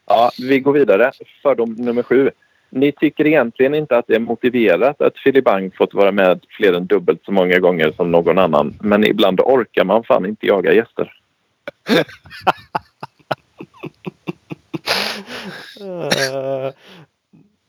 [0.08, 1.12] Ja, vi går vidare.
[1.42, 2.32] Fördom nummer sju.
[2.70, 6.74] Ni tycker egentligen inte att det är motiverat att Philip Bang fått vara med fler
[6.74, 8.74] än dubbelt så många gånger som någon annan.
[8.82, 11.14] Men ibland orkar man fan inte jaga gäster.
[15.82, 16.72] uh,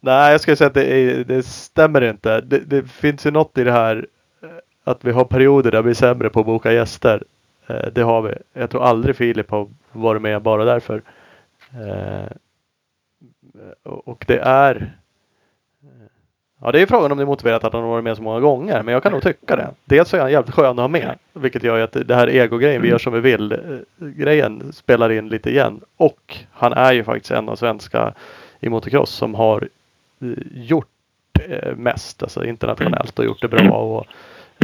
[0.00, 2.40] nej, jag skulle säga att det, är, det stämmer inte.
[2.40, 4.06] Det, det finns ju något i det här
[4.42, 4.48] eh,
[4.84, 7.22] att vi har perioder där vi är sämre på att boka gäster.
[7.70, 8.34] Uh, det har vi.
[8.52, 11.02] Jag tror aldrig Filip har varit med bara därför.
[11.74, 12.26] Uh,
[13.82, 14.99] och och det är
[16.62, 18.40] Ja det är frågan om det är motiverat att han har varit med så många
[18.40, 18.82] gånger.
[18.82, 19.70] Men jag kan nog tycka det.
[19.84, 21.18] Dels så är han jävligt skön att ha med.
[21.32, 23.52] Vilket gör ju att det här ego-grejen, vi gör som vi vill.
[23.52, 23.58] eh,
[23.98, 25.80] Grejen spelar in lite igen.
[25.96, 28.14] Och han är ju faktiskt en av svenska
[28.60, 29.68] i motocross som har
[30.22, 30.86] eh, gjort
[31.48, 32.22] eh, mest.
[32.22, 33.70] Alltså internationellt och gjort det bra.
[33.70, 34.06] Och,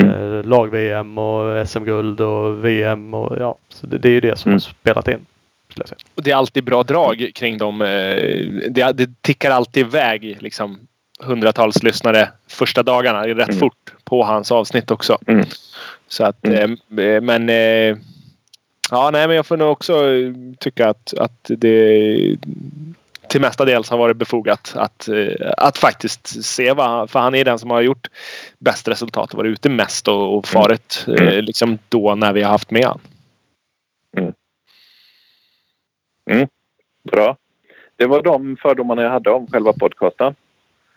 [0.05, 3.57] eh, lag-VM och SM-guld och VM och ja.
[3.68, 5.26] Så det, det är ju det som har spelat in.
[6.14, 7.82] Och det är alltid bra drag kring dem.
[7.82, 7.88] eh,
[8.70, 10.78] Det, det tickar alltid iväg liksom
[11.20, 13.26] hundratals lyssnare första dagarna.
[13.26, 13.58] Rätt Mm.
[13.60, 15.18] fort på hans avsnitt också.
[15.26, 15.46] Mm.
[16.08, 16.68] Så att, eh,
[17.20, 17.96] men eh,
[18.90, 22.36] ja, nej, men jag får nog också eh, tycka att, att det
[23.28, 25.08] till mestadels har varit befogat att,
[25.56, 28.08] att faktiskt se vad han, för han är den som har gjort
[28.58, 31.44] bäst resultat och varit ute mest och, och farit Mm.
[31.44, 33.00] liksom då när vi har haft med han.
[37.10, 37.36] Bra.
[37.96, 40.34] Det var de fördomarna jag hade om själva podcasten.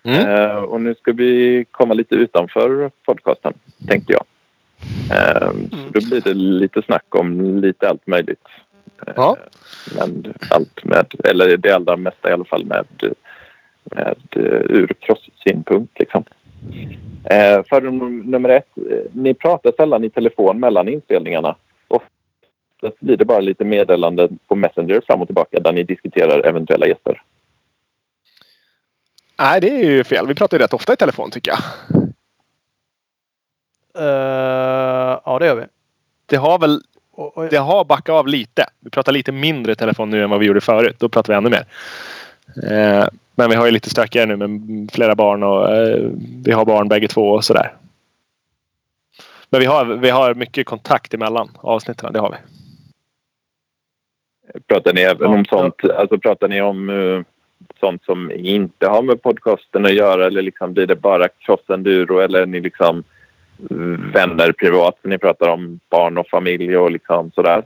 [0.04, 0.28] Mm.
[0.28, 3.54] Eh, och nu ska vi komma lite utanför podcasten,
[3.88, 4.24] tänkte jag.
[5.12, 8.44] Eh, så då blir det lite snack om lite allt möjligt.
[9.08, 9.38] Eh, Ja.
[9.98, 12.86] Men allt med, eller det allra mesta i alla fall med,
[13.84, 16.00] med uh, ur cross-synpunkt.
[16.00, 16.24] Liksom.
[17.24, 18.68] Eh, fördom nummer ett.
[18.92, 21.56] eh, Ni pratar sällan i telefon mellan inspelningarna.
[21.88, 26.88] Oftast blir det bara lite meddelanden på Messenger fram och tillbaka där ni diskuterar eventuella
[26.88, 27.22] gäster.
[29.40, 30.28] Nej, det är ju fel.
[30.28, 31.60] Vi pratar ju rätt ofta i telefon tycker jag.
[33.98, 35.66] Eh, ja det gör vi.
[36.26, 36.82] Det har väl
[37.50, 38.66] det har backat av lite.
[38.80, 40.96] Vi pratar lite mindre i telefon nu än vad vi gjorde förut.
[41.00, 41.66] Då pratar vi ännu mer.
[42.72, 46.10] Eh, men vi har ju lite stökigare nu med flera barn och eh,
[46.46, 47.74] vi har barn bägge två och sådär.
[49.50, 52.14] Men vi har, vi har mycket kontakt emellan avsnitten.
[52.14, 52.38] Det har vi.
[54.68, 57.22] Pratar ni även Ja, om sånt, alltså pratar ni om eh,
[57.80, 62.42] sånt som inte har med podcasten att göra eller liksom blir det bara cross-enduro eller
[62.42, 63.04] är ni liksom
[64.14, 64.98] vänner privat?
[65.04, 67.64] Ni pratar om barn och familj och liksom sådär.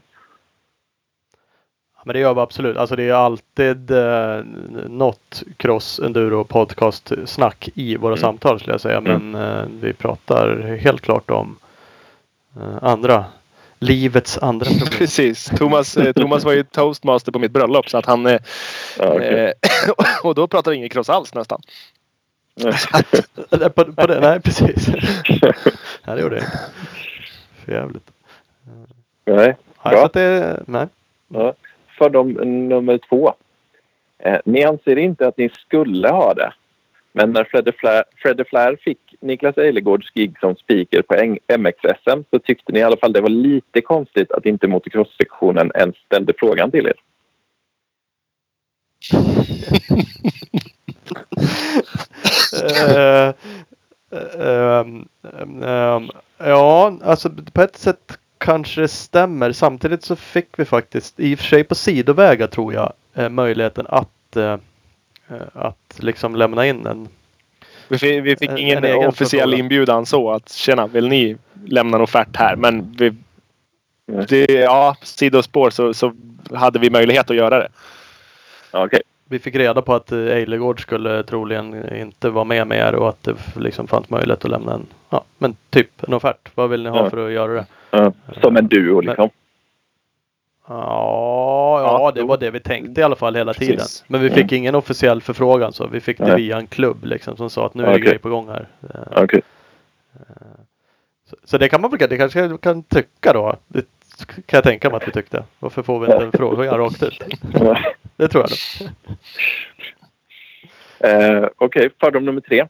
[2.06, 2.78] Men det gör vi absolut.
[2.78, 4.44] Alltså det är alltid eh,
[4.90, 8.22] något cross enduro podcast snack i våra Mm.
[8.22, 9.02] samtal skulle jag säga.
[9.02, 11.56] Men eh, vi pratar helt klart om
[12.56, 13.26] eh, andra
[13.84, 14.90] livets andra problem.
[14.98, 15.46] Precis.
[15.46, 18.26] Thomas, eh, Thomas var ju toastmaster på mitt bröllop så att han...
[18.26, 18.40] Eh,
[19.00, 19.54] Ja, okej.
[19.88, 19.92] eh,
[20.24, 21.62] och då pratar vi ingen cross alls nästan.
[23.52, 24.88] Eller på, på det, nej precis.
[26.04, 26.60] nej det gjorde jag inte.
[27.66, 28.12] För jävligt.
[29.26, 29.56] Nej.
[29.84, 30.06] Bra.
[30.06, 30.88] att det, nej.
[31.28, 31.54] Ja.
[31.98, 32.32] Fördom
[32.70, 33.34] nummer två.
[34.20, 36.54] Eh, ni anser inte att ni skulle ha det.
[37.12, 42.24] Men när Fredde Flair, Fredde Flair fick Niklas Eilegårds gig som speaker på MXSM MX-SM
[42.30, 46.34] så tyckte ni i alla fall det var lite konstigt att inte motocross-sektionen ens ställde
[46.38, 46.96] frågan till er.
[52.64, 53.34] Eh,
[54.12, 54.86] eh,
[55.62, 56.02] eh,
[56.38, 59.52] ja, alltså på ett sätt kanske det stämmer.
[59.52, 62.94] Samtidigt så fick vi faktiskt, i och för sig på sidovägar tror jag,
[63.32, 64.38] möjligheten att,
[65.54, 67.08] att liksom lämna in en
[67.88, 68.78] vi fick, vi fick En- ingen
[69.08, 69.60] officiell förfrågan.
[69.60, 72.56] inbjudan så att tjena, vill ni lämna en offert här?
[72.56, 73.14] Men vi,
[74.28, 76.14] det, ja, sidospår så, så
[76.54, 77.68] hade vi möjlighet att göra det.
[78.72, 79.02] Okej.
[79.30, 83.24] Vi fick reda på att eh, Eilegård skulle troligen inte vara med mer och att
[83.24, 86.50] det liksom fanns möjlighet att lämna en, ja men typ en offert.
[86.56, 87.10] Vad vill ni ha Ja.
[87.10, 87.66] för att göra det?
[87.92, 89.30] Ja, som en duo liksom.
[90.68, 93.78] Ja, ja, det var det vi tänkte i alla fall hela tiden.
[93.78, 94.04] Precis.
[94.08, 95.88] Men vi fick ingen officiell förfrågan så.
[95.88, 96.36] Vi fick det Nej.
[96.36, 98.68] via en klubb liksom som sa att nu är det grej på gång här.
[98.94, 99.42] Eh, Okej.
[101.30, 103.56] Så, så det kan man väl det kanske kan tycka då.
[103.68, 103.86] Det
[104.26, 105.44] kan jag tänka mig att vi tyckte.
[105.60, 107.24] Varför får vi inte en fråga rakt ut?
[108.16, 108.50] Det tror jag.
[108.50, 108.90] nog.
[111.00, 112.68] Eh, Okej, fördom nummer tre.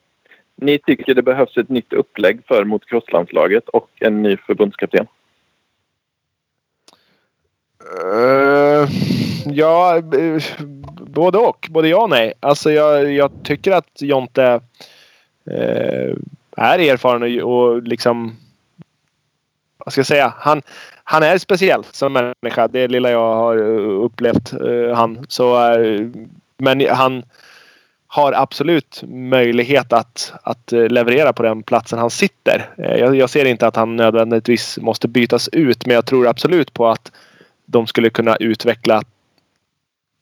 [0.56, 5.08] Ni tycker det behövs ett nytt upplägg för motocrosslandslaget och en ny förbundskapten.
[7.84, 8.90] Uh,
[9.46, 10.02] ja,
[11.00, 11.68] både och.
[11.70, 12.34] Både ja och nej.
[12.40, 14.62] Alltså jag, jag tycker att Jonte
[15.52, 16.16] uh,
[16.58, 18.38] är erfaren och, och liksom...
[19.78, 20.34] Vad ska jag säga?
[20.38, 20.62] Han,
[21.04, 22.68] han är speciell som människa.
[22.68, 25.26] Det lilla jag har eh, upplevt uh, han.
[25.30, 26.10] Så, uh,
[26.58, 27.24] men han
[28.08, 32.70] har absolut möjlighet att, att leverera på den platsen han sitter.
[32.78, 36.88] Jag, jag ser inte att han nödvändigtvis måste bytas ut men jag tror absolut på
[36.88, 37.12] att
[37.74, 39.02] de skulle kunna utveckla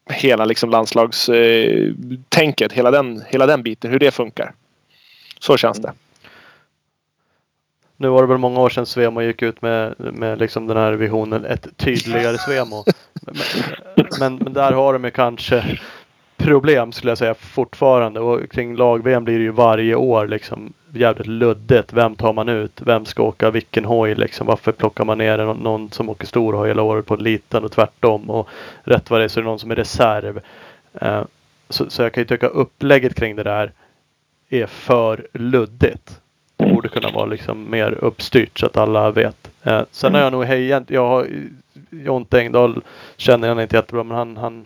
[0.10, 4.54] hela liksom landslagstänket, hela den, hela den biten, hur det funkar.
[5.40, 5.94] Så känns det.
[7.98, 10.94] Nu var det väl många år sedan Svemo gick ut med, med liksom den här
[10.94, 12.84] visionen ett tydligare Svemo.
[13.22, 13.36] Men,
[14.20, 15.80] men, men där har de ju kanske
[16.38, 21.28] problem skulle jag säga fortfarande och kring lag-VM blir det ju varje år liksom jävligt
[21.28, 21.94] luddigt.
[21.94, 22.82] Vem tar man ut?
[22.82, 24.48] Vem ska åka vilken hoj liksom?
[24.48, 27.64] Varför plockar man ner någon, någon som åker stor hoj hela året på en liten
[27.64, 28.30] och tvärtom?
[28.30, 28.50] Och
[28.84, 30.42] rätt vad det är så är det någon som är reserv.
[30.94, 31.24] Eh,
[31.70, 33.72] så, så jag kan ju tycka upplägget kring det där
[34.50, 36.20] är för luddigt.
[36.58, 39.52] Det borde kunna vara liksom mer uppstyrt så att alla vet.
[39.64, 40.84] Eh, sen har jag nog hejat.
[40.88, 41.28] Jag har
[41.90, 42.82] Jonte Engdahl
[43.18, 44.66] känner jag inte jättebra men han, han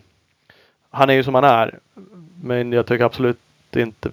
[0.96, 1.78] han är ju som han är.
[2.42, 3.38] Men jag tycker absolut
[3.76, 4.10] inte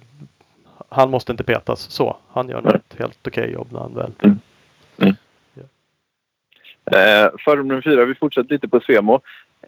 [0.88, 2.16] han måste inte petas så.
[2.32, 4.12] Han gör nog ett helt okej jobb när han väl.
[6.92, 9.20] Eh, fördom nummer fyra, vi fortsätter lite på Svemo.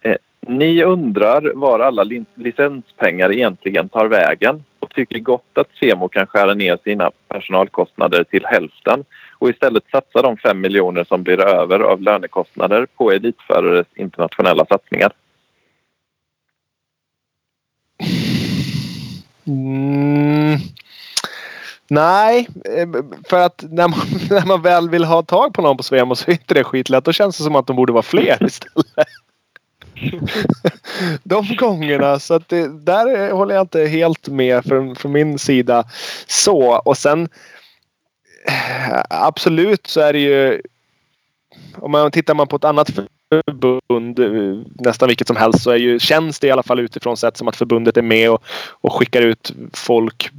[0.03, 6.27] Eh, ni undrar var alla licenspengar egentligen tar vägen och tycker gott att Svemo kan
[6.27, 9.05] skära ner sina personalkostnader till hälften
[9.39, 15.13] och istället satsa de fem miljoner som blir över av lönekostnader på elitförares internationella satsningar.
[21.89, 22.89] Nej, eh,
[23.29, 24.01] för att när man,
[24.31, 27.05] när man väl vill ha tag på någon på Svemo så är inte det skitlätt.
[27.05, 28.87] Då känns det som att de borde vara fler istället.
[31.23, 32.19] De gångerna.
[32.19, 35.85] Så att det, där håller jag inte helt med från, från min sida.
[36.27, 37.29] Så och sen
[38.49, 40.63] eh, absolut så är det ju
[41.79, 42.91] om man tittar man på ett annat
[43.31, 47.17] förbund, eh, nästan vilket som helst, så är ju, känns det i alla fall utifrån
[47.17, 50.31] sett som att förbundet är med och, och skickar ut folk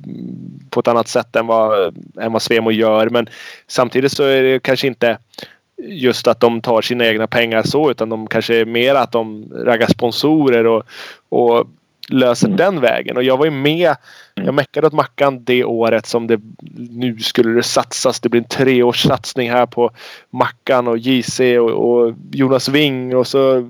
[0.69, 3.09] på ett annat sätt än vad, än vad Svemo gör.
[3.09, 3.29] Men
[3.67, 5.17] samtidigt så är det kanske inte
[5.83, 9.51] just att de tar sina egna pengar så utan de kanske är mer att de
[9.65, 10.83] raggar sponsorer och,
[11.29, 11.67] och
[12.07, 13.17] löser den vägen.
[13.17, 13.95] Och jag var ju med.
[14.33, 16.39] Jag meckade åt Mackan det året som det
[16.89, 18.19] nu skulle det satsas.
[18.19, 19.91] Det blir en treårssatsning här på
[20.29, 23.69] Mackan och JC och, och Jonas Wing och så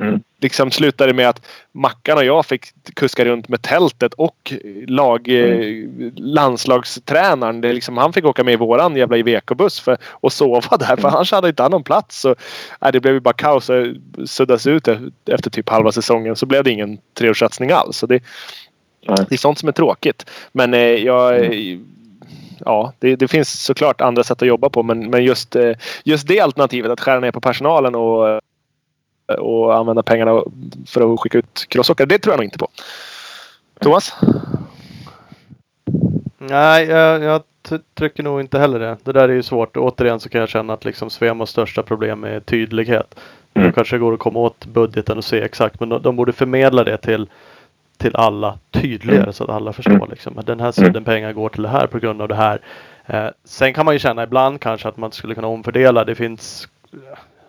[0.00, 0.20] Mm.
[0.40, 4.52] liksom slutade med att Mackan och jag fick kuska runt med tältet och
[4.86, 5.84] lag, eh,
[6.16, 7.60] landslagstränaren.
[7.60, 11.08] Det liksom, han fick åka med i våran jävla Iveco-buss för och sova där för
[11.08, 12.20] annars hade inte han någon plats.
[12.20, 12.34] Så,
[12.80, 13.86] nej, det blev ju bara kaos och
[14.24, 16.36] suddas ut e- efter typ halva säsongen.
[16.36, 17.96] Så blev det ingen treårssatsning alls.
[17.96, 18.22] Så det,
[19.06, 20.30] det är sånt som är tråkigt.
[20.52, 21.44] Men eh, jag...
[21.44, 21.78] eh,
[22.64, 25.72] Ja, det, det finns såklart andra sätt att jobba på men, men just, eh,
[26.04, 28.40] just det alternativet att skära ner på personalen och,
[29.38, 30.42] och använda pengarna
[30.86, 32.06] för att skicka ut crossåkare.
[32.06, 32.68] Det tror jag nog inte på.
[33.80, 34.14] Thomas?
[36.38, 37.42] Nej, jag, jag
[37.94, 38.96] trycker nog inte heller det.
[39.04, 39.76] Det där är ju svårt.
[39.76, 43.14] Återigen så kan jag känna att liksom Svemos största problem är tydlighet.
[43.54, 43.68] Mm.
[43.68, 45.80] Då kanske det går att komma åt budgeten och se exakt.
[45.80, 47.28] Men de, de borde förmedla det till,
[47.96, 49.32] till alla tydligare Mm.
[49.32, 49.92] så att alla förstår.
[49.92, 50.10] Mm.
[50.10, 52.60] Liksom, att den här sidan pengar går till det här på grund av det här.
[53.06, 56.04] Eh, sen kan man ju känna ibland kanske att man skulle kunna omfördela.
[56.04, 56.68] Det finns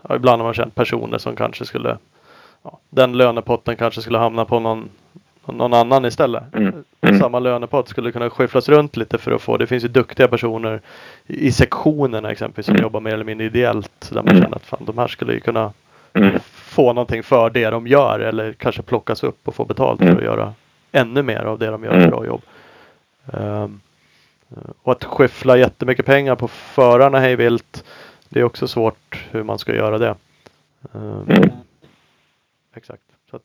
[0.10, 1.98] ja, ibland har man känt personer som kanske skulle
[2.64, 4.90] ja, den lönepotten kanske skulle hamna på någon,
[5.46, 6.44] någon annan istället.
[6.56, 6.84] Mm.
[7.02, 7.20] Mm.
[7.20, 9.58] Samma lönepott skulle kunna skyfflas runt lite för att få.
[9.58, 10.82] Det finns ju duktiga personer
[11.28, 12.84] i i sektionerna exempelvis som Mm.
[12.84, 14.10] jobbar mer eller mindre ideellt.
[14.10, 14.44] Där man Mm.
[14.44, 15.74] känner att fan, de här skulle ju kunna
[16.44, 20.24] få någonting för det de gör eller kanske plockas upp och få betalt för att
[20.24, 20.54] göra
[20.92, 22.42] ännu mer av det de gör ett bra jobb.
[23.34, 23.80] Ehm,
[24.84, 27.84] och att skyffla jättemycket pengar på förarna hej vilt.
[28.34, 30.16] Det är också svårt hur man ska göra det.
[30.94, 31.50] Ehm, Mm.
[32.76, 33.02] Exakt.
[33.30, 33.42] Så att,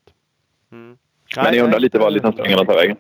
[0.72, 0.96] mm.
[1.36, 2.96] Men ni undrar lite var licenspengarna tar vägen.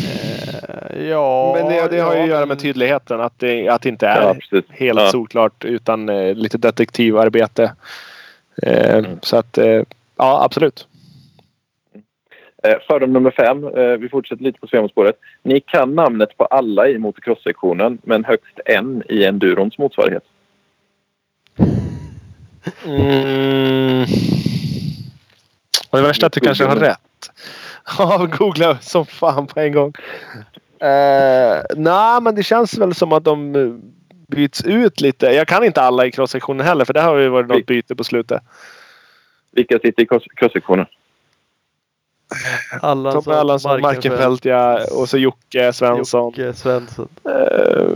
[0.00, 3.20] Eh, ja, Men det, det har ju ja, att göra med tydligheten.
[3.20, 5.10] Att det, att det inte är Ja, helt Ja.
[5.10, 7.72] solklart utan eh, lite detektivarbete.
[8.62, 9.82] Eh, Så att, eh,
[10.16, 10.86] ja absolut.
[12.62, 13.64] Eh, fördom nummer fem.
[13.64, 15.16] Eh, vi fortsätter lite på Svemospåret.
[15.42, 20.22] Ni kan namnet på alla i motocross-sektionen men högst en i endurons motsvarighet.
[22.86, 24.02] Mm.
[25.90, 26.98] Och det värsta är att du kanske har rätt.
[27.98, 29.92] Ja, googla som fan på en gång.
[30.82, 33.52] Uh, Nej, men det känns väl som att de
[34.28, 35.26] byts ut lite.
[35.26, 38.04] Jag kan inte alla i cross-sektionen heller för det har ju varit något byte på
[38.04, 38.42] slutet.
[39.50, 40.86] Vilka sitter i cross- cross-sektionen?
[42.82, 46.24] Alla Tobbe Erlandsson, Markenfeldt ja, och så Jocke Svensson.
[46.36, 47.08] Jocke Svensson.
[47.24, 47.86] Eh,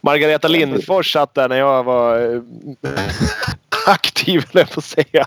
[0.00, 2.40] Margareta Lindfors satt där när jag var eh,
[3.86, 5.26] aktiv, höll jag på att säga.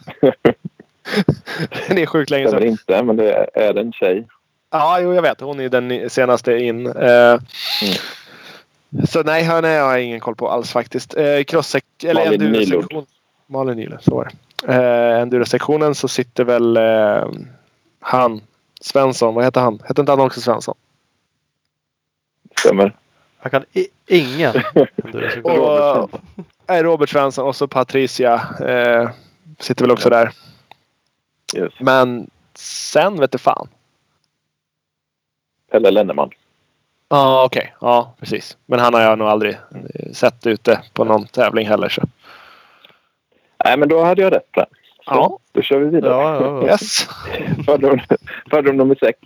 [1.89, 2.63] det är sjukt länge sedan.
[2.63, 4.27] inte, men det är, är en tjej.
[4.71, 5.41] Ja, jo, jag vet.
[5.41, 6.87] Hon är den senaste in.
[6.87, 7.39] Eh,
[9.07, 11.17] Så nej, henne har jag ingen koll på alls faktiskt.
[11.17, 13.05] Eh, Cross-sek- eller Malin enduro-sektion.
[13.47, 14.73] Malin Nylund, så var det.
[14.73, 17.27] Eh, Enduro-sektionen så sitter väl eh,
[17.99, 18.41] han,
[18.81, 19.33] Svensson.
[19.35, 19.79] Vad heter han?
[19.85, 20.75] Hette inte han också Svensson?
[22.59, 22.95] Stämmer.
[23.41, 24.53] Jag kan i- ingen.
[25.43, 26.21] Och, Robert
[26.67, 28.33] Nej, Robert Svensson och så Patricia.
[28.67, 29.09] Eh,
[29.59, 30.31] sitter väl också där.
[31.55, 31.73] Yes.
[31.79, 33.67] Men sen vet du fan.
[35.71, 36.29] Pelle Lenneman.
[37.09, 37.75] Ja, okej.
[37.81, 38.57] Ja, precis.
[38.65, 41.89] Men han har jag nog aldrig eh, sett ute på någon tävling heller.
[41.89, 42.01] Så.
[43.65, 44.65] Nej, men då hade jag rätt där.
[45.09, 45.39] Så, Ja.
[45.51, 46.11] Då kör vi vidare.
[46.11, 46.67] Ja, ja, ja.
[46.67, 47.07] Yes.
[47.65, 47.99] Fördom,
[48.49, 49.19] fördom nummer sex.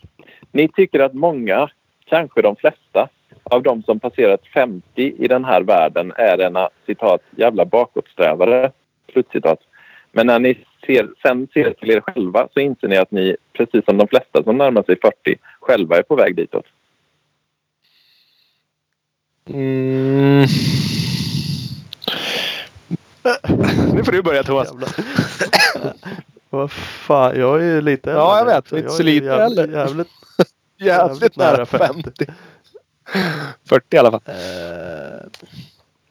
[0.52, 1.70] Ni tycker att många,
[2.06, 3.10] kanske de flesta,
[3.44, 8.72] av de som passerat 50 i den här världen är ena citat jävla bakåtsträvare.
[9.12, 9.60] Slutcitat.
[10.12, 13.86] Men när ni ser, sen ser till er själva så inser ni att ni, precis
[13.86, 16.66] som de flesta som närmar sig 40, själva är på väg ditåt.
[19.50, 20.46] Mm.
[23.94, 24.74] Nu får du börja Thomas.
[26.50, 28.72] Vad fan, jag är ju lite Ja, jag vet.
[28.72, 29.78] Inte Jag så lite jävligt, heller.
[29.78, 30.08] jävligt
[30.78, 32.26] Jävligt nära 50.
[33.66, 34.22] 40 i alla fall.
[34.26, 35.26] Eh,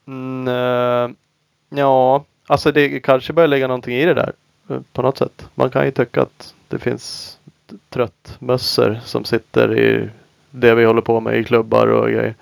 [0.06, 1.16] mm,
[1.70, 4.32] ja, alltså det kanske börjar lägga någonting i det där.
[4.92, 5.46] På något sätt.
[5.54, 7.38] Man kan ju tycka att det finns
[7.88, 10.08] tröttmössor som sitter i
[10.50, 12.34] det vi håller på med i klubbar och grejer.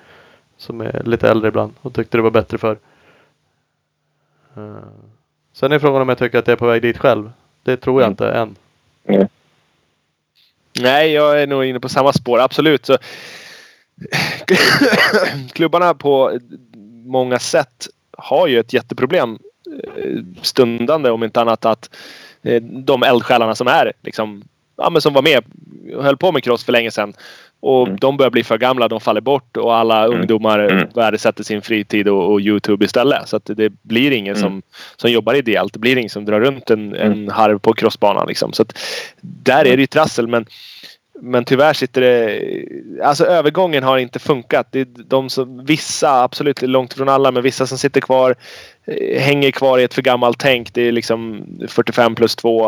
[0.57, 2.79] Som är lite äldre ibland och tyckte det var bättre för.
[5.53, 7.33] Sen är frågan om jag tycker att jag är på väg dit själv.
[7.63, 8.13] Det tror jag Mm.
[8.13, 8.57] inte än.
[10.81, 12.39] Nej, jag är nog inne på samma spår.
[12.41, 12.87] Absolut.
[12.87, 12.99] Så,
[15.53, 16.39] klubbarna på
[17.07, 19.39] många sätt har ju ett jätteproblem
[19.97, 21.91] eh, stundande om inte annat att
[22.43, 24.45] eh, de eldsjälarna som är liksom,
[24.81, 25.45] ja, men som var med
[25.97, 27.13] och höll på med cross för länge sedan
[27.63, 27.99] och Mm.
[28.01, 30.19] de börjar bli för gamla, de faller bort och alla Mm.
[30.21, 30.89] ungdomar Mm.
[30.95, 33.29] värdesätter sin fritid och, och Youtube istället.
[33.29, 34.43] Så att det blir ingen Mm.
[34.43, 34.63] som,
[34.97, 35.73] som jobbar ideellt.
[35.73, 37.29] Det blir ingen som drar runt en, en Mm.
[37.29, 38.29] harv på crossbanan.
[38.29, 38.53] Liksom.
[38.53, 38.65] Så
[39.21, 40.29] där är det ju trassel.
[40.29, 40.47] Men,
[41.21, 42.43] men tyvärr sitter det...
[43.05, 44.67] Alltså övergången har inte funkat.
[44.71, 48.35] Det är de som, vissa, absolut långt ifrån alla, men vissa som sitter kvar
[48.87, 50.75] eh, hänger kvar i ett för gammalt tänk.
[50.75, 52.63] Det är liksom 45 plus 2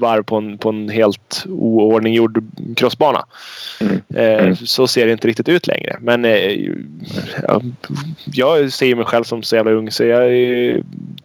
[0.00, 2.44] varv på en, på en helt oordninggjord
[2.76, 3.24] crossbana.
[3.80, 4.00] Mm.
[4.14, 4.56] Eh, Mm.
[4.56, 5.96] Så ser det inte riktigt ut längre.
[6.00, 6.70] Men eh,
[7.42, 7.60] ja,
[8.32, 10.76] jag ser mig själv som så jävla ung så jag eh,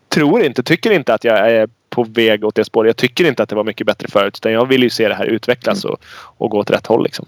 [0.10, 2.90] tror inte, tycker inte att jag är på väg åt det spåret.
[2.90, 4.38] Jag tycker inte att det var mycket bättre förut.
[4.38, 6.04] Utan jag vill ju se det här utvecklas och,
[6.38, 7.04] och gå åt rätt håll.
[7.04, 7.26] Liksom.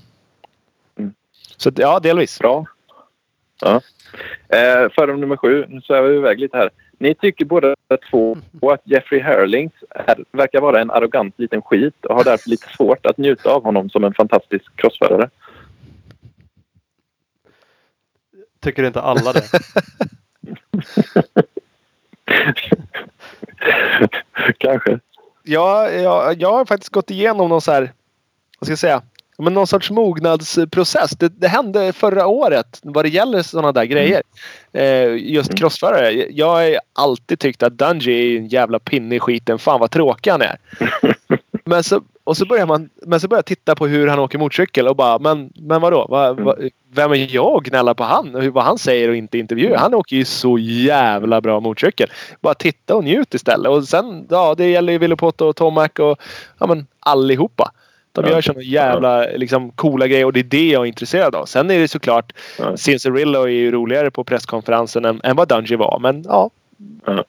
[0.99, 1.13] Mm.
[1.57, 2.39] Så ja, delvis.
[2.39, 2.65] Bra.
[3.61, 3.81] Ja.
[4.49, 5.65] Eh, fördom nummer sju.
[5.69, 6.69] Nu svävar vi iväg lite här.
[6.97, 7.75] Ni tycker båda
[8.11, 12.67] två att Jeffrey Hurlings är, verkar vara en arrogant liten skit och har därför lite
[12.67, 15.29] svårt att njuta av honom som en fantastisk crossförare.
[18.59, 19.43] Tycker inte alla det?
[24.57, 24.99] Kanske.
[25.43, 27.93] Ja, jag, jag har faktiskt gått igenom någon så här,
[28.59, 29.01] vad ska jag säga,
[29.37, 31.11] men någon sorts mognadsprocess.
[31.11, 34.21] Det, det hände förra året vad det gäller sådana där grejer.
[34.73, 35.57] Eh, just Mm.
[35.57, 36.11] crossförare.
[36.31, 39.59] Jag har alltid tyckt att Dungey är en jävla pinne i skiten.
[39.59, 40.57] Fan vad tråkig han är.
[41.65, 44.37] men så, och så börjar man men så börjar jag titta på hur han åker
[44.39, 46.07] motorcykel och bara men, men vadå?
[46.09, 46.55] Va, va,
[46.93, 48.35] vem är jag att gnälla på han?
[48.35, 49.77] Och vad han säger och inte intervjuar.
[49.77, 52.09] Han åker ju så jävla bra motorcykel.
[52.41, 53.71] Bara titta och njut istället.
[53.71, 56.19] Och sen, ja det gäller ju Villopoto och Tomac och
[56.59, 57.71] ja men allihopa.
[58.11, 58.31] De Ja.
[58.31, 61.45] gör sådana jävla liksom, coola grejer och det är det jag är intresserad av.
[61.45, 62.77] Sen är det såklart Ja.
[62.77, 65.99] Cincerillo är ju roligare på presskonferensen än, än vad Dungey var.
[66.01, 66.49] Men ja.
[67.05, 67.23] Ja.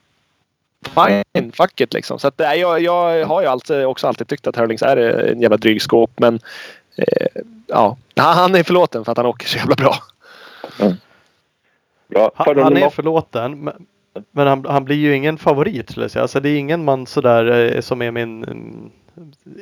[0.86, 2.18] Fine, fuck it liksom.
[2.18, 5.40] Så att, nej, jag, jag har ju alltid, också alltid tyckt att Hurlings är en
[5.40, 6.10] jävla dryg skåp.
[6.16, 6.40] Men
[6.96, 7.26] eh,
[7.66, 9.94] ja, han är förlåten för att han åker så jävla bra.
[10.78, 13.60] Han, Fördom han nummer är förlåten.
[13.64, 13.86] Men,
[14.30, 16.22] Men han, han blir ju ingen favorit skulle jag säga.
[16.22, 18.90] Alltså det är ingen man sådär eh, som är min mm,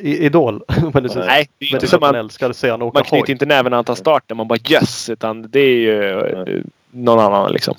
[0.00, 0.64] i- idol.
[0.94, 3.04] Men det, Nej, det är inte som man man, älskar att se han åka man
[3.04, 3.32] knyter hoj.
[3.32, 4.36] inte näven när han tar starten.
[4.36, 5.08] Man bara yes!
[5.10, 7.74] Utan det är ju eh, någon annan liksom.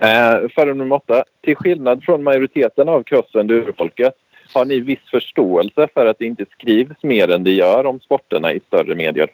[0.00, 1.24] Eh, fördom nummer åtta.
[1.42, 4.14] Till skillnad från majoriteten av cross och endurofolket
[4.54, 8.52] har ni viss förståelse för att det inte skrivs mer än det gör om sporterna
[8.52, 9.28] i större medier.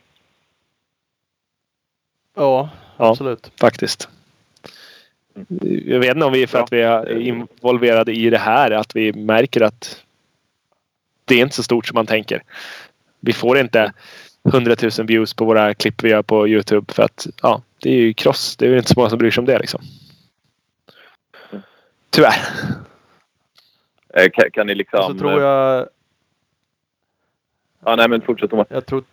[2.36, 3.10] Ja, Ja.
[3.10, 3.50] absolut.
[3.60, 4.08] Faktiskt.
[5.86, 6.64] Jag vet inte om vi är för Ja.
[6.64, 8.70] att vi är involverade i det här.
[8.70, 10.02] Att vi märker att
[11.24, 12.42] det är inte så stort som man tänker.
[13.20, 13.92] Vi får inte
[14.52, 16.92] 100 000 views på våra klipp vi gör på Youtube.
[16.92, 18.56] För att ja, det är ju cross.
[18.56, 19.80] Det är ju inte så många som bryr sig om det liksom.
[22.14, 22.34] Tyvärr.
[24.14, 25.02] Eh, kan, kan ni liksom...
[25.02, 25.88] Så tror jag,
[27.84, 28.66] Ja, nej, men fortsätt Thomas.
[28.70, 29.04] jag tror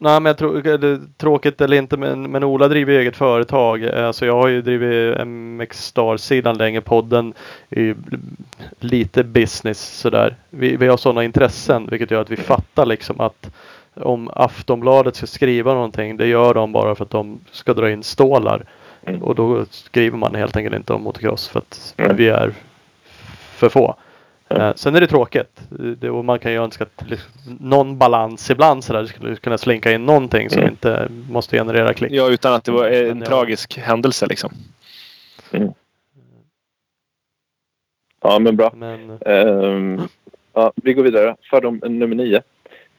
[0.00, 3.84] Nej men jag tror, tråkigt eller inte men, men Ola driver ju eget företag.
[3.84, 6.80] Alltså jag har ju drivit MX Star-sidan länge.
[6.80, 7.34] Podden
[7.70, 7.94] är ju
[8.80, 10.36] lite business sådär.
[10.50, 13.50] Vi, vi har sådana intressen vilket gör att vi fattar liksom att
[13.94, 18.02] om Aftonbladet ska skriva någonting det gör de bara för att de ska dra in
[18.02, 18.64] stålar.
[19.06, 19.22] Mm.
[19.22, 22.16] Och då skriver man helt enkelt inte om motocross för att Mm.
[22.16, 22.54] vi är
[23.54, 23.96] för få.
[24.48, 24.62] Mm.
[24.62, 25.60] Eh, sen är det tråkigt.
[25.98, 27.30] Det, och man kan ju önska att liksom,
[27.60, 29.06] någon balans ibland sådär.
[29.06, 30.70] Skulle kunna slinka in någonting som Mm.
[30.72, 32.12] inte måste generera klick.
[32.12, 33.26] Ja, utan att det var en Men ja.
[33.26, 34.52] tragisk händelse liksom.
[38.20, 38.72] Ja, men bra.
[38.74, 40.00] Men Ehm,
[40.52, 41.36] ja, vi går vidare.
[41.50, 42.42] Fördom nummer nio.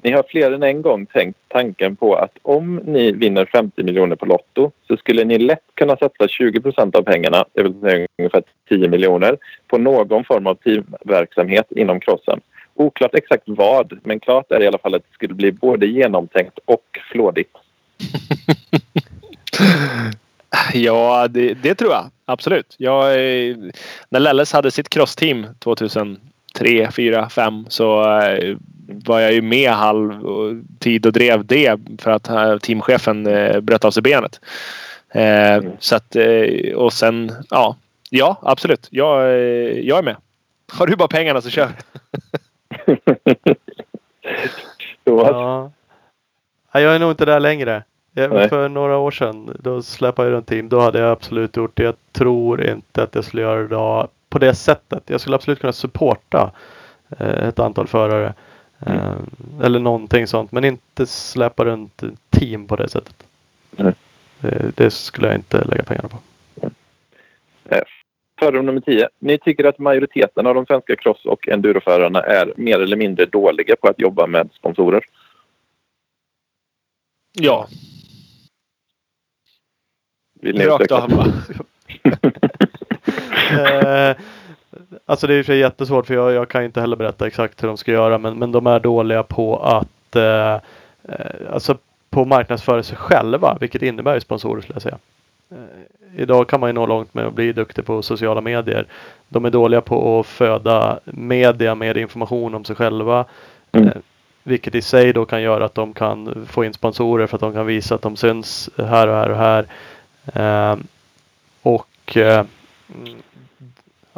[0.03, 4.15] Ni har fler än en gång tänkt tanken på att om ni vinner 50 miljoner
[4.15, 8.07] på Lotto så skulle ni lätt kunna satsa 20 procent av pengarna, det vill säga
[8.17, 12.41] ungefär 10 miljoner, på någon form av teamverksamhet inom crossen.
[12.75, 16.59] Oklart exakt vad, men klart är i alla fall att det skulle bli både genomtänkt
[16.65, 17.53] och flådigt.
[20.73, 22.09] Ja, det, det tror jag.
[22.25, 22.75] Absolut.
[22.77, 23.57] Jag, eh,
[24.09, 26.19] när Lelles hade sitt crossteam 2003,
[26.53, 28.57] 2004, 2005 så eh,
[29.05, 33.85] var jag ju med halv och- tid och drev det för att teamchefen eh, bröt
[33.85, 34.39] av sig benet.
[35.09, 37.75] Eh, Så att, eh, och sen, ja.
[38.09, 38.87] Ja, absolut.
[38.91, 39.23] Jag,
[39.83, 40.15] jag är med.
[40.71, 41.69] Har du bara pengarna så kör.
[45.03, 45.71] Ja.
[46.71, 47.83] Jag är nog inte där längre.
[48.13, 48.49] Jag, Nej.
[48.49, 50.69] för några år sedan då släppade jag runt team.
[50.69, 51.83] Då hade jag absolut gjort det.
[51.83, 55.03] Jag tror inte att jag skulle göra det idag på det sättet.
[55.05, 56.51] Jag skulle absolut kunna supporta
[57.19, 58.33] ett antal förare.
[58.85, 59.17] Eh,
[59.61, 60.51] eller någonting sånt.
[60.51, 63.23] Men inte släppa runt team på det sättet.
[63.71, 63.93] Nej.
[64.39, 66.17] Det, det skulle jag inte lägga pengarna på.
[68.39, 69.09] Fördom nummer 10.
[69.19, 73.75] Ni tycker att majoriteten av de svenska cross och enduroförarna är mer eller mindre dåliga
[73.75, 75.03] på att jobba med sponsorer.
[77.33, 77.67] Ja,
[80.41, 81.09] Vill ni rakt av.
[85.05, 87.67] alltså det är och för jättesvårt för jag, jag kan inte heller berätta exakt hur
[87.67, 90.53] de ska göra men, men de är dåliga på att eh,
[91.03, 91.77] eh, alltså
[92.09, 94.97] på marknadsföra sig själva vilket innebär ju sponsorer skulle jag säga.
[95.51, 98.85] Eh, idag kan man ju nå långt med att bli duktig på sociala medier.
[99.29, 103.25] De är dåliga på att föda media med information om sig själva.
[103.71, 103.87] Mm.
[103.87, 103.93] Eh,
[104.43, 107.53] vilket i sig då kan göra att de kan få in sponsorer för att de
[107.53, 109.65] kan visa att de syns här och här och här.
[110.33, 110.77] Eh,
[111.61, 112.17] och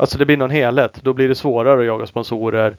[0.02, 0.99] Alltså det blir någon helhet.
[1.03, 2.76] Då blir det svårare att jaga sponsorer.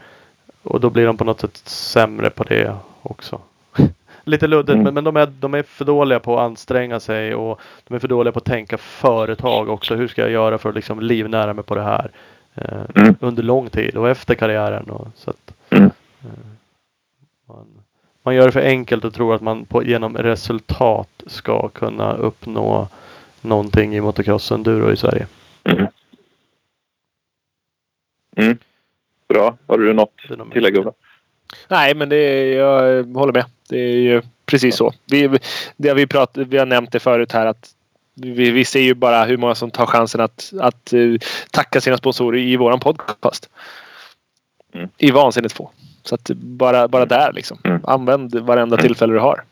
[0.63, 3.41] Och då blir de på något sätt sämre på det också.
[4.25, 4.85] Lite luddigt Mm.
[4.85, 7.99] men, men de, är, de är för dåliga på att anstränga sig och de är
[7.99, 9.95] för dåliga på att tänka företag också.
[9.95, 12.11] Hur ska jag göra för att liksom livnära mig på det här?
[12.55, 13.15] Eh, Mm.
[13.21, 14.91] Under lång tid och efter karriären.
[14.91, 15.85] Och, så att, Mm.
[16.21, 16.29] eh,
[17.49, 17.67] man,
[18.23, 22.89] man gör det för enkelt och tror att man på, genom resultat ska kunna uppnå
[23.41, 25.27] någonting i motocross enduro i Sverige.
[28.37, 28.47] Mm.
[28.47, 28.59] Mm.
[29.29, 29.57] Bra.
[29.67, 30.17] Har du något
[30.53, 30.93] tillägg Ola?
[31.69, 33.45] Nej, men det är, jag håller med.
[33.69, 34.93] Det är ju precis så.
[35.07, 35.39] Vi,
[35.77, 37.75] det vi, prat, vi har nämnt det förut här att
[38.15, 41.01] vi, vi ser ju bara hur många som tar chansen att, att eh,
[41.51, 43.51] tacka sina sponsorer i våran podcast.
[44.73, 44.89] Mm.
[44.99, 45.71] I vansinnigt få.
[46.03, 47.59] Så att bara, bara där liksom.
[47.65, 47.81] Mm.
[47.85, 48.87] Använd varenda Mm.
[48.87, 49.45] tillfälle du har.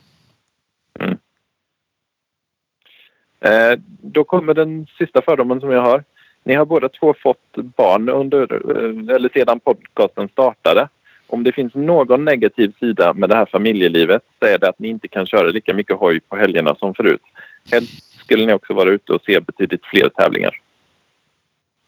[3.41, 6.05] Eh, då kommer den sista fördomen som jag har.
[6.45, 10.89] Ni har båda två fått barn under, eh, eller sedan podcasten startade.
[11.27, 14.89] Om det finns någon negativ sida med det här familjelivet så är det att ni
[14.89, 17.23] inte kan köra lika mycket hoj på helgerna som förut.
[17.71, 20.61] Helst skulle ni också vara ute och se betydligt fler tävlingar.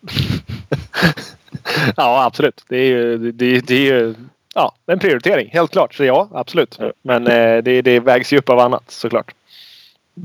[1.96, 2.64] ja, absolut.
[2.68, 4.14] Det är ju, det, det är ju
[4.54, 5.50] ja, en prioritering.
[5.52, 5.94] Helt klart.
[5.94, 6.78] Så ja, absolut.
[7.02, 9.34] Men eh, det, det vägs ju upp av annat såklart.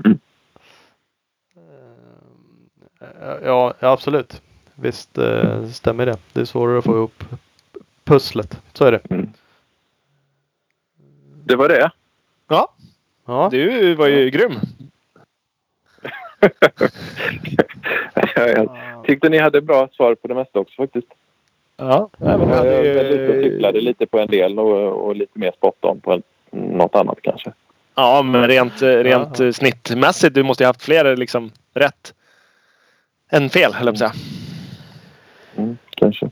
[0.06, 0.20] Ehm,
[3.22, 4.42] Ja, ja absolut.
[4.76, 6.18] Visst eh, stämmer det.
[6.34, 7.24] Det är svårare att få ihop
[8.04, 8.62] pusslet.
[8.74, 9.00] Så är det.
[11.46, 11.92] Det var det.
[12.48, 12.74] Ja,
[13.26, 14.52] Ja, du var ju grym.
[18.36, 18.70] jag
[19.06, 21.08] tyckte ni hade bra svar på det mesta också faktiskt.
[21.78, 25.40] Ja, nej, men Jag hade ju- och cyklade lite på en del och, och lite
[25.40, 27.54] mer spot on på en, något annat kanske.
[27.96, 29.46] Ja, men rent, eh, rent Ja.
[29.46, 30.36] eh, snittmässigt.
[30.36, 32.14] Du måste ju haft fler liksom rätt
[33.30, 34.24] än fel, höll jag på att säga.
[35.58, 36.30] Mm, kanske.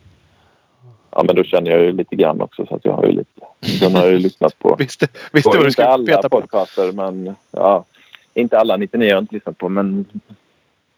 [1.11, 3.41] Ja, men då känner jag ju lite grann också så att jag har ju lite...
[3.79, 4.75] Den har jag ju lyssnat på.
[4.79, 6.41] Visste, visste vad du skulle alla peta på.
[6.41, 7.85] podcaster, men ja.
[8.33, 10.05] Inte alla 99 har jag inte lyssnat på, men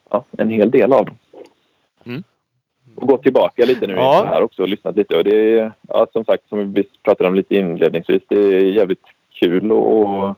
[0.10, 1.16] ja, en hel del av dem.
[2.06, 2.24] Mm.
[2.96, 4.26] Och gått tillbaka lite nu Ja.
[4.30, 5.16] här också och lyssnat lite.
[5.18, 9.04] Och det är, ja, som sagt, som vi pratade om lite inledningsvis, det är jävligt
[9.40, 10.38] kul att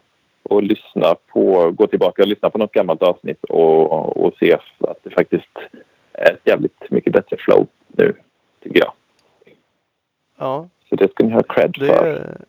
[0.50, 4.98] och lyssna på, gå tillbaka och lyssna på något gammalt avsnitt och, och se att
[5.04, 5.50] det faktiskt
[6.14, 8.14] är ett jävligt mycket bättre flow nu,
[8.64, 8.92] tycker jag.
[10.38, 10.70] ja.
[10.90, 12.06] Så det ska ni ha cred Det för.
[12.08, 12.42] är,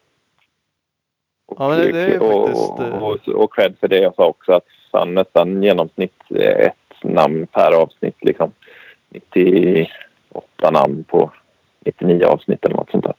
[1.58, 4.14] Ja, men det- det är och, faktiskt, och, eh, och, och cred för det jag
[4.14, 8.16] sa också att fan, nästan genomsnitt ett namn per avsnitt.
[8.20, 8.52] Liksom.
[9.08, 11.32] 98 namn på
[11.84, 13.14] 99 avsnitt eller något sånt där.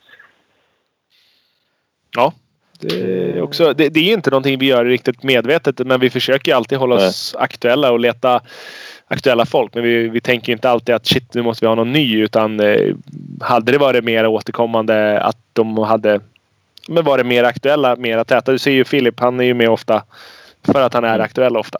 [2.16, 2.34] Ja.
[2.82, 6.56] Det är, också, det, det är inte någonting vi gör riktigt medvetet men vi försöker
[6.56, 8.42] alltid hålla oss aktuella och leta
[9.08, 9.74] aktuella folk.
[9.74, 12.60] Men vi, vi tänker inte alltid att shit nu måste vi ha någon ny utan
[12.60, 12.96] eh,
[13.42, 16.20] hade det varit mer återkommande att de hade
[16.88, 18.52] men varit mer aktuella, mer täta.
[18.52, 20.04] Du ser ju Filip, han är ju med ofta
[20.64, 21.80] för att han är aktuell ofta.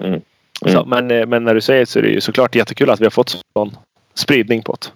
[0.00, 0.20] Mm.
[0.66, 3.04] Så, men, eh, men när du säger så är det ju såklart jättekul att vi
[3.04, 3.76] har fått sån
[4.14, 4.88] spridning på det.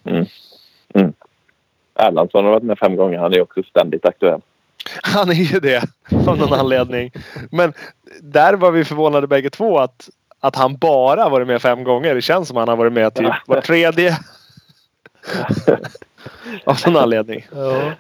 [1.95, 3.19] Erlandsson har varit med fem gånger.
[3.19, 4.41] Han är också ständigt aktuell.
[5.03, 5.85] Han är ju det
[6.27, 7.13] av någon anledning.
[7.51, 7.73] Men
[8.21, 10.09] där var vi förvånade bägge två att,
[10.41, 12.15] att han bara varit med fem gånger.
[12.15, 14.19] Det känns som han har varit med typ var tredje.
[16.65, 17.47] av någon anledning.
[17.51, 17.93] ja.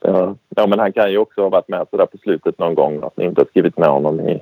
[0.00, 0.66] Ja.
[0.66, 3.02] men han kan ju också ha varit med sådär på slutet någon gång.
[3.02, 4.32] Att ni inte har skrivit med honom i,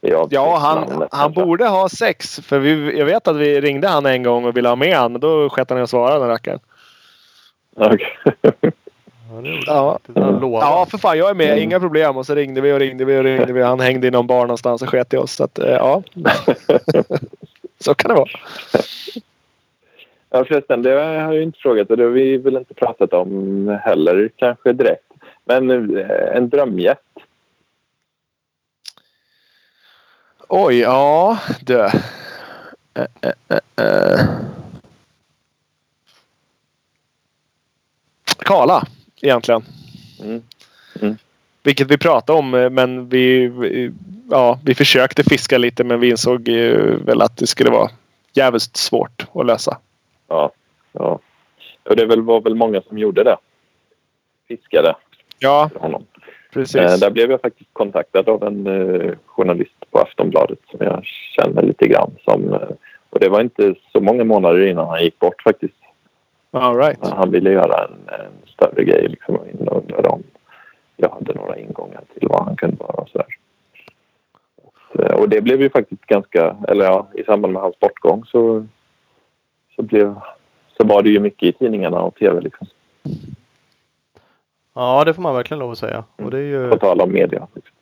[0.00, 2.40] i Ja, han, han borde ha sex.
[2.40, 5.12] För vi, jag vet att vi ringde han en gång och ville ha med han.
[5.12, 6.60] Men då sket han i att svara den rackaren.
[7.76, 8.16] Okej.
[9.66, 9.98] Ja,
[10.42, 10.86] Ja.
[10.90, 11.58] för fan jag är med.
[11.58, 12.16] Inga problem.
[12.16, 13.62] Och så ringde vi och ringde vi och ringde vi.
[13.62, 15.32] Han hängde i någon bar någonstans och sket i oss.
[15.32, 16.02] Så att, eh, ja.
[17.78, 18.28] så kan det vara.
[20.30, 23.12] Ja, förresten, det har jag ju inte frågat och det har vi väl inte pratat
[23.12, 25.04] om heller kanske direkt.
[25.44, 27.00] Men eh, en drömgäst.
[30.48, 31.80] Oj, ja du.
[31.80, 31.90] Eh,
[32.94, 34.20] eh, eh, eh.
[38.38, 38.86] Kala
[39.22, 39.62] egentligen.
[40.22, 40.42] Mm.
[41.62, 43.50] Vilket vi pratade om eh, men vi,
[44.30, 47.90] ja, vi försökte fiska lite men vi insåg ju väl att det skulle vara
[48.32, 49.78] jävligt svårt att lösa.
[50.28, 50.50] Ja,
[50.92, 51.18] ja.
[51.82, 53.36] Och det var väl många som gjorde det.
[54.48, 54.94] Fiskade
[55.38, 56.04] Ja, honom.
[56.52, 56.74] precis.
[56.76, 61.62] Eh, där blev jag faktiskt kontaktad av en eh, journalist på Aftonbladet som jag känner
[61.62, 62.10] lite grann.
[62.24, 62.68] Som, eh,
[63.10, 65.74] och det var inte så många månader innan han gick bort faktiskt.
[66.50, 66.98] All right.
[67.02, 69.46] Han ville göra en, en större grej liksom, och
[69.76, 70.22] undrade om
[70.96, 73.26] jag hade några ingångar till vad han kunde vara och sådär.
[74.92, 78.66] Så, Och det blev ju faktiskt ganska, eller ja, i samband med hans bortgång så,
[79.76, 80.14] så, blev,
[80.76, 82.66] så var det ju mycket i tidningarna och tv liksom.
[84.74, 86.04] Ja, det får man verkligen lov att säga.
[86.16, 86.70] Och det är ju...
[86.70, 87.46] På tal om media.
[87.54, 87.74] Liksom.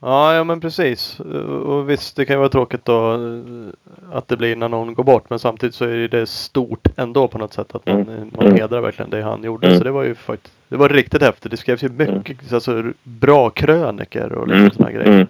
[0.00, 1.20] Ja, ja men precis.
[1.64, 5.04] Och visst, det kan ju vara tråkigt då eh, att det blir när någon går
[5.04, 5.30] bort.
[5.30, 8.30] Men samtidigt så är det stort ändå på något sätt att man, Mm.
[8.36, 8.58] man Mm.
[8.58, 9.66] hedrar verkligen det han gjorde.
[9.66, 9.78] Mm.
[9.78, 11.50] Så det var ju faktiskt, det var riktigt häftigt.
[11.50, 14.70] Det skrevs ju mycket alltså, bra kröniker och liksom Mm.
[14.70, 15.12] sådana grejer.
[15.12, 15.26] Mm.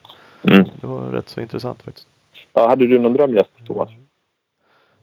[0.60, 0.68] Mm.
[0.80, 2.06] Det var rätt så intressant faktiskt.
[2.52, 3.88] Ja, hade du någon drömgäst Thomas?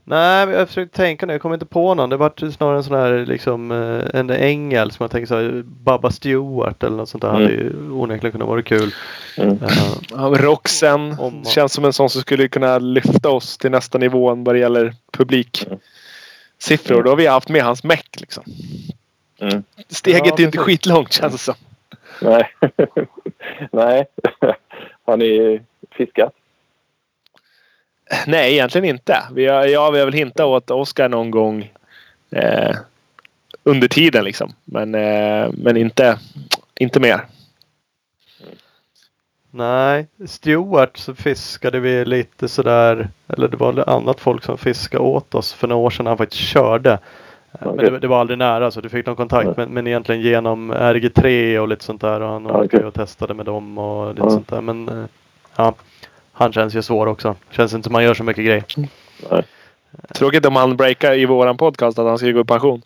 [0.05, 1.34] Nej, jag försökte tänka nu.
[1.34, 2.09] Jag kommer inte på någon.
[2.09, 5.63] Det var snarare en sån här liksom eh, en ängel som jag tänker så här,
[5.65, 7.30] Baba Stewart eller något sånt där.
[7.30, 7.41] Mm.
[7.41, 8.93] Hade ju onekligen kunnat vara kul.
[9.38, 9.49] Mm.
[9.63, 9.69] Eh,
[10.11, 13.97] Ja, Roxen Om man- känns som en sån som skulle kunna lyfta oss till nästa
[13.97, 16.91] nivå vad det gäller publiksiffror.
[16.95, 17.03] Mm.
[17.03, 18.43] Då har vi haft med hans meck liksom.
[19.39, 19.63] Mm.
[19.89, 21.55] Steget Ja, är inte skitlångt känns det som.
[22.21, 22.49] Nej.
[23.71, 24.05] Nej.
[25.05, 25.61] Har ni
[25.91, 26.34] fiskat?
[28.27, 29.23] Nej, egentligen inte.
[29.34, 31.72] Vi har, ja, vi har väl hintat åt Oscar någon gång
[32.31, 32.76] eh,
[33.64, 34.53] under tiden liksom.
[34.65, 36.19] Men, eh, men inte,
[36.80, 37.22] inte mer.
[39.52, 43.10] Nej, Stewart så fiskade vi lite sådär.
[43.27, 46.06] Eller det var annat folk som fiskade åt oss för några år sedan.
[46.06, 46.91] Han faktiskt körde.
[46.91, 49.57] Eh, Men det, det var aldrig nära så du fick någon kontakt.
[49.57, 52.22] Men, men egentligen genom RG3 och lite sånt där.
[52.22, 54.30] Och han åkte och testade med dem och lite Ja.
[54.30, 54.61] sånt där.
[54.61, 55.06] Men eh,
[55.56, 55.73] ja,
[56.34, 57.35] han känns ju svår också.
[57.49, 58.64] Känns inte som han gör så mycket grejer.
[60.14, 62.81] Tråkigt om han breakar i våran podcast att han ska gå i pension.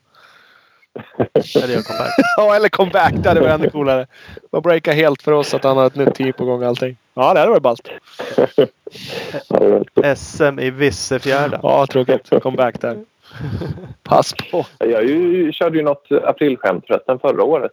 [1.55, 2.13] Eller gör comeback.
[2.37, 3.13] Ja, eller comeback.
[3.17, 4.07] Det hade varit ännu coolare.
[4.51, 6.97] Man breakar helt för oss att han har ett nytt team på gång och allting.
[7.13, 7.89] Ja, det hade varit ballt.
[9.47, 11.59] Var- SM i Vissefjärda.
[11.63, 12.29] Ja, tråkigt.
[12.41, 12.97] Comeback där.
[14.03, 14.65] Pass på.
[14.77, 17.71] Jag ju, körde ju något aprilskämt förresten förra året.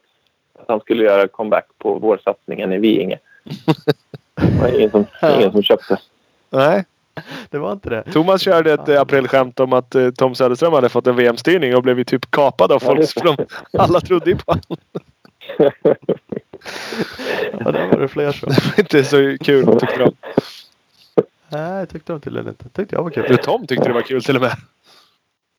[0.58, 3.18] Att han skulle göra comeback på vårsatsningen i Viinge.
[4.34, 5.98] Det var ingen som, ingen som köpte.
[6.50, 6.84] Nej.
[7.50, 8.02] Det var inte det.
[8.12, 11.82] Thomas körde ett eh, aprilskämt om att eh, Tom Söderström hade fått en VM-styrning och
[11.82, 13.00] blev ju typ kapad av folk.
[13.00, 13.06] det.
[13.06, 13.46] För de,
[13.78, 14.78] alla trodde ju på honom.
[17.58, 18.48] Ja, där var det fler som.
[18.54, 20.12] Det var inte så kul tyckte de.
[21.48, 22.68] Nej, jag tyckte de tydligen inte.
[22.68, 23.38] Tyckte jag var kul.
[23.38, 24.56] Tom tyckte det var kul till och med.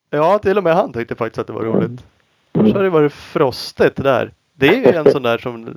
[0.10, 2.04] Ja, till och med han tyckte faktiskt att det var roligt.
[2.54, 4.32] Så har det varit frostigt där.
[4.54, 5.68] Det är ju en sån där som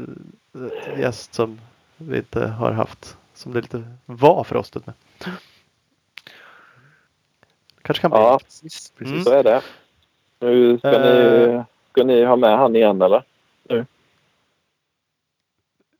[0.54, 1.58] eh, gäst som
[1.98, 3.16] vi inte har haft.
[3.34, 4.94] Som det lite var frostigt med.
[7.82, 8.20] Kanske kan bli.
[8.20, 8.92] Ja, Precis.
[9.00, 9.24] Mm.
[9.24, 9.62] så är det.
[10.40, 11.56] Nu ska, Eh.
[11.56, 13.22] ni, ska ni ha med han igen eller?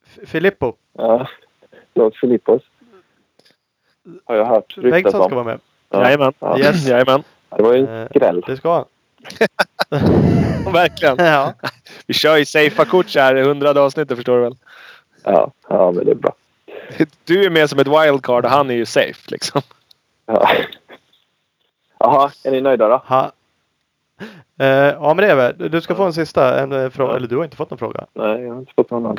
[0.06, 1.28] F- Filippo Ja.
[1.94, 2.62] Lars Filippos.
[4.24, 5.34] Har jag hört ryktas Bengtsson ska om.
[5.34, 5.60] vara med.
[5.90, 6.02] Ja.
[6.04, 6.32] Jajamän.
[6.38, 6.58] Ja.
[6.58, 6.86] Yes.
[6.86, 7.22] Jajamän.
[7.56, 8.42] Det var ju en Eh, skräll.
[8.46, 8.84] Det ska han.
[10.72, 11.16] Verkligen.
[11.26, 11.54] Ja.
[12.06, 14.56] Vi kör ju safea kort så här i hundrade avsnittet förstår du väl.
[15.32, 16.34] Ja, ja men det är bra.
[17.24, 19.62] Du är med som ett wildcard och han är ju safe liksom.
[20.26, 20.48] Ja.
[21.98, 23.02] Jaha, är ni nöjda då?
[23.06, 23.32] Ha.
[24.60, 25.70] Eh, ja men det är väl.
[25.70, 26.60] Du ska få en sista.
[26.62, 27.16] En, eh, fråga.
[27.16, 28.06] Eller du har inte fått någon fråga.
[28.14, 29.16] Nej, jag har inte fått någon annan.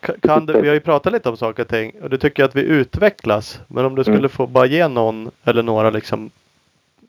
[0.00, 2.44] Ka- Kan du, vi har ju pratat lite om saker och ting och du tycker
[2.44, 3.60] att vi utvecklas.
[3.68, 4.28] Men om du skulle Mm.
[4.30, 6.30] få bara ge någon eller några liksom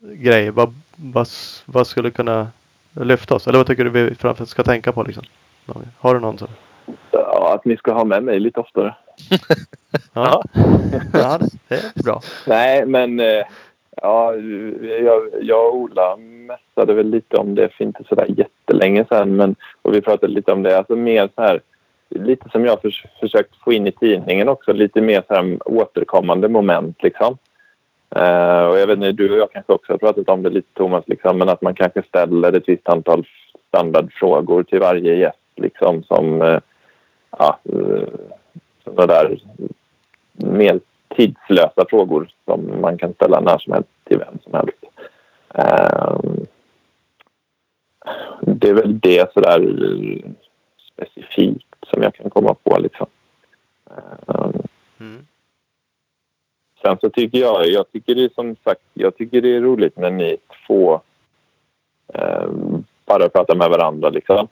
[0.01, 0.51] grejer.
[0.51, 1.27] Vad, vad,
[1.65, 2.47] vad skulle kunna
[2.93, 3.47] lyfta oss?
[3.47, 5.23] Eller vad tycker du vi framförallt ska tänka på liksom?
[5.97, 6.47] Har du någon som?
[7.11, 8.95] Ja, att ni ska ha med mig lite oftare.
[10.13, 10.43] Ja,
[11.13, 12.21] ja det är bra.
[12.47, 13.43] Nej, men eh,
[14.01, 14.35] ja,
[15.03, 19.35] jag, jag och Ola mässade väl lite om det för inte så där jättelänge sedan.
[19.35, 20.77] Men, och vi pratade lite om det.
[20.77, 21.61] Alltså mer så här,
[22.09, 24.73] lite som jag förs försökt få in i tidningen också.
[24.73, 27.37] Lite mer så här återkommande moment liksom.
[28.15, 30.73] Eh, och jag vet inte, du och jag kanske också har pratat om det lite
[30.73, 33.25] Thomas, liksom, men att man kanske ställer ett visst antal
[33.67, 36.59] standardfrågor till varje gäst liksom som eh,
[37.31, 38.07] ja, eh,
[38.83, 39.39] sådana där
[40.33, 40.79] mer
[41.15, 44.83] tidslösa frågor som man kan ställa när som helst till vem som helst.
[45.53, 46.45] Ehm,
[48.41, 49.59] det är väl det sådär
[50.93, 52.79] specifikt som jag kan komma på.
[52.79, 53.07] Liksom.
[54.27, 54.61] Ehm,
[54.99, 55.25] Mm.
[56.81, 59.97] Sen så tycker jag, jag tycker det är som sagt, jag tycker det är roligt
[59.97, 60.37] när ni
[60.67, 61.01] två
[62.13, 62.49] eh,
[63.05, 64.47] bara pratar med varandra liksom.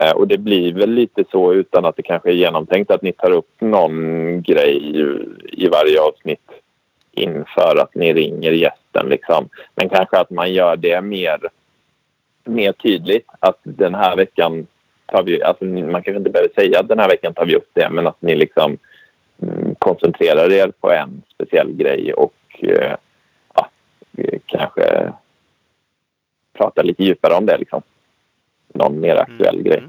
[0.00, 3.12] Eh, och det blir väl lite så utan att det kanske är genomtänkt att ni
[3.12, 5.18] tar upp någon grej i,
[5.64, 6.50] i varje avsnitt
[7.12, 9.48] inför att ni ringer gästen liksom.
[9.74, 11.40] Men kanske att man gör det mer,
[12.44, 14.66] mer tydligt att den här veckan
[15.06, 17.70] tar vi, alltså man kanske inte behöver säga att den här veckan tar vi upp
[17.72, 18.78] det men att ni liksom
[19.42, 22.94] mm, koncentrerar er på en speciell grej och eh,
[23.54, 23.68] ja,
[24.16, 25.12] eh, kanske
[26.52, 27.58] pratar lite djupare om det.
[27.58, 27.82] Liksom.
[28.74, 29.64] Någon mer aktuell Mm.
[29.64, 29.82] grej.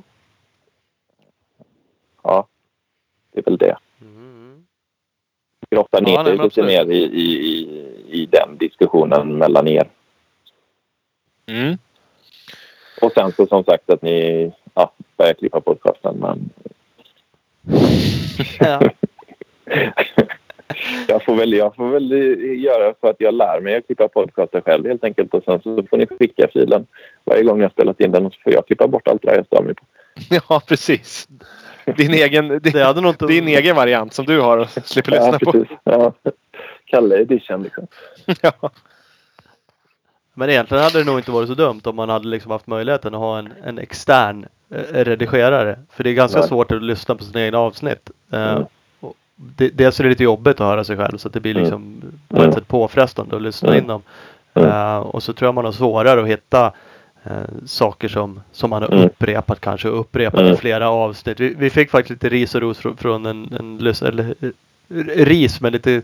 [2.23, 2.47] Ja,
[3.31, 3.77] det är väl det.
[4.01, 4.65] Mm.
[5.69, 7.68] Grotta ner Ja, nej, lite mer i, i, i,
[8.22, 9.89] i den diskussionen mellan er.
[11.45, 11.77] Mm.
[13.01, 16.15] Och sen så som sagt att ni ja, börjar klippa podcasten.
[16.19, 16.49] Men
[18.60, 18.81] Ja.
[21.07, 22.11] jag, får väl, jag får väl
[22.63, 25.33] göra så att jag lär mig att klippa podcasten själv helt enkelt.
[25.33, 26.85] Och sen så får ni skicka filen
[27.23, 29.35] varje gång jag spelat in den och så får jag klippa bort allt det där
[29.35, 29.83] jag stör mig på.
[30.49, 31.27] Ja, precis.
[31.97, 33.25] Din egen, din, Det hade nog inte...
[33.25, 35.51] din egen variant som du har och slipper lyssna Ja, på.
[35.51, 35.77] precis.
[35.83, 36.13] Ja.
[36.85, 37.87] Kalle edition liksom.
[38.41, 38.71] Ja.
[40.33, 43.13] Men egentligen hade det nog inte varit så dumt om man hade liksom haft möjligheten
[43.13, 45.79] att ha en, en extern eh, redigerare.
[45.91, 46.47] För det är ganska Nej.
[46.47, 48.09] svårt att lyssna på sina egna avsnitt.
[48.33, 48.65] Eh, Mm.
[49.55, 51.63] Det, dels är det lite jobbigt att höra sig själv så att det blir Mm.
[51.63, 52.49] liksom på Mm.
[52.49, 53.81] ett sätt påfrestande att lyssna Mm.
[53.81, 54.01] in dem.
[54.53, 54.69] Mm.
[54.69, 56.71] Eh, och så tror jag man har svårare att hitta
[57.23, 57.31] eh,
[57.65, 59.05] saker som, som man har Mm.
[59.05, 60.53] upprepat kanske och upprepat Mm.
[60.53, 61.39] i flera avsnitt.
[61.39, 64.49] Vi, vi fick faktiskt lite ris och ros från, från en, en eller, eh,
[65.25, 66.01] ris men lite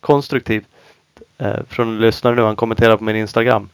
[0.00, 0.64] konstruktivt
[1.38, 2.42] eh, från en lyssnare nu.
[2.42, 3.68] Han kommenterar på min Instagram.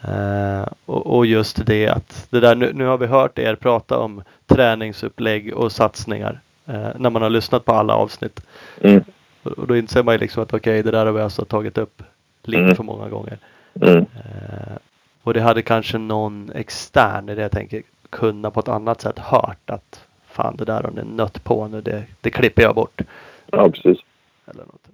[0.00, 3.98] Eh, och, och just det att det där, nu, nu har vi hört er prata
[3.98, 8.40] om träningsupplägg och satsningar eh, när man har lyssnat på alla avsnitt.
[8.80, 9.04] Mm.
[9.42, 12.02] Och, då inser man ju liksom att okej, det där har vi alltså tagit upp
[12.42, 12.76] lite Mm.
[12.76, 13.38] för många gånger.
[13.80, 13.96] Mm.
[13.98, 14.76] Eh,
[15.22, 19.18] och det hade kanske någon extern i det jag tänker kunna på ett annat sätt
[19.18, 23.00] hört att fan det där har ni nött på nu, det, det klipper jag bort.
[23.46, 23.98] Ja, precis.
[24.46, 24.88] Eller något.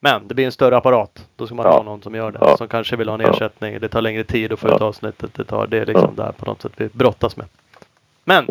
[0.00, 1.28] Men det blir en större apparat.
[1.36, 1.72] Då ska man Ja.
[1.72, 2.38] ha någon som gör det.
[2.40, 2.56] Ja.
[2.56, 3.30] Som kanske vill ha en Ja.
[3.30, 3.80] ersättning.
[3.80, 4.76] Det tar längre tid att få Ja.
[4.76, 5.34] ut avsnittet.
[5.34, 7.46] Det, tar, det är liksom där på något sätt vi brottas med.
[8.24, 8.46] Men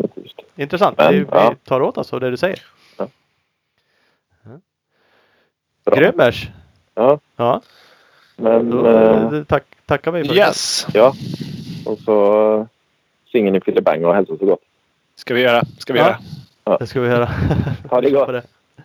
[0.56, 0.98] intressant.
[0.98, 1.54] Men, vi, vi ja.
[1.64, 2.60] tar åt oss av det du säger.
[5.86, 5.96] Bra.
[5.96, 6.48] Grymmers!
[6.94, 7.60] Ja, Ja,
[8.36, 10.86] men då eh, eh, tack, tackar vi för Yes!
[10.94, 11.14] ja.
[11.86, 12.66] Och så eh,
[13.32, 14.60] singen i Fillebang och hälsa så gott.
[15.16, 15.62] Ska vi göra.
[15.78, 16.04] Ska vi Ja.
[16.06, 16.18] göra.
[16.64, 16.76] det.
[16.80, 17.30] Det ska vi göra.
[17.90, 18.26] Ha det gott.
[18.26, 18.42] På det.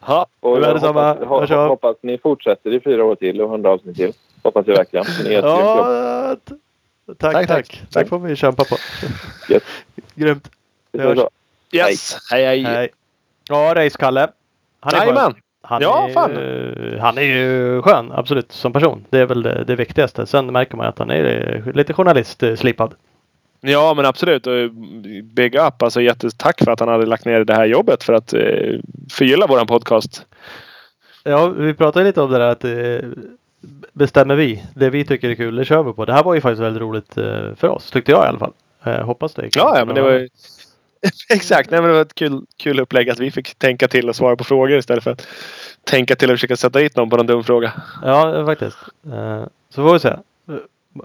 [0.07, 0.25] Ja.
[0.39, 1.13] Och Det jag detsamma.
[1.13, 4.13] hoppas, ho- hoppas ni fortsätter i fyra år till och hundra avsnitt till.
[4.43, 5.05] Hoppas jag verkligen.
[5.23, 5.47] Ni gör.
[5.47, 6.35] Ja,
[7.17, 7.47] tack, Tack, tack.
[7.47, 7.81] tack.
[7.93, 8.75] Det får vi kämpa på.
[9.49, 9.63] Gött.
[10.15, 10.49] Grymt.
[10.91, 11.19] Vi hörs.
[11.71, 12.17] Yes!
[12.31, 12.63] Hej hej!
[12.63, 12.89] Hej.
[13.49, 14.27] Ja, Race-Kalle.
[14.79, 15.33] Han är skön.
[15.63, 16.31] Han, Ja, är, fan.
[16.31, 19.05] ju- han är ju skön, absolut, som person.
[19.09, 20.25] Det är väl det, det viktigaste.
[20.25, 22.93] Sen märker man att han är eh, lite journalist-slipad.
[23.61, 24.47] Ja men absolut.
[24.47, 24.71] Och
[25.23, 25.81] Big up.
[25.83, 28.79] Alltså jättetack för att han hade lagt ner det här jobbet för att eh,
[29.11, 30.25] förgylla våran podcast.
[31.23, 33.09] Ja, vi pratade lite om det där att eh,
[33.93, 34.63] bestämmer vi.
[34.75, 36.05] Det vi tycker är kul, det kör vi på.
[36.05, 38.53] Det här var ju faktiskt väldigt roligt eh, för oss, tyckte jag i alla fall.
[38.83, 39.49] Eh, hoppas det.
[39.55, 40.29] Ja, ja men det var ju...
[41.29, 41.71] Exakt.
[41.71, 44.35] Nej, men det var ett kul, kul upplägg att vi fick tänka till och svara
[44.35, 45.27] på frågor istället för att
[45.83, 47.71] tänka till och försöka sätta dit någon på någon dum fråga.
[48.03, 48.77] Ja, faktiskt.
[49.05, 50.07] Eh, så får vi se.
[50.09, 50.17] Eh,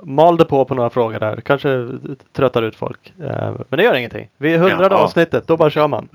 [0.03, 1.41] Mal det på på några frågor där.
[1.41, 1.89] Kanske
[2.33, 3.13] tröttar ut folk.
[3.21, 4.31] Eh, men det gör ingenting.
[4.39, 4.99] Vi är hundrade Ja.
[5.01, 6.09] avsnittet, då bara kör man.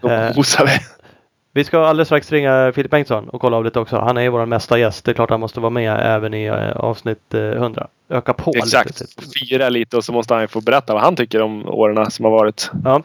[0.00, 0.36] Då Eh.
[0.36, 0.72] mosar vi.
[1.52, 3.96] Vi ska alldeles strax ringa Filip Bengtsson och kolla av lite också.
[3.98, 5.04] Han är ju vår mesta gäst.
[5.04, 7.88] Det är klart han måste vara med även i eh, avsnitt eh, 100.
[8.08, 9.00] Öka på Exakt.
[9.00, 9.22] lite.
[9.38, 12.32] Fira lite och så måste han få berätta vad han tycker om åren som har
[12.32, 12.70] varit.
[12.84, 13.02] Ja,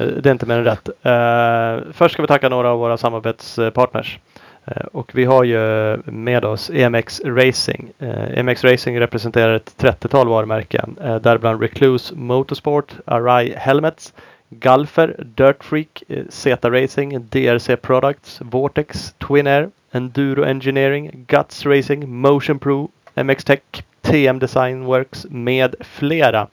[0.00, 0.88] eh, det är inte mer än rätt.
[0.88, 4.18] Eh, först ska vi tacka några av våra samarbetspartners.
[4.64, 5.56] Eh, och vi har ju
[6.04, 7.92] med oss EMX Racing.
[7.98, 10.96] Eh, EMX Racing representerar ett 30-tal varumärken.
[11.02, 14.12] Eh, däribland Recluse Motorsport, Arai Helmets,
[14.60, 22.08] Galfer, Dirt Freak, eh, Zeta Racing, DRC Products, Vortex, Twin Air, Enduro Engineering, Guts Racing,
[22.08, 26.48] Motion Pro, MX Tech, TM Design Works med flera.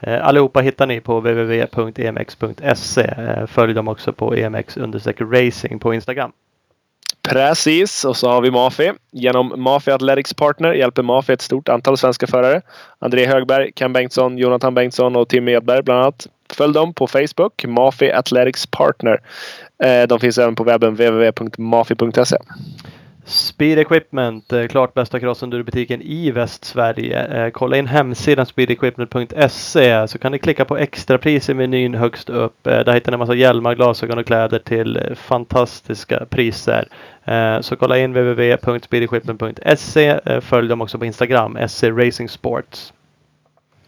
[0.00, 3.02] Eh, allihopa hittar ni på www.emx.se.
[3.02, 4.78] Eh, följ dem också på emx
[5.18, 6.32] racing på Instagram.
[7.22, 8.92] Precis, och så har vi Mafi.
[9.12, 12.60] Genom Mafi Athletics Partner hjälper Mafi ett stort antal svenska förare.
[12.98, 16.26] André Högberg, Ken Bengtsson, Jonathan Bengtsson och Tim Edberg bland annat.
[16.52, 19.20] Följ dem på Facebook, Mafi Athletics Partner.
[19.84, 22.36] Eh, de finns även på webben www.mafi.se.
[23.24, 27.24] Speed Equipment, eh, klart bästa crossendurbutiken i Västsverige.
[27.24, 32.66] Eh, kolla in hemsidan speedequipment.se så kan ni klicka på extrapris i menyn högst upp.
[32.66, 36.88] Eh, där hittar ni en massa hjälmar, glasögon och kläder till fantastiska priser.
[37.60, 40.20] Så kolla in www.speedequipment.se.
[40.40, 42.92] Följ dem också på Instagram, SC Racing Sports.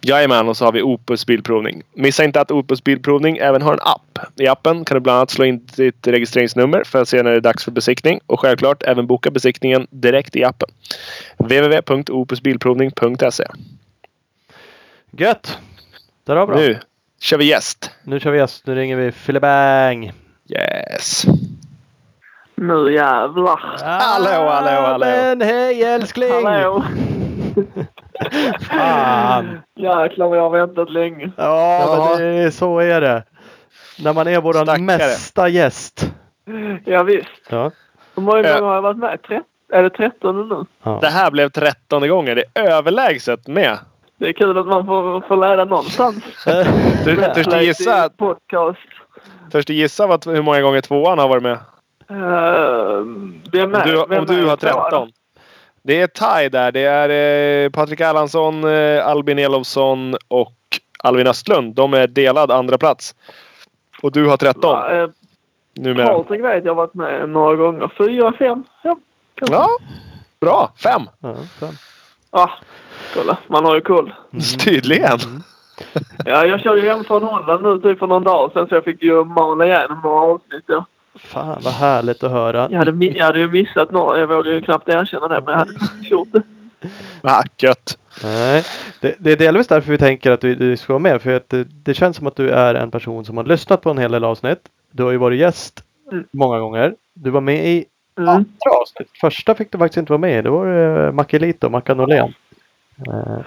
[0.05, 1.83] Jajamän, och så har vi Opus Bilprovning.
[1.93, 4.19] Missa inte att Opus Bilprovning även har en app.
[4.37, 7.37] I appen kan du bland annat slå in ditt registreringsnummer för att se när det
[7.37, 10.69] är dags för besiktning och självklart även boka besiktningen direkt i appen.
[11.39, 13.45] www.opusbilprovning.se
[15.11, 15.59] Gött!
[16.25, 16.57] Det var bra.
[16.57, 16.79] Nu
[17.21, 17.91] kör vi gäst.
[18.03, 18.67] Nu kör vi gäst.
[18.67, 20.13] Nu ringer vi Filibang.
[20.49, 21.25] Yes!
[22.55, 23.79] Nu jävlar.
[23.83, 25.07] Hallå, hallå, hallå.
[25.07, 26.45] Men hej älskling!
[26.45, 26.85] Hallå.
[28.69, 29.61] Fan!
[29.77, 31.31] Jäklar vad jag har väntat länge.
[31.37, 32.17] Ja, Ja.
[32.19, 33.25] men det, så är det.
[34.05, 34.83] När man är våran Stackare.
[34.83, 36.13] mesta gäst.
[36.85, 37.29] Ja, visst.
[37.51, 37.71] Ja.
[38.17, 39.23] Hur många gånger har jag varit med?
[39.23, 39.43] Tre-
[39.73, 40.65] är det trettonde nu?
[40.83, 40.99] ja.
[41.01, 42.37] Det här blev trettonde gången.
[42.37, 43.79] Det är överlägset med.
[44.19, 46.25] Det är kul att man får, får lära någonstans.
[47.05, 48.79] Du, törs du gissa, Podcast.
[49.53, 51.59] törs du gissa vad, hur många gånger tvåan har varit med?
[52.11, 52.19] Uh,
[53.53, 55.09] vem Om är, du, vem om du har tvåa?
[55.85, 55.89] 13.
[55.89, 56.73] Det är Ty där.
[56.73, 60.53] Det är eh, Patrik Erlandsson, eh, Albin Elofsson och
[61.03, 61.75] Alvin Östlund.
[61.75, 63.15] De är delad andra plats.
[64.03, 65.09] Och du har 13 Ja, eh,
[65.75, 66.07] numera.
[66.07, 67.93] Patrik vet jag har varit med några gånger.
[67.99, 68.65] Fyra, fem.
[68.83, 68.97] Ja.
[69.35, 69.55] kanske.
[69.55, 69.69] Ja,
[70.41, 70.73] bra.
[70.83, 71.03] Fem.
[71.21, 71.75] Ja, fem.
[72.31, 72.51] Ah,
[73.15, 73.39] kolla.
[73.49, 74.15] Man har ju koll.
[74.65, 75.19] Tydligen.
[76.25, 78.85] Ja, jag körde ju hem från Holland nu typ för någon dag sedan så jag
[78.85, 80.65] fick ju mala igenom några avsnitt.
[80.67, 80.85] Ja.
[81.19, 82.69] Fan vad härligt att höra.
[82.71, 84.19] Jag, hade, jag hade ju missat några.
[84.19, 85.73] Jag vågar ju knappt erkänna det men jag hade
[86.03, 86.43] gjort det.
[87.23, 87.99] Ah, gött.
[88.23, 88.65] Nej,
[89.01, 91.23] det, det är delvis därför vi tänker att du, du ska vara med.
[91.23, 93.91] För att det, det känns som att du är en person som har lyssnat på
[93.91, 94.59] en hel del avsnitt.
[94.91, 96.25] Du har ju varit gäst Mm.
[96.31, 96.95] många gånger.
[97.15, 97.85] Du var med i
[98.19, 98.29] Mm.
[98.29, 99.09] andra avsnitt.
[99.21, 100.43] Första fick du faktiskt inte vara med i.
[100.43, 102.35] Det var uh, Mackelito, Mackan Norlén.
[103.07, 103.39] Eh,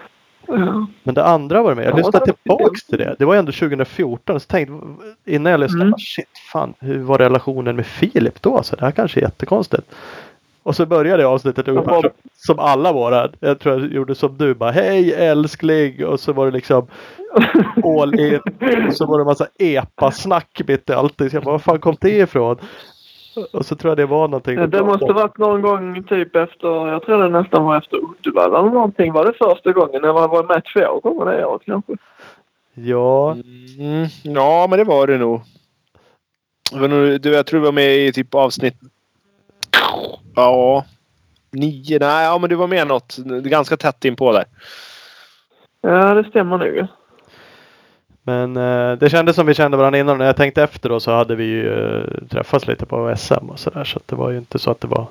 [0.48, 0.88] Ja.
[1.04, 1.86] Men det andra var det med.
[1.86, 3.16] Jag Ja, lyssnade tillbaks till det.
[3.20, 4.40] Det var ändå 2014.
[4.40, 4.74] Så tänkte
[5.26, 5.86] innan jag lyssnade.
[5.86, 5.98] Mm.
[5.98, 6.74] Shit fan.
[6.80, 8.64] Hur var relationen med Filip då?
[8.64, 9.84] Så det här kanske är jättekonstigt.
[10.64, 13.30] Och så började jag avsnittet ungefär som, som alla våra.
[13.40, 14.54] Jag tror jag gjorde som du.
[14.54, 16.06] Bara hej älskling.
[16.06, 16.88] Och så var det liksom
[17.84, 18.40] all in.
[18.88, 21.14] Och så var det en massa epasnack mitt i allt.
[21.18, 22.58] Så jag bara, var fan kom det ifrån?
[23.54, 24.70] Och så tror jag det var någonting.
[24.70, 28.70] Det måste varit någon gång typ efter, jag tror det nästan var efter Uddevalla eller
[28.70, 29.14] någonting.
[29.14, 29.96] Var det första gången?
[30.04, 31.94] Eller var det med två gånger det året kanske?
[32.74, 33.32] Ja,
[33.80, 35.42] Mm, ja, men det var det nog.
[37.22, 38.76] Du, jag tror du var med i typ avsnitt...
[40.36, 40.86] Ja.
[41.52, 42.00] Nio?
[42.00, 43.18] Nej, ja men du var med något.
[43.44, 44.46] Ganska tätt in på där.
[45.82, 46.88] Ja, det stämmer nog
[48.28, 50.18] men eh, det kändes som vi kände varandra innan.
[50.18, 53.60] När jag tänkte efter då så hade vi ju eh, träffats lite på SM och
[53.60, 53.84] sådär.
[53.84, 55.06] Så att det var ju inte så att det var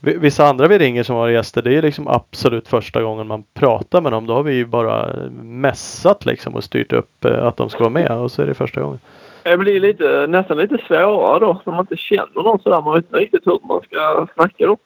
[0.00, 4.00] Vissa andra vi ringer som har gäster, det är liksom absolut första gången man pratar
[4.00, 4.26] med dem.
[4.26, 5.10] Då har vi ju bara
[5.42, 8.54] mässat liksom och styrt upp eh, att de ska vara med och så är det
[8.54, 8.98] första gången.
[9.42, 12.82] Det blir lite, nästan lite svårare då när man inte känner någon sådär.
[12.82, 14.76] Man vet inte riktigt hur man ska snacka då.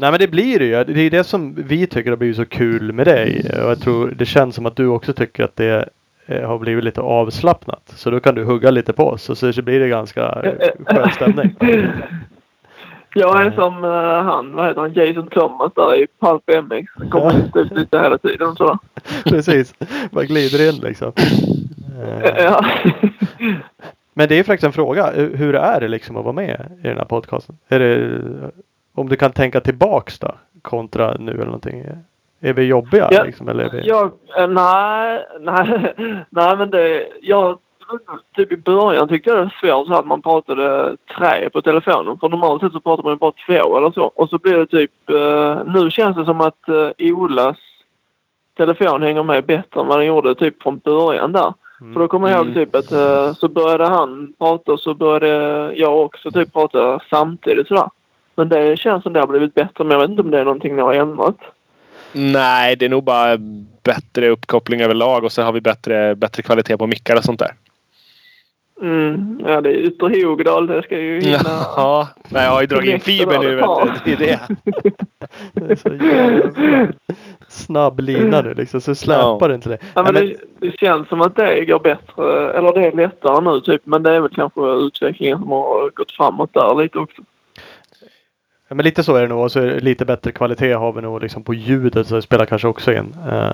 [0.00, 0.84] Nej men det blir det ju.
[0.94, 3.50] Det är det som vi tycker har blivit så kul med dig.
[3.64, 5.88] Och jag tror det känns som att du också tycker att det
[6.26, 7.92] eh, har blivit lite avslappnat.
[7.96, 10.44] Så då kan du hugga lite på oss och så så blir det ganska
[10.86, 11.56] skön stämning.
[13.14, 17.10] Jag är som eh, han, vad heter han, Jason Thomas där i Pulp MX.
[17.10, 18.78] Kommer ut typ lite hela tiden sådär.
[19.24, 19.74] Precis.
[20.10, 21.12] Bara glider in liksom.
[22.36, 22.64] Ja.
[24.14, 25.10] Men det är faktiskt en fråga.
[25.10, 27.56] Hur hur är det liksom att vara med i den här podcasten?
[27.68, 28.20] Är det,
[29.00, 31.84] om du kan tänka tillbaks då kontra nu eller någonting.
[32.40, 33.22] Är vi jobbiga Ja.
[33.22, 33.48] liksom?
[33.48, 33.88] Eller är vi...
[33.88, 35.94] Jag, eh, nej, nej,
[36.30, 37.58] nej men det, jag,
[38.36, 42.18] typ i början tyckte jag det var svårt så att man pratade tre på telefonen.
[42.18, 44.02] För normalt sett så pratar man ju bara två eller så.
[44.02, 47.56] Och så blir det typ, eh, nu känns det som att eh, Olas
[48.56, 51.54] telefon hänger med bättre än vad den gjorde typ från början där.
[51.80, 51.92] Mm.
[51.92, 55.72] För då kommer jag ihåg typ att eh, så började han prata och så började
[55.74, 57.88] jag också typ prata samtidigt sådär.
[58.40, 60.44] Men det känns som det har blivit bättre men jag vet inte om det är
[60.44, 61.36] någonting ni har ändrat.
[62.12, 63.36] Nej, det är nog bara
[63.82, 67.50] bättre uppkoppling överlag och så har vi bättre, bättre kvalitet på mickar och sånt där.
[68.82, 70.66] Mm, ja det är Ytterhogdal.
[70.66, 71.38] Det ska ju hinna.
[71.76, 73.54] Ja, nej, jag har ju dragit in fiber nu.
[73.54, 73.64] Vet
[74.04, 74.16] du.
[74.16, 74.40] Det är det.
[75.52, 76.92] Det är så jävla
[77.48, 78.80] snabb lina nu liksom.
[78.80, 79.48] Så släpar Ja.
[79.48, 79.78] det inte det.
[79.94, 82.52] Ja, men det, det känns som att det går bättre.
[82.52, 83.82] Eller det är lättare nu typ.
[83.84, 87.22] Men det är väl kanske utvecklingen som har gått framåt där lite också.
[88.70, 89.42] Ja, men lite så är det nog.
[89.44, 92.06] Och så lite bättre kvalitet har vi nog liksom på ljudet.
[92.06, 93.14] Så det spelar kanske också in.
[93.30, 93.50] Eh,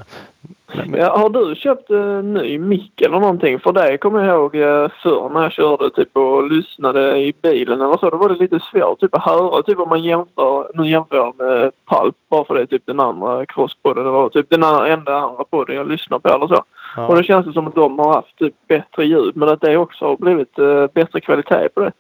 [0.77, 3.61] men- men- Ja, har du köpt en ny mick eller någonting?
[3.61, 7.81] För det kommer jag ihåg eh, förr när jag körde typ och lyssnade i bilen
[7.81, 8.11] eller så.
[8.11, 9.63] Då var det lite svårt typ att höra.
[9.63, 13.01] Typ om man jämför, nu jämför jag med Pulp bara för det är typ den
[13.01, 14.05] andra crosspodden.
[14.05, 16.63] Det var typ den enda andra podden jag lyssnar på eller så.
[16.97, 17.07] ja.
[17.07, 19.37] Och då känns det som att de har haft typ bättre ljud.
[19.37, 21.93] Men att det också har blivit eh, bättre kvalitet på det.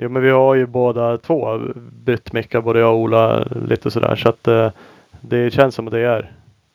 [0.00, 1.58] Jo men vi har ju båda två
[2.04, 2.60] bytt mickar.
[2.60, 4.16] Både jag och Ola lite sådär.
[4.16, 4.70] Så att eh,
[5.20, 6.32] det känns som att det är.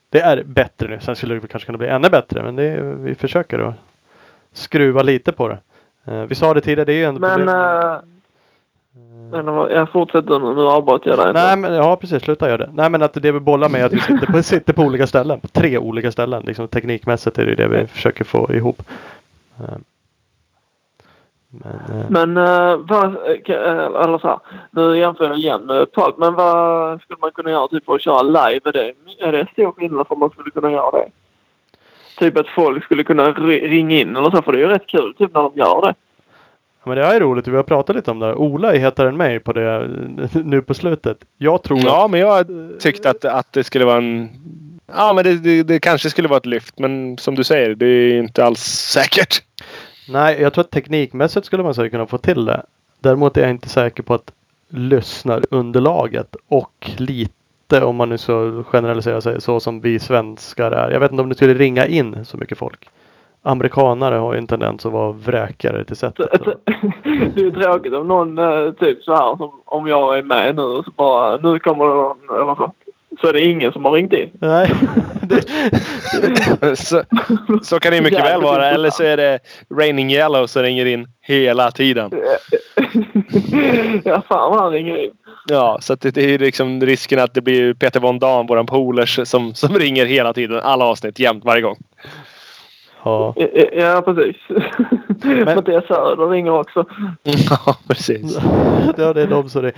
[0.09, 0.99] Det är bättre nu.
[0.99, 2.43] Sen skulle det kanske kunna bli ännu bättre.
[2.43, 3.73] Men det vi försöker att
[4.53, 5.57] skruva lite på det.
[6.05, 6.85] Eh, vi sa det tidigare.
[6.85, 7.35] Det är ju ändå Men...
[7.35, 7.99] problem-
[9.31, 10.55] men vad- jag fortsätter nu.
[10.55, 11.33] Nu avbröt jag dig.
[11.33, 12.69] Nej men ja precis, sluta göra det.
[12.73, 15.07] Nej men att det vi bollar med är att vi sitter på, sitter på olika
[15.07, 15.39] ställen.
[15.39, 16.43] På tre olika ställen.
[16.45, 18.81] Liksom teknikmässigt är det det vi försöker få ihop.
[21.65, 24.39] Eh, Men, eh, Men uh, vad, eh, eller så här,
[24.71, 28.01] nu jämför jag igen med Pulp, men vad skulle man kunna göra typ för att
[28.01, 28.59] köra live?
[28.65, 31.07] Är det, är det stor skillnad att man skulle kunna göra det?
[32.17, 34.87] Typ att folk skulle kunna ri- ringa in eller så, för det är ju rätt
[34.87, 35.93] kul typ när de gör det.
[36.83, 37.47] Ja, men det är roligt.
[37.47, 38.35] Vi har pratat lite om det.
[38.35, 39.89] Ola är hetare än mig på det
[40.43, 41.17] nu på slutet.
[41.37, 42.45] Jag tror Ja, att, men jag
[42.79, 44.29] tyckte att, att det skulle vara en...
[44.95, 46.79] Ja, men det, det, det kanske skulle vara ett lyft.
[46.79, 48.59] Men som du säger, det är inte alls
[48.93, 49.43] säkert.
[50.09, 52.63] Nej, jag tror att teknikmässigt skulle man säkert kunna få till det.
[52.99, 54.31] Däremot är jag inte säker på att
[54.69, 60.91] lyssnarunderlaget och lite om man nu så generaliserar sig så som vi svenskar är.
[60.91, 62.89] Jag vet inte om det skulle ringa in så mycket folk.
[63.41, 66.29] Amerikanare har ju en tendens att vara vräkare till sättet.
[66.43, 66.53] Så-
[67.03, 70.55] Det är ju tråkigt om någon eh, typ så här som om jag är med
[70.55, 72.71] nu och så bara nu kommer det någon eller så.
[73.21, 74.29] Så är det ingen som har ringt in.
[74.33, 74.71] Nej,
[76.75, 77.03] så,
[77.63, 78.69] så kan det ju mycket väl vara.
[78.69, 79.39] Eller så är det
[79.79, 82.11] Raining Yellow som ringer in hela tiden.
[84.03, 85.11] ja, fan vad han ringer in.
[85.47, 88.47] Ja, så att det, det är ju liksom risken att det blir Peter von Dahn,
[88.47, 90.59] våran polers, som, som ringer hela tiden.
[90.59, 91.77] Alla avsnitt, jämt, varje gång.
[93.03, 93.33] ja.
[93.73, 94.35] Ja, precis.
[95.55, 96.85] Mattias Söder ringer också.
[97.23, 98.37] Ja, precis.
[98.97, 99.71] ja, det är de som det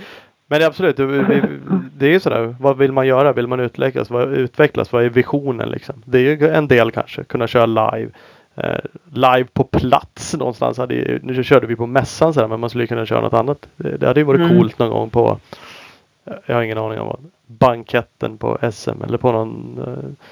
[0.46, 2.56] Men det är absolut, det, är ju sådär.
[2.60, 3.32] Vad vill man göra?
[3.32, 4.10] Vill man utvecklas?
[4.10, 4.92] Vad, utvecklas?
[4.92, 6.02] Vad är visionen liksom?
[6.04, 7.24] Det är ju en del kanske.
[7.24, 8.10] Kunna köra live.
[8.54, 8.78] Eh,
[9.12, 10.78] live på plats någonstans.
[10.78, 13.66] Hade, nu körde vi på mässan sådär, men man skulle kunna köra något annat.
[13.76, 14.56] Det, det hade ju varit Mm.
[14.56, 15.38] coolt någon gång på
[16.46, 17.20] jag har ingen aning om vad.
[17.46, 20.26] Banketten på SM eller på någon eh,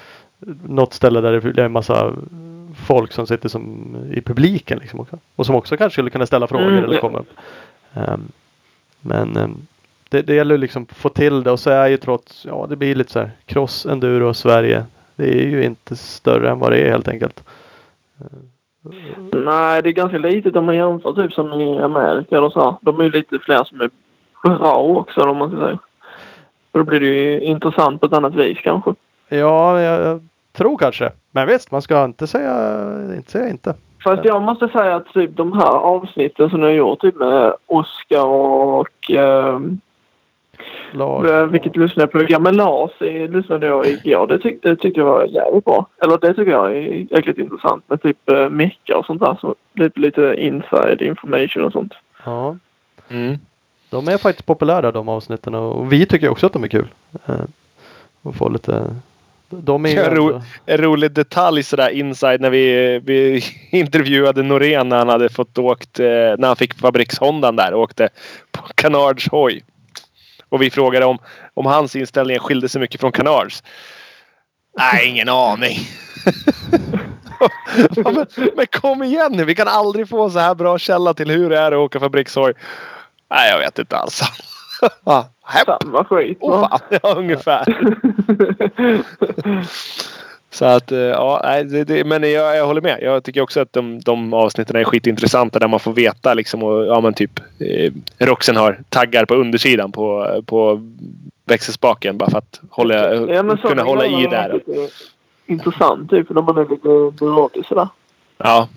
[0.69, 2.12] något ställe där det är en massa
[2.86, 5.19] folk som sitter som i publiken liksom också.
[5.36, 7.31] Och som också kanske skulle kunna ställa frågor Mm, eller komma upp.
[7.95, 8.28] Ehm,
[9.01, 9.66] men ehm,
[10.15, 12.77] det, det gäller liksom att få till det och så är ju trots, ja det
[12.77, 14.85] blir lite så här cross enduro Sverige.
[15.16, 17.45] Det är ju inte större än vad det är helt enkelt.
[19.32, 22.78] Nej, det är ganska litet om man jämför typ som i Amerika eller så.
[22.81, 23.91] De är ju lite fler som är
[24.43, 25.78] bra också om man ska säga.
[26.73, 28.95] Då blir det ju intressant på ett annat vis kanske.
[29.28, 30.20] Ja, jag,
[30.53, 31.12] tror kanske.
[31.31, 32.86] Men visst, man ska inte säga
[33.16, 33.31] inte.
[33.31, 33.74] Säga inte.
[34.05, 37.55] Fast jag måste säga att typ de här avsnitten som ni har gjort typ med
[37.66, 39.61] Oscar och eh,
[40.95, 41.51] Lars.
[41.53, 42.41] vilket lyssnade jag på igår?
[42.41, 44.27] Men Lars eh, lyssnade jag igår.
[44.27, 45.87] Det, tyck, det tyckte jag var jävligt bra.
[46.03, 49.37] Eller det tycker jag är jäkligt intressant med typ eh, mecka och sånt där.
[49.41, 51.93] Så lite, lite inside information och sånt.
[52.25, 52.57] Ja,
[53.11, 53.39] Mm.
[53.91, 56.87] de är faktiskt populära de avsnitten och vi tycker också att de är kul.
[57.27, 57.35] Eh,
[58.23, 58.95] och få lite
[59.51, 63.43] de är ju Ja, ro, ändå- en rolig detalj sådär inside när vi, vi
[63.79, 68.09] intervjuade Norén när han hade fått åkt, eh, när han fick fabrikshondan där och åkte
[68.53, 69.62] på Canards hoj.
[70.55, 71.18] Och vi frågade om,
[71.55, 73.62] om hans inställning skilde sig mycket från Canards.
[74.78, 75.78] Nej, ingen aning.
[77.97, 78.26] ja, men,
[78.56, 79.44] men kom igen nu.
[79.44, 82.55] Vi kan aldrig få så här bra källa till hur det är att åka fabrikshoj.
[83.31, 84.20] Nej, jag vet inte alls.
[85.66, 86.39] Samma skit.
[86.40, 86.68] Åh va?
[86.68, 87.64] fan, ja ungefär.
[90.55, 92.98] Så att eh, ja, det, det, men jag, jag håller med.
[93.02, 96.86] Jag tycker också att de, de avsnitten är skitintressanta där man får veta liksom och
[96.86, 100.81] ja men typ eh, Roxen har taggar på undersidan på, på
[101.44, 104.60] växelspaken bara för att hålla, Ja, men kunna hålla i där.
[105.47, 107.89] Intressant typ när man är lite byråkratisk sådär.
[108.39, 108.68] Ja.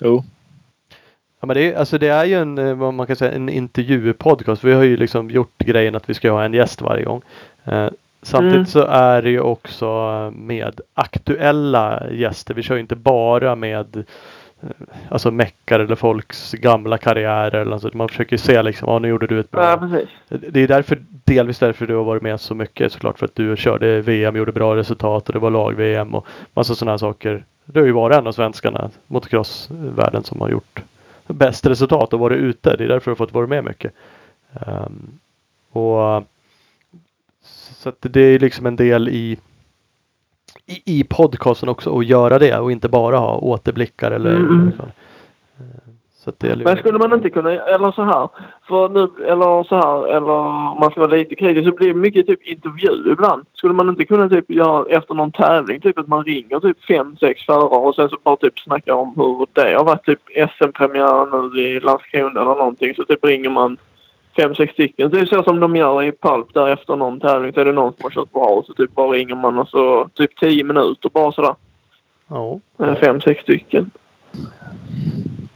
[0.00, 0.24] Jo.
[1.40, 3.48] Ja, men det, är, alltså det är ju en, eh, vad man kan säga, en
[3.48, 4.64] intervjupodcast.
[4.64, 7.22] Vi har ju liksom gjort grejen att vi ska ha en gäst varje gång.
[7.64, 7.88] Eh,
[8.26, 8.66] samtidigt Mm.
[8.66, 9.86] så är det ju också
[10.36, 12.54] med aktuella gäster.
[12.54, 14.68] Vi kör ju inte bara med eh,
[15.08, 17.60] alltså meckar eller folks gamla karriärer.
[17.60, 17.94] Eller sånt.
[17.94, 19.62] Man försöker ju se liksom, ja nu gjorde du ett bra.
[20.28, 20.38] Ja.
[20.38, 23.18] Det är därför, delvis därför du har varit med så mycket såklart.
[23.18, 26.92] För att du körde VM, gjorde bra resultat och det var lag-VM och massa sådana
[26.92, 27.44] här saker.
[27.64, 30.82] Du har ju varit en av svenskarna, motocrossvärlden, som har gjort
[31.26, 32.76] bäst resultat och varit ute.
[32.76, 33.92] Det är därför du har fått vara med mycket.
[34.54, 35.18] Ehm,
[35.72, 36.24] och
[37.76, 39.38] Så att det är liksom en del i
[40.66, 44.72] i, i podcasten också att göra det och inte bara ha återblickar eller Mm.
[46.38, 48.28] det är Men skulle man inte kunna, eller så här,
[48.68, 51.94] för nu, eller så här, eller om man ska vara lite kritisk så blir det
[51.94, 53.46] mycket typ intervju ibland.
[53.52, 57.16] Skulle man inte kunna typ göra efter någon tävling, typ att man ringer typ fem,
[57.16, 60.20] sex förare och sen så bara typ snacka om hur det har varit typ
[60.56, 62.94] SM-premiär nu i Landskrona eller någonting.
[62.94, 63.76] Så typ ringer man
[64.36, 65.10] fem, sex stycken.
[65.10, 67.72] Det är så som de gör i Pulp där efter någon tävling så är det
[67.72, 70.64] någon som har kört bra och så typ bara ringer man och så typ tio
[70.64, 71.54] minuter bara sådär.
[72.28, 72.60] Ja.
[72.80, 73.90] Eh, Fem, sex stycken.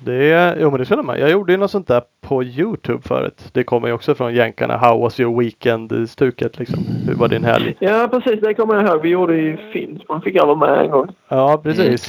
[0.05, 1.19] Det är, jo men det känner man.
[1.21, 3.41] Jag gjorde ju något sånt där på Youtube förut.
[3.53, 4.77] Det kommer ju också från jänkarna.
[4.77, 6.85] How was your weekend stuket liksom.
[7.07, 7.75] Hur var din helg?
[7.81, 9.03] Ja precis, det kommer jag ihåg.
[9.03, 10.03] Vi gjorde i Finns.
[10.09, 11.09] Man fick alla med en gång.
[11.29, 12.09] Ja precis.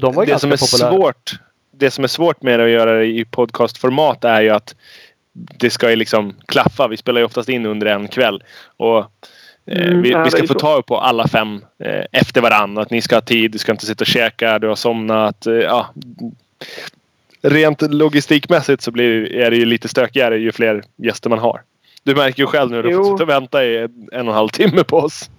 [0.00, 1.02] De var Det ganska som är populära.
[1.02, 1.30] svårt.
[1.78, 4.76] Det som är svårt med att göra det i podcastformat är ju att
[5.58, 6.88] det ska ju liksom klaffa.
[6.88, 8.42] Vi spelar ju oftast in under en kväll.
[8.76, 9.04] Och eh,
[9.66, 10.58] Mm, vi, vi ska få så.
[10.58, 12.78] ta på alla fem eh, efter varann.
[12.78, 13.50] Att ni ska ha tid.
[13.50, 14.58] Du ska inte sitta och käka.
[14.58, 15.46] Du har somnat.
[15.46, 15.86] Eh, ja.
[17.42, 21.62] Rent logistikmässigt så blir, är det ju lite stökigare ju fler gäster man har.
[22.02, 22.82] Du märker ju själv nu.
[22.82, 22.98] Du Jo.
[23.04, 25.30] fått sitta och vänta i en och en halv timme på oss.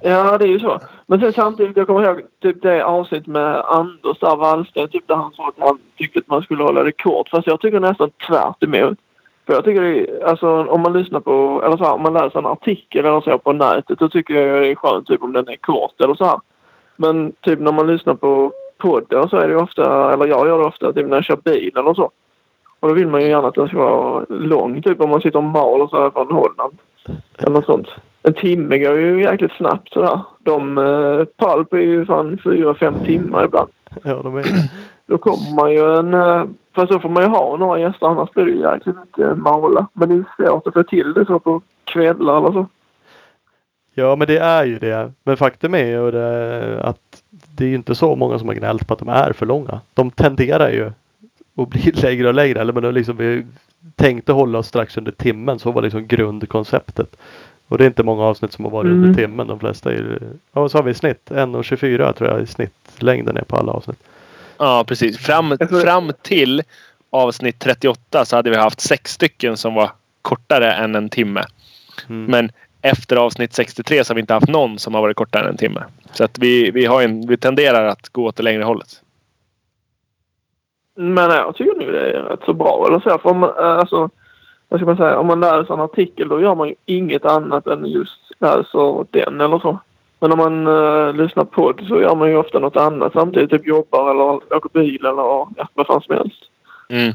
[0.00, 0.80] Ja, det är ju så.
[1.06, 5.14] Men sen samtidigt, jag kommer ihåg typ det avsnitt med Anders där, Wallsten, typ där
[5.14, 7.28] han sa att han tyckte att man skulle hålla det kort.
[7.28, 8.98] Fast jag tycker nästan tvärt emot.
[9.46, 12.12] För jag tycker det är, alltså om man lyssnar på, eller så här, om man
[12.12, 15.32] läser en artikel eller så på nätet, då tycker jag det är skönt typ om
[15.32, 16.40] den är kort eller så här.
[16.96, 20.58] Men typ när man lyssnar på podden så är det ju ofta, eller jag gör
[20.58, 22.10] det ofta typ när jag kör bil eller så.
[22.80, 25.38] Och då vill man ju gärna att den ska vara lång, typ om man sitter
[25.38, 26.78] och maler så här från Holland.
[27.38, 27.88] Eller något sånt.
[28.26, 30.20] En timme går ju jäkligt snabbt sådär.
[30.38, 33.68] De eh, Pulp är ju fan fyra, fem timmar ibland.
[34.02, 34.44] Ja, de är,
[35.06, 36.14] Då kommer man ju en...
[36.14, 36.44] Eh,
[36.74, 39.86] fast då får man ju ha några gäster annars blir det ju jäkligt mycket mala.
[39.92, 42.66] Men det är svårt att få till det så på kvällar eller så.
[43.94, 45.12] ja men det är ju det.
[45.24, 48.86] Men faktum är ju det, att det är ju inte så många som har gnällt
[48.86, 49.80] på att de är för långa.
[49.94, 50.90] De tenderar ju
[51.56, 52.60] att bli längre och längre.
[52.60, 53.46] Eller men liksom, vi
[53.94, 55.58] tänkte hålla oss strax under timmen.
[55.58, 57.16] Så var liksom grundkonceptet.
[57.68, 59.04] Och det är inte många avsnitt som har varit Mm.
[59.04, 59.46] under timmen.
[59.46, 60.18] De flesta är ju,
[60.52, 61.30] ja vad sa vi i snitt?
[61.30, 63.98] 1.24 tror jag i snittlängden är på alla avsnitt.
[64.58, 65.18] Ja, precis.
[65.18, 66.62] Fram, fram till
[67.10, 69.90] avsnitt 38 så hade vi haft sex stycken som var
[70.22, 71.44] kortare än en timme.
[72.08, 72.24] Mm.
[72.24, 72.50] Men
[72.82, 75.56] efter avsnitt 63 så har vi inte haft någon som har varit kortare än en
[75.56, 75.84] timme.
[76.12, 79.02] Så att vi, vi, har en, vi tenderar att gå åt det längre hållet.
[80.96, 82.86] Men jag tycker nog det är rätt så bra.
[82.88, 84.10] Eller så, för alltså,
[84.68, 87.66] vad ska man säga, om man läser en artikel då gör man ju inget annat
[87.66, 89.78] än just läser den eller så.
[90.20, 93.50] Men om man uh, lyssnar på podd så gör man ju ofta något annat samtidigt.
[93.50, 96.42] Typ jobbar eller åker bil eller ja, vad fan som helst.
[96.88, 97.14] Mm.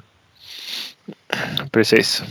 [1.72, 2.24] Precis.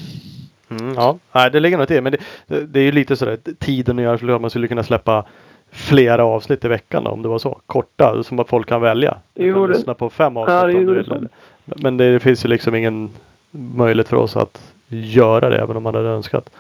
[0.70, 2.02] Mm, ja, Nej, det ligger till.
[2.02, 4.82] Men det, det, det är ju lite sådär tiden att göra så man skulle kunna
[4.82, 5.24] släppa
[5.72, 7.60] flera avsnitt i veckan då, om det var så.
[7.66, 9.18] Korta som att folk kan välja.
[9.34, 11.28] Jo, kan det- lyssna på fem avsnitt Ja, det om du vill.
[11.64, 13.10] Men det finns ju liksom ingen
[13.50, 16.50] möjlighet för oss att göra det även om man hade önskat.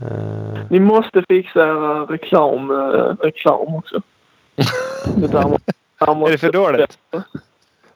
[0.00, 4.00] Eh, Ni måste fixa era reklam, eh, reklam också.
[5.16, 5.58] Det där må-
[5.98, 6.98] där måste Är det för dåligt?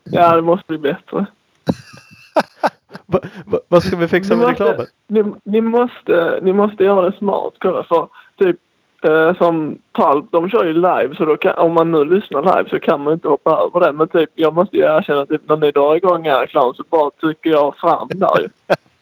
[0.05, 1.27] Ja, det måste bli bättre.
[3.07, 4.87] va, va, vad ska vi fixa Ni med måste- reklamen?
[5.07, 7.53] Ni, ni, måste, ni måste göra det smart.
[7.59, 8.09] kolla, För
[8.39, 8.57] typ
[9.03, 11.15] eh, som Palp, de kör ju live.
[11.17, 13.93] Så då kan, om man nu lyssnar live så kan man inte hoppa över det.
[13.93, 16.85] Men typ, jag måste ju erkänna att typ, när ni drar igång er reklam så
[16.91, 18.49] bara trycker jag fram där ju.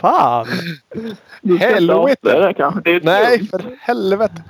[0.00, 0.46] Fan!
[1.60, 2.54] Helvete!
[2.84, 4.42] det Nej, för helvete.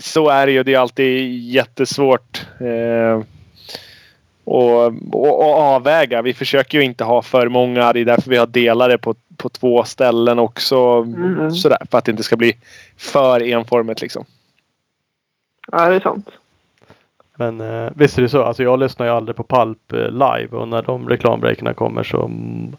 [0.00, 0.62] Så är det ju.
[0.62, 2.46] Det är alltid jättesvårt.
[2.60, 3.22] Eh,
[4.44, 6.22] och, och, och avväga.
[6.22, 7.92] Vi försöker ju inte ha för många.
[7.92, 10.76] Det är därför vi har delade på, på två ställen också.
[10.76, 11.50] Mm.
[11.50, 12.56] Sådär, för att det inte ska bli
[12.96, 14.24] för enformigt liksom.
[15.72, 16.28] Ja, det är sant.
[17.36, 18.42] Men eh, visst är det så.
[18.42, 22.24] Alltså jag lyssnar ju aldrig på Palp eh, live och när de reklambreakerna kommer så
[22.24, 22.76] mm,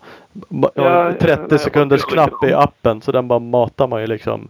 [0.50, 4.08] Ja, ja, ja, 30 nej, sekunders knapp i appen så den bara matar man ju
[4.08, 4.48] liksom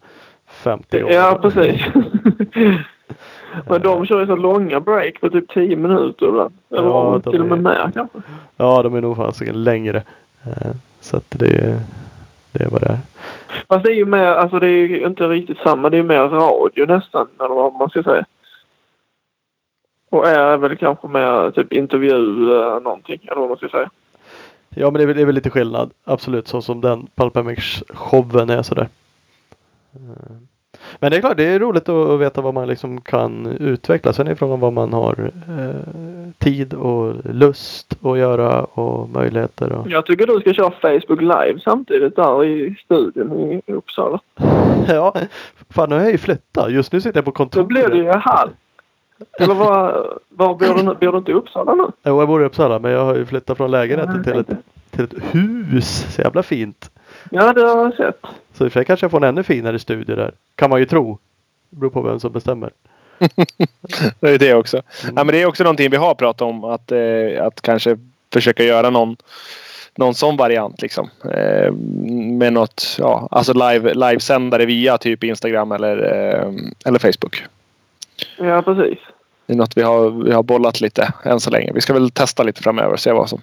[0.48, 1.15] 50 gånger.
[1.15, 1.82] Ja, precis.
[3.69, 6.53] Men de kör ju så långa break på typ 10 minuter ibland.
[6.72, 8.18] Eller Ja, de till och med är- mer kanske.
[8.57, 10.03] Ja, de är nog fasiken längre.
[10.44, 11.80] Eh, Så att det, är-
[12.52, 12.98] det är vad det är.
[13.68, 15.90] Fast det är ju mer, alltså det är ju inte riktigt samma.
[15.90, 18.26] Det är mer radio nästan, eller vad man ska säga.
[20.16, 23.90] Och är väl kanske mer typ intervju eh, någonting, eller vad man ska säga.
[24.70, 25.92] Ja, men det är, väl- det är väl lite skillnad.
[26.04, 28.88] Absolut, så som den Palpamix-showen är sådär.
[29.94, 30.00] Eh,
[31.00, 34.14] Men det är klart, det är roligt att veta vad man liksom kan utveckla.
[34.14, 39.72] Sen är frågan vad man har eh, tid och lust att göra och möjligheter.
[39.72, 39.90] Och...
[39.90, 44.20] Jag tycker du ska köra Facebook live samtidigt där i studion i Uppsala.
[44.88, 45.14] Ja,
[45.70, 46.72] fan nu har jag ju flyttat.
[46.72, 47.68] Just nu sitter jag på Då kontoret.
[47.68, 48.50] blir det ju halv.
[49.40, 51.84] Eller var, var bor, du, bor du inte i Uppsala nu?
[52.04, 54.50] Jo, jag bor i Uppsala men jag har ju flyttat från lägenheten till ett,
[54.92, 56.06] till ett hus.
[56.16, 56.92] Så jävla fint.
[57.32, 58.20] Ja, det har jag sett.
[58.54, 60.32] Så i och för sig kanske jag får en ännu finare studio där.
[60.56, 61.18] Kan man ju tro.
[61.70, 62.72] Det beror på vem som bestämmer.
[64.20, 64.78] Det är det också.
[65.04, 65.16] Mm.
[65.18, 66.64] Ja, men det är också någonting vi har pratat om.
[66.64, 67.98] Att, eh, att kanske
[68.34, 69.18] försöka göra någon,
[69.96, 70.82] någon sån variant.
[70.82, 71.10] Liksom.
[71.34, 71.72] Eh,
[72.32, 76.52] med något, ja, alltså live, livesändare via typ Instagram eller, eh,
[76.86, 77.44] eller Facebook.
[78.38, 79.00] Ja, precis.
[79.46, 81.72] Det är något vi har, vi har bollat lite än så länge.
[81.74, 83.42] Vi ska väl testa lite framöver och se vad, som,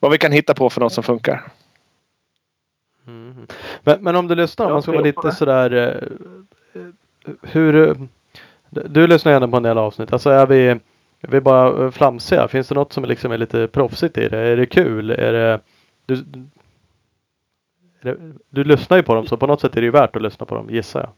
[0.00, 1.42] vad vi kan hitta på för något som funkar.
[3.06, 3.46] Mm.
[3.82, 5.72] Men, men om du lyssnar, om man ska vara lite sådär.
[6.74, 6.82] eh,
[7.42, 7.96] hur.
[8.70, 10.12] Du lyssnar gärna på en del avsnitt.
[10.12, 10.68] Alltså är vi.
[11.20, 12.48] Är vi bara flamsiga?
[12.48, 14.38] Finns det något som är liksom är lite proffsigt i det?
[14.38, 15.10] Är det kul?
[15.10, 15.60] Är det.
[16.06, 16.14] Du,
[18.00, 18.16] är det,
[18.50, 20.46] du lyssnar ju på dem så på något sätt är det ju värt att lyssna
[20.46, 21.10] på dem gissar jag.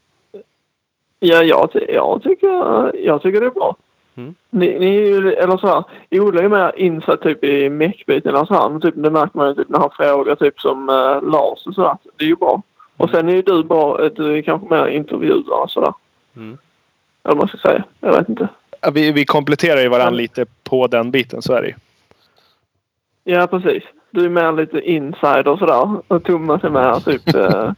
[1.19, 3.75] Ja, jag, ty- jag, tycker, jag tycker det är bra.
[4.15, 4.35] Mm.
[4.49, 4.97] Ni, ni
[5.39, 8.35] eller så här, Ola är ju mer insatt typ i meckbiten.
[8.35, 11.65] Alltså han, typ, det märker man ju typ när han frågar typ som uh, Lars
[11.67, 11.97] och sådär.
[12.17, 12.61] Det är ju bra.
[12.97, 15.93] Och sen är ju du bara, du är kanske mer intervjuare och sådär.
[16.35, 16.57] Mm.
[17.23, 17.83] Eller vad man ska säga.
[17.99, 18.47] Jag vet inte.
[18.81, 21.41] Ja, Vi, vi kompletterar ju varandra Men- lite på den biten.
[21.41, 21.73] Så är det ju.
[23.23, 23.83] Ja, precis.
[24.17, 26.01] Du är mer lite insider och sådär.
[26.07, 27.71] Och Thomas är mer typ, uh,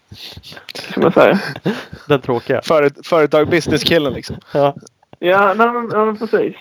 [0.74, 1.40] ska man säga.
[2.07, 2.61] Den tråkiga.
[2.61, 4.36] Föret, företag, businesskillen liksom.
[4.53, 4.76] Ja.
[5.20, 6.56] Ja, nej, men, ja, men precis.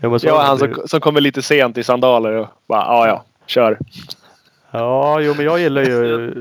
[0.00, 2.48] Ja, men så Jag är är han som, som kommer lite sent i sandaler och
[2.68, 3.78] bara ja ja, kör.
[4.70, 6.32] Ja, jo men jag gillar ju,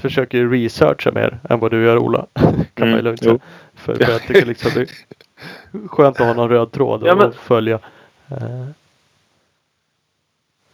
[0.00, 2.26] försöker ju researcha mer än vad du gör Ola.
[2.34, 3.38] kan man ju Mm, lugnt säga.
[3.74, 7.28] För, för jag tycker liksom det är skönt att ha någon röd tråd Ja, men-
[7.28, 7.78] att följa.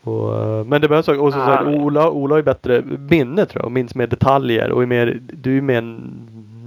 [0.03, 1.71] Och, eh, men det behövs också, och som sagt, Ah.
[1.71, 5.59] Ola, Ola ju bättre minne tror jag och minns mer detaljer och är mer, du
[5.59, 5.81] är mer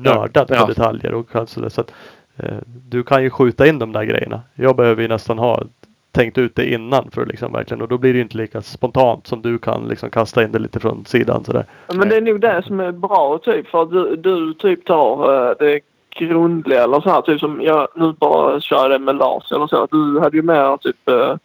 [0.04, 0.66] nördad Ja, på ja.
[0.66, 1.94] detaljer och kan sådär, så att
[2.38, 2.58] eh,
[2.90, 4.42] du kan ju skjuta in de där grejerna.
[4.56, 5.64] Jag behöver ju nästan ha
[6.12, 9.28] tänkt ut det innan för liksom verkligen och då blir det ju inte lika spontant
[9.28, 11.66] som du kan liksom kasta in det lite från sidan sådär.
[11.94, 15.34] Men det är nog det som är bra typ för att du, du typ tar
[15.50, 15.80] eh, det
[16.20, 19.88] grundliga eller så här typ som jag nu bara kör det med Lars eller så.
[19.92, 21.36] Du hade ju mer typ eh,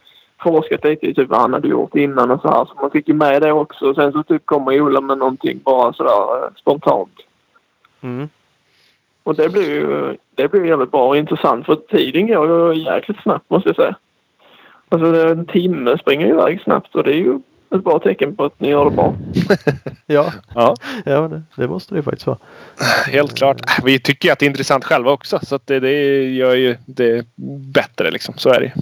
[0.43, 3.09] forskat lite i typ vad han hade gjort innan och så här så man fick
[3.09, 3.95] ju med det också.
[3.95, 7.13] Sen så typ kommer Ola med någonting bara sådär eh, spontant.
[8.01, 8.29] Mm.
[9.23, 13.23] Och det blir ju det blir jävligt bra och intressant för tiden går ju jäkligt
[13.23, 13.97] snabbt måste jag säga.
[14.89, 17.39] Alltså en timme springer iväg snabbt och det är ju
[17.75, 19.15] ett bra tecken på att ni gör det bra.
[20.07, 20.75] Ja, Ja,
[21.05, 22.39] ja men det, det måste det ju faktiskt vara.
[23.07, 23.61] helt klart.
[23.85, 25.39] Vi tycker ju att det är intressant själva också.
[25.43, 27.27] Så att det, det gör ju det
[27.75, 28.35] bättre liksom.
[28.39, 28.73] Så är det ju.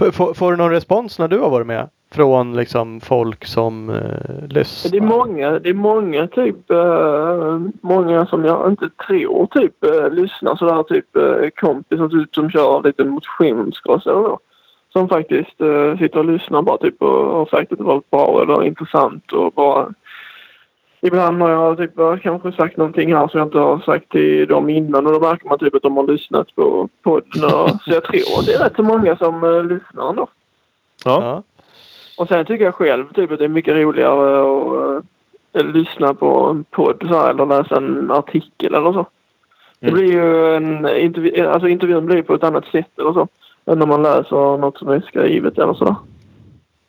[0.00, 1.88] Får, får, du någon respons när du har varit med?
[2.12, 4.90] Från liksom folk som eh, lyssnar?
[4.90, 10.10] Det är många, det är många typ, eh, många som jag inte tror typ eh,
[10.10, 14.38] lyssnar sådär typ eh, kompisar typ som kör lite motionscross eller så.
[14.92, 18.42] Som faktiskt eh, sitter och lyssnar bara typ och har sagt att det var bra
[18.42, 19.88] eller intressant och bara
[21.02, 21.90] Ibland har jag typ
[22.22, 25.48] kanske sagt någonting här som jag inte har sagt till dem innan och då märker
[25.48, 27.44] man typ att de har lyssnat på podden.
[27.44, 30.26] och- Så jag tror det är rätt så många som eh, lyssnar ändå.
[31.04, 31.42] Ja.
[32.18, 35.04] Och sen tycker jag själv typ att det är mycket roligare att
[35.52, 39.06] eh, lyssna på en podd så här, eller läsa en artikel eller så.
[39.80, 39.94] Det Mm.
[40.00, 43.28] blir ju en intervju, alltså intervjun blir på ett annat sätt eller så.
[43.66, 45.94] Än när man läser något som är skrivet eller sådär.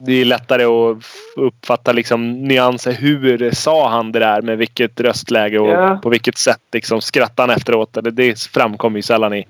[0.05, 0.97] Det är lättare att
[1.35, 2.91] uppfatta liksom nyanser.
[2.91, 4.41] Hur sa han det där?
[4.41, 5.99] Med vilket röstläge och Ja.
[6.03, 6.61] på vilket sätt?
[6.73, 7.97] Liksom, skrattade han efteråt?
[7.97, 9.47] Eller det framkommer ju sällan i,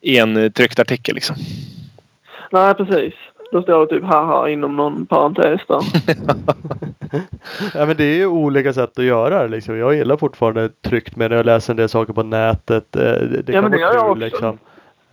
[0.00, 1.14] i en eh, tryckt artikel.
[1.14, 1.36] Liksom.
[2.52, 3.14] Nej precis.
[3.52, 5.80] Då står det typ haha inom någon parentes där.
[7.74, 9.76] ja men det är ju olika sätt att göra det liksom.
[9.78, 12.96] Jag gillar fortfarande tryckt med när jag läser en del saker på nätet.
[12.96, 14.24] Eh, Det, det Ja, kan men det vara gör jag kul också.
[14.24, 14.58] liksom.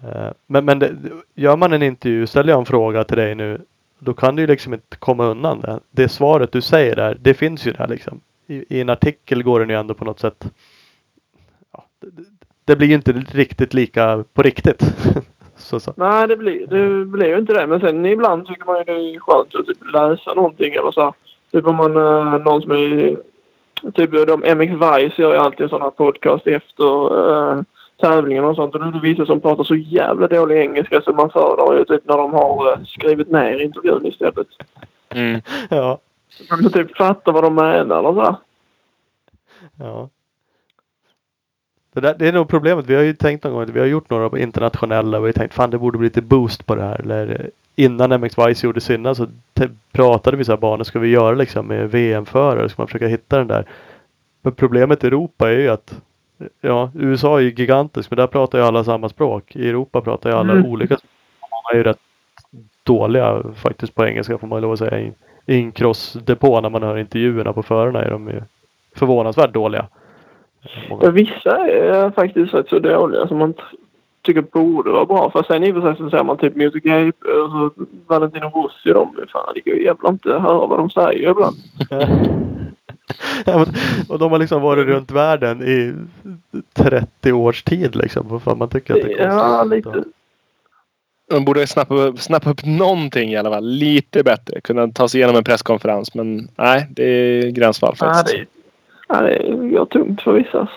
[0.03, 0.91] Eh, Men, men det,
[1.35, 3.61] gör man en intervju, ställer jag en fråga till dig nu.
[3.99, 5.79] Då kan du ju liksom inte komma undan det.
[5.91, 8.21] Det svaret du säger där, det finns ju där liksom.
[8.47, 10.51] I, i en artikel går den ju ändå på något sätt.
[11.73, 12.23] Ja, det,
[12.65, 14.83] det- blir ju inte riktigt lika på riktigt.
[15.55, 15.93] så, så.
[15.97, 17.67] Nej det blir, det blir ju inte det.
[17.67, 21.01] Men sen ibland tycker man ju det är skönt att typ läsa någonting eller så.
[21.01, 21.13] här.
[21.51, 23.17] Typ om man, eh, någon som är
[23.93, 27.61] Typ de MX Vice gör ju alltid sådana podcast efter uh,
[27.97, 28.73] tävlingen och sånt.
[28.75, 31.85] Och då är det vissa som pratar så jävla dålig engelska så man föredrar ju
[31.85, 34.47] typ när de har eh, skrivit ner intervjun istället.
[35.09, 35.41] Mm.
[35.69, 35.99] Ja,
[36.29, 38.35] Så man kan typ fatta vad de menar eller så.
[39.79, 40.09] Ja.
[41.93, 42.85] Det, där, det är nog problemet.
[42.85, 45.33] Vi har ju tänkt någon gång att vi har gjort några internationella och vi har
[45.33, 47.01] tänkt fan det borde bli lite boost på det här.
[47.01, 49.27] Eller eh, innan MX Vice gjorde sina så
[49.91, 50.83] pratade vi så här banor.
[50.83, 52.69] Ska vi göra liksom med VM-förare?
[52.69, 53.65] Ska man försöka hitta den där?
[54.41, 56.01] Men problemet i Europa är ju att
[56.61, 59.55] Ja, USA är ju gigantiskt men där pratar ju alla samma språk.
[59.55, 60.65] I Europa pratar ju alla Mm.
[60.65, 61.11] olika språk.
[61.41, 61.99] De är ju rätt
[62.83, 64.99] dåliga faktiskt på engelska får man lov att säga.
[64.99, 65.13] I,
[65.45, 68.41] en crossdepå när man hör intervjuerna på förarna är de ju
[68.95, 69.85] förvånansvärt dåliga.
[70.89, 71.03] Många.
[71.05, 73.53] Ja, vissa är faktiskt rätt så dåliga som man
[74.21, 75.31] tycker borde vara bra.
[75.31, 77.71] För sen i och för sig så säger man typ MotoGP och så
[78.07, 81.55] Valentino Rossi de, fan det går ju jävla inte att höra vad de säger ibland.
[84.09, 85.93] Och de har liksom varit runt världen i
[86.73, 88.25] 30 års tid liksom.
[88.29, 90.03] Vad fan man tycker att det är Ja, lite.
[91.29, 93.65] De borde snappa, upp- snappa upp någonting i alla fall.
[93.65, 94.61] Lite bättre.
[94.61, 96.13] Kunna ta sig igenom en presskonferens.
[96.15, 98.37] Men nej, det är gränsfall Ja, faktiskt.
[98.37, 98.45] det,
[99.07, 100.59] ja, det går tungt för vissa.
[100.59, 100.75] alltså.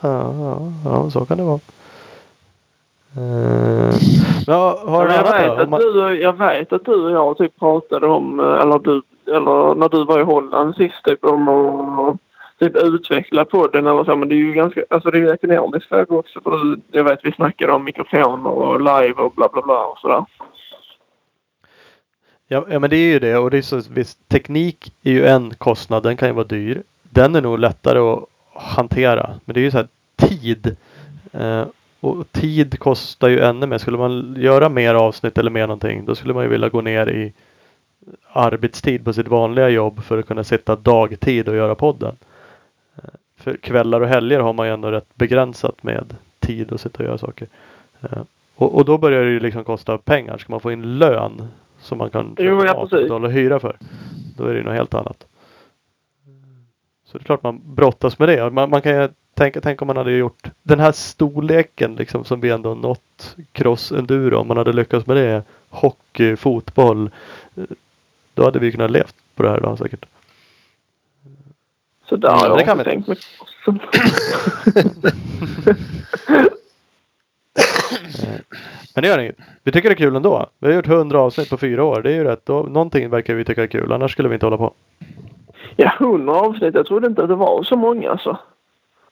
[0.00, 1.60] Ja, ja, ja, så kan det vara.
[3.18, 3.94] Uh,
[4.46, 8.06] ja, har jag, vet att man- du, jag vet att du och jag typ pratade
[8.06, 12.16] om, eh, eller du, eller när du var i Holland sist typ om att
[12.58, 14.16] typ utveckla podden eller så.
[14.16, 16.40] Men det är ju ganska, alltså det är ju ekonomisk fråga också.
[16.40, 20.24] För jag vet vi snackade om mikrofoner och live och bla bla bla och sådär.
[22.48, 25.26] Ja, ja men det är ju det och det är så visst teknik är ju
[25.26, 26.02] en kostnad.
[26.02, 26.82] Den kan ju vara dyr.
[27.02, 28.24] Den är nog lättare att
[28.54, 29.30] hantera.
[29.44, 30.76] Men det är ju så här tid.
[31.32, 31.64] Eh,
[32.00, 33.78] och tid kostar ju ännu mer.
[33.78, 37.08] Skulle man göra mer avsnitt eller mer någonting då skulle man ju vilja gå ner
[37.08, 37.32] i
[38.32, 42.16] arbetstid på sitt vanliga jobb för att kunna sitta dagtid och göra podden.
[42.96, 43.04] Eh,
[43.36, 47.04] För kvällar och helger har man ju ändå rätt begränsat med tid att sitta och
[47.04, 47.48] göra saker.
[48.00, 48.22] Eh,
[48.56, 50.38] Och, och då börjar det ju liksom kosta pengar.
[50.38, 51.48] Ska man få in lön
[51.80, 53.76] som man kan Jo, ja, betala hyra för.
[54.36, 55.26] Då är det ju något helt annat.
[57.04, 58.50] Så det är klart man brottas med det.
[58.50, 62.40] Man, man kan ju tänka, tänk om man hade gjort den här storleken liksom som
[62.40, 64.36] vi ändå nått cross enduro.
[64.38, 65.42] Om man hade lyckats med det.
[65.68, 67.10] Hockey, fotboll.
[68.34, 70.06] Eh, Då hade vi kunnat levt på det här idag säkert.
[72.08, 73.16] Så där Ja, har jag det kan tänkt mig.
[78.94, 79.36] Men det gör inget.
[79.62, 80.46] Vi tycker det är kul ändå.
[80.58, 82.02] Vi har gjort 100 avsnitt på fyra år.
[82.02, 82.48] Det är ju rätt.
[82.48, 83.92] Någonting verkar vi tycka är kul.
[83.92, 84.74] Annars skulle vi inte hålla på.
[85.76, 86.74] Ja, 100 avsnitt.
[86.74, 88.38] Jag trodde inte att det var så många alltså.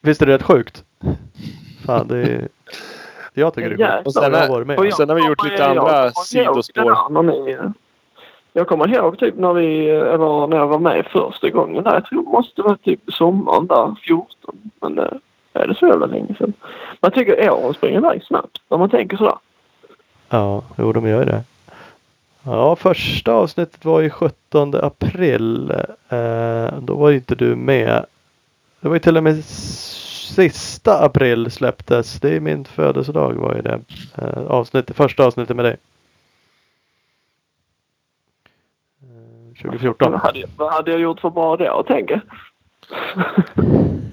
[0.00, 0.84] Visst är det rätt sjukt?
[1.86, 2.48] Fan, det är...
[3.34, 4.06] Jag tycker det är sjukt.
[4.06, 4.78] Och sen har.
[4.86, 6.82] Och sen vi gjort lite andra sidospår.
[6.82, 7.72] det där när ni-
[8.58, 11.94] jag kommer ihåg typ när vi, eh, eller när jag var med första gången där.
[11.94, 14.70] Jag tror det måste vara typ sommaren där, 14.
[14.80, 15.18] Men det
[15.52, 16.52] är det så jävla länge sedan?
[17.00, 19.38] Man tycker åren springer iväg snabbt när man tänker sådär.
[20.28, 21.42] Ja, jo de gör det.
[22.42, 25.70] Ja, första avsnittet var ju 17 april.
[26.08, 28.04] Eh, då var inte du med.
[28.80, 32.20] Det var ju till och med sista april släpptes.
[32.20, 33.80] Det är min födelsedag var ju det.
[34.14, 35.76] Eh, avsnitt, första avsnittet med dig.
[39.62, 40.12] 2014.
[40.12, 42.20] Vad hade, vad hade jag gjort för bra då, tänker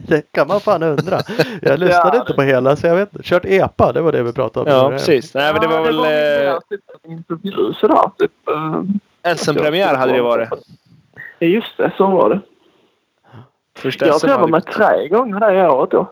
[0.07, 1.19] Det kan man fan undra.
[1.61, 2.21] Jag lyssnade Ja.
[2.21, 3.23] inte på hela så jag vet inte.
[3.29, 4.77] Kört EPA, det var det vi pratade om.
[4.83, 5.33] Ja, precis.
[5.33, 6.01] Nej, men det var väl...
[6.01, 8.11] mer Eh, typ en intervju sådär.
[8.17, 8.31] Typ,
[9.23, 10.49] eh, SM-premiär hade det varit.
[11.39, 11.91] Ja, just det.
[11.97, 12.39] Så var det.
[13.77, 16.11] Första Jag tror jag var med tre gånger det året då.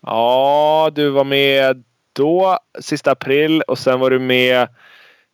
[0.00, 4.68] Ja, du var med då, sista april och sen var du med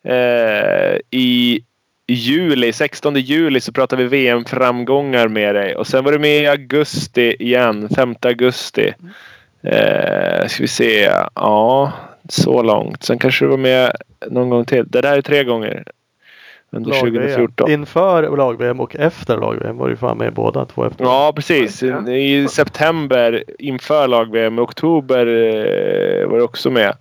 [0.04, 1.64] eh, i
[2.12, 5.76] juli, 16 juli så pratade vi VM-framgångar med dig.
[5.76, 8.92] Och sen var du med i augusti igen, 5 augusti.
[9.62, 11.10] Eh, ska vi se.
[11.34, 11.92] Ja,
[12.28, 13.02] så långt.
[13.02, 13.92] Sen kanske du var med
[14.30, 14.84] någon gång till.
[14.88, 15.84] Det där är tre gånger.
[16.70, 17.14] Under Lag-VM.
[17.14, 17.70] 2014.
[17.70, 21.04] Inför lag-VM och efter lag-VM var du fan med båda två efter.
[21.04, 21.82] Ja, precis.
[22.08, 24.58] I september inför lag-VM.
[24.58, 26.96] I oktober eh, var du också med.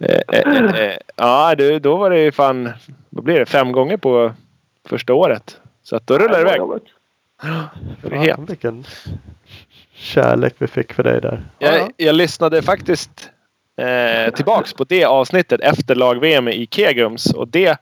[0.00, 2.70] Eh, eh, eh, ja, du, då var det ju fan...
[3.10, 3.46] Vad blir det?
[3.46, 4.32] Fem gånger på
[4.88, 5.60] första året.
[5.82, 6.60] Så att då rullar det iväg.
[8.02, 8.84] Fan, vilken
[9.94, 11.42] kärlek vi fick för dig där.
[11.58, 13.30] Ja, Jag, jag lyssnade faktiskt
[13.76, 17.34] eh, tillbaks på det avsnittet efter lag-VM i Kegums.
[17.34, 17.78] Och det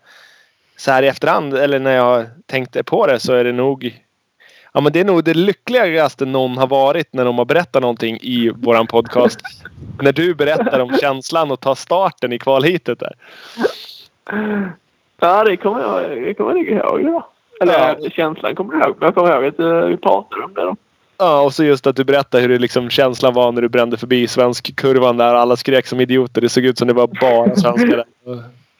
[0.76, 4.00] så här i efterhand, eller när jag tänkte på det så är det nog
[4.72, 8.18] Ja men det är nog det lyckligaste någon har varit när de har berättat någonting
[8.20, 9.38] i våran podcast.
[10.02, 13.12] när du berättar om känslan och tar starten i kvalhitet där.
[15.20, 17.12] Ja, det kommer jag, det kommer jag ihåg.
[17.12, 17.24] Var.
[17.60, 18.10] Eller Ja.
[18.10, 18.96] känslan kommer jag ihåg.
[18.98, 20.76] Men jag kommer ihåg att eh, vi pratade om det då.
[21.18, 23.96] Ja, och så just att du berättar hur det liksom känslan var när du brände
[23.96, 25.34] förbi svensk kurvan där.
[25.34, 26.40] Alla skrek som idioter.
[26.40, 28.04] Det såg ut som det var bara svenskar.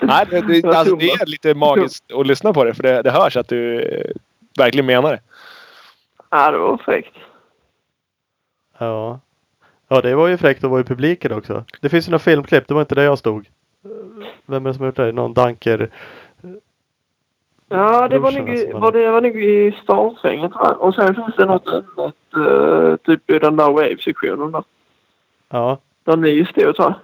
[0.02, 2.74] Nej, det, det, alltså, det är lite magiskt att lyssna på det.
[2.74, 4.10] För det, det hörs att du eh,
[4.58, 5.20] verkligen menar det.
[6.30, 7.16] Ja, det var fräckt.
[8.78, 9.20] ja.
[9.90, 11.64] Ja, det var ju fräckt att vara i publiken också.
[11.80, 12.68] Det finns ju några filmklipp.
[12.68, 13.48] Det var inte där jag stod.
[14.46, 15.12] Vem är det som har gjort det?
[15.12, 15.90] Någon danker?
[17.68, 20.52] Ja, det var nog, alltså, var det var nog i jag.
[20.78, 22.14] Och sen finns det något annat.
[22.36, 24.64] eh, typ i den där wave-sektionen där.
[25.48, 25.78] Ja.
[26.04, 26.94] Där ni stod tror jag.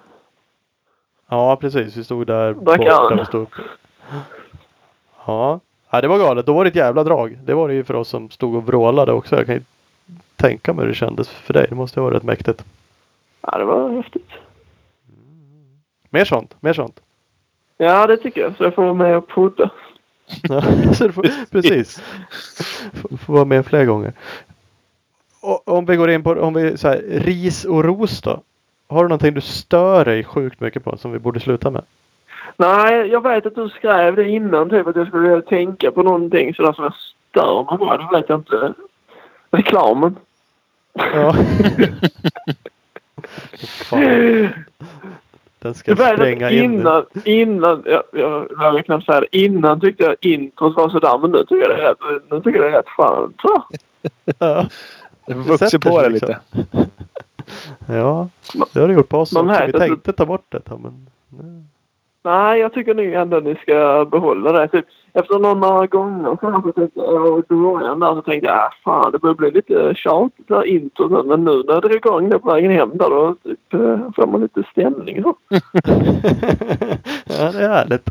[1.28, 1.96] Ja, precis.
[1.96, 3.48] Vi stod där där vi stod.
[5.26, 5.60] Ja.
[5.95, 6.47] Ja, det var galet.
[6.47, 7.39] Då var det ett jävla drag.
[7.45, 9.37] Det var det ju för oss som stod och vrålade också.
[9.37, 9.62] Jag kan ju
[10.37, 11.66] tänka mig hur det kändes för dig.
[11.69, 12.65] Det måste ha varit rätt mäktigt.
[13.41, 14.31] Ja, det var häftigt.
[16.11, 17.01] Mer sånt, mer sånt.
[17.77, 18.57] Ja, det tycker jag.
[18.57, 19.71] Så jag får vara med och podda.
[20.43, 20.62] Ja,
[20.95, 22.03] så får, precis.
[22.93, 24.12] Får, får vara med fler gånger.
[25.41, 28.43] Och, om vi går in på om vi, så här, ris och ros då.
[28.89, 31.83] Har du någonting du stör dig sjukt mycket på som vi borde sluta med?
[32.57, 36.55] Nej, jag vet att du skrev det innan typ att jag skulle tänka på någonting
[36.55, 37.97] sådär som jag stör mig på.
[37.97, 38.75] Det vet jag inte.
[39.51, 40.16] Reklamen.
[40.95, 41.35] Ja.
[43.85, 44.01] Fan,
[45.59, 46.65] den ska vet spränga att in.
[46.65, 51.31] innan, innan, jag, jag vågar knappt säga det, innan tyckte jag introt var sådär men
[51.31, 51.99] nu tycker jag det är rätt,
[52.31, 53.41] nu tycker jag det är rätt skönt.
[53.41, 53.62] Så.
[54.39, 54.66] Ja.
[55.27, 56.35] Det vuxit på det liksom.
[56.53, 56.89] lite.
[57.87, 58.29] ja,
[58.73, 59.66] det har du gjort på oss Man också.
[59.66, 60.62] Vi att tänkte ta bort det.
[60.69, 61.65] Men, nej.
[62.24, 64.68] Nej, jag tycker nog ändå att ni ska behålla det.
[64.68, 69.12] Typ, efter några gånger kanske typ, eh, i början där så tänkte jag ah, fan
[69.12, 71.22] det börjar bli lite tjatigt det här introt nu.
[71.22, 74.26] Men nu när jag drar igång det på vägen hem där då typ, eh, får
[74.26, 75.22] man lite stämning.
[75.22, 75.36] Så.
[77.24, 78.10] ja, det är härligt.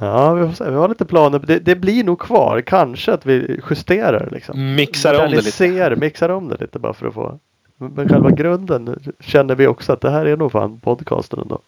[0.00, 0.70] Ja, vi, får se.
[0.70, 1.38] vi har lite planer.
[1.38, 2.60] Det, det blir nog kvar.
[2.60, 4.74] Kanske att vi justerar liksom.
[4.74, 5.96] Mixar om det lite.
[6.00, 7.38] Mixar om det lite bara för att få.
[7.76, 11.60] Men själva grunden känner vi också att det här är nog fan podcasten ändå.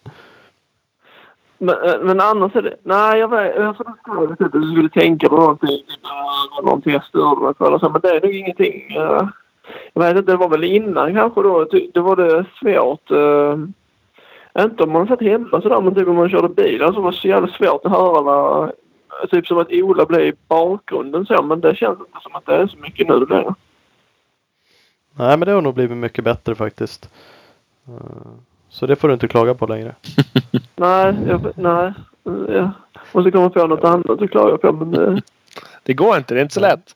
[1.63, 2.75] Men, eh, men annars är det...
[2.83, 3.55] Nej, jag vet.
[3.55, 5.83] Jag får nog typ att du skulle tänka på någonting.
[6.03, 7.89] Eh, någonting jag störde mig på eller så.
[7.89, 8.95] Men det är nog ingenting.
[8.95, 9.27] Eh.
[9.93, 11.67] Jag vet inte, det var väl innan kanske då.
[11.93, 13.11] Då var det svårt.
[14.59, 16.83] Inte om man satt hemma sådär men typ om man körde bil.
[16.83, 18.73] Alltså det var så jävla svårt att höra när,
[19.31, 21.43] Typ som att Ola blev i bakgrunden så.
[21.43, 23.55] Men det känns inte som att det är så mycket nu längre.
[25.15, 27.09] Nej, men det har nog blivit mycket bättre faktiskt.
[28.73, 29.95] Så det får du inte klaga på längre.
[30.75, 31.93] Nej, jag, nej.
[32.47, 32.71] Jag
[33.11, 35.07] måste komma på något annat att klaga på men...
[35.07, 35.19] eh,
[35.83, 36.33] Det går inte.
[36.33, 36.95] Det är inte så lätt.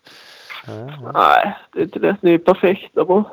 [0.68, 2.16] Nej, Nej, det är inte det.
[2.22, 3.24] Ni är perfekta bara.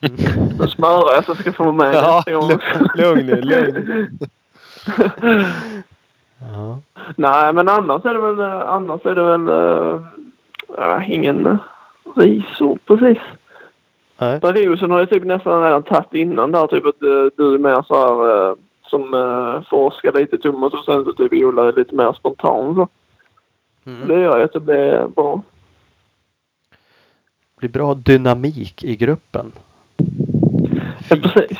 [0.58, 2.24] Då smörar jag så ska jag få vara med Ja,
[2.94, 3.40] lugn nu.
[3.42, 4.18] Lugn.
[6.52, 6.78] Ja.
[7.16, 9.48] Nej, men annars är det väl, eh, annars är det väl
[10.78, 11.58] äh, ingen
[12.16, 13.18] risor precis.
[14.22, 14.66] Nej.
[14.66, 16.66] Rosen har jag typ nästan redan tagit innan där.
[16.66, 20.84] Typ att eh, du är mer så här, uh, som uh, forskar lite Thomas och
[20.84, 22.88] sen så typ Ola är lite mer spontan så.
[23.86, 24.08] Mm.
[24.08, 25.42] Det gör ju att det blir bra.
[27.54, 29.52] Det blir bra dynamik i gruppen.
[31.08, 31.58] Ja, precis.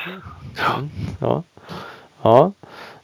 [0.76, 0.88] Mm.
[1.20, 1.42] Ja.
[2.22, 2.52] Ja.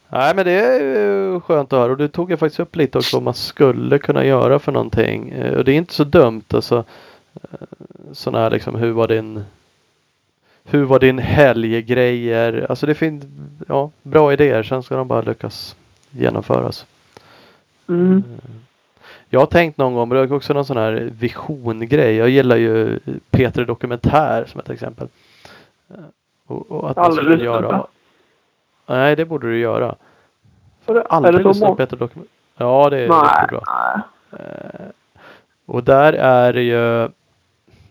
[0.09, 2.97] Nej men det är ju skönt att höra och du tog ju faktiskt upp lite
[2.97, 5.29] också vad man skulle kunna göra för någonting.
[5.29, 6.83] Eh, Och det är inte så dumt alltså.
[8.13, 9.43] Sådana här liksom hur var din
[10.63, 12.65] hur var din helggrejer?
[12.69, 13.23] Alltså det finns
[13.67, 14.63] ja, bra idéer.
[14.63, 15.75] Sen ska de bara lyckas
[16.11, 16.85] genomföras.
[17.87, 18.23] Mm.
[19.29, 22.15] Jag har tänkt någon gång, men det är också någon sån här visiongrej.
[22.15, 22.99] Jag gillar ju
[23.29, 25.07] Peter Dokumentär som ett exempel.
[25.89, 25.95] Eh,
[26.47, 27.87] Och, och att Aldrig göra.
[28.85, 29.95] Nej, det borde du göra.
[30.85, 31.75] Är det- Aldrig lyssnat på?
[31.75, 32.31] Peter Dokumentär.
[32.57, 33.63] Ja, det är Nej, bra.
[33.67, 34.01] nej.
[34.41, 34.85] Eh,
[35.65, 37.09] Och där är det ju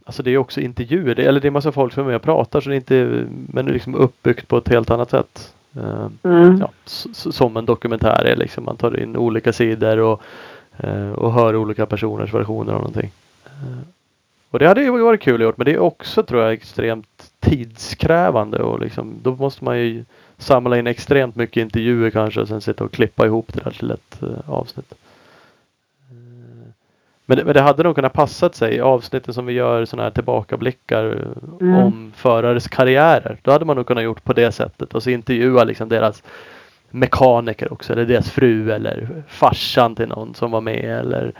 [0.09, 1.14] Alltså det är också intervjuer.
[1.14, 3.26] Det, eller det är massa folk som är med och pratar så det är inte
[3.47, 5.55] Men det är liksom uppbyggt på ett helt annat sätt.
[5.76, 6.59] Eh, Mm.
[6.60, 6.70] ja,
[7.12, 8.64] som en dokumentär är liksom.
[8.64, 10.22] Man tar in olika sidor och,
[10.76, 13.10] eh, och hör olika personers versioner av någonting.
[13.47, 13.78] Eh,
[14.51, 18.59] och det hade ju varit kul gjort men det är också tror jag extremt tidskrävande
[18.59, 20.05] och liksom då måste man ju
[20.39, 23.90] samla in extremt mycket intervjuer kanske och sen sitta och klippa ihop det där till
[23.90, 24.94] ett avsnitt.
[27.30, 30.02] Men det, men det hade nog kunnat passat sig i avsnitten som vi gör sådana
[30.02, 31.26] här tillbakablickar
[31.60, 31.74] Mm.
[31.74, 33.38] om förares karriärer.
[33.42, 36.22] Då hade man nog kunnat gjort på det sättet och så intervjua liksom deras
[36.90, 41.32] mekaniker också eller deras fru eller farsan till någon som var med eller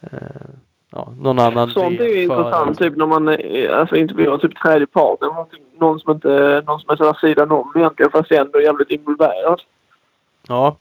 [0.00, 0.46] eh,
[0.92, 4.86] ja, någon annan Sånt är ju intressant typ när man eh, alltså, intervjuar typ tredje
[4.86, 5.62] part eller någonting.
[5.80, 9.60] Någon som inte, någon som är sådär sidan om egentligen fast ändå jävligt involverad.
[10.48, 10.76] Ja.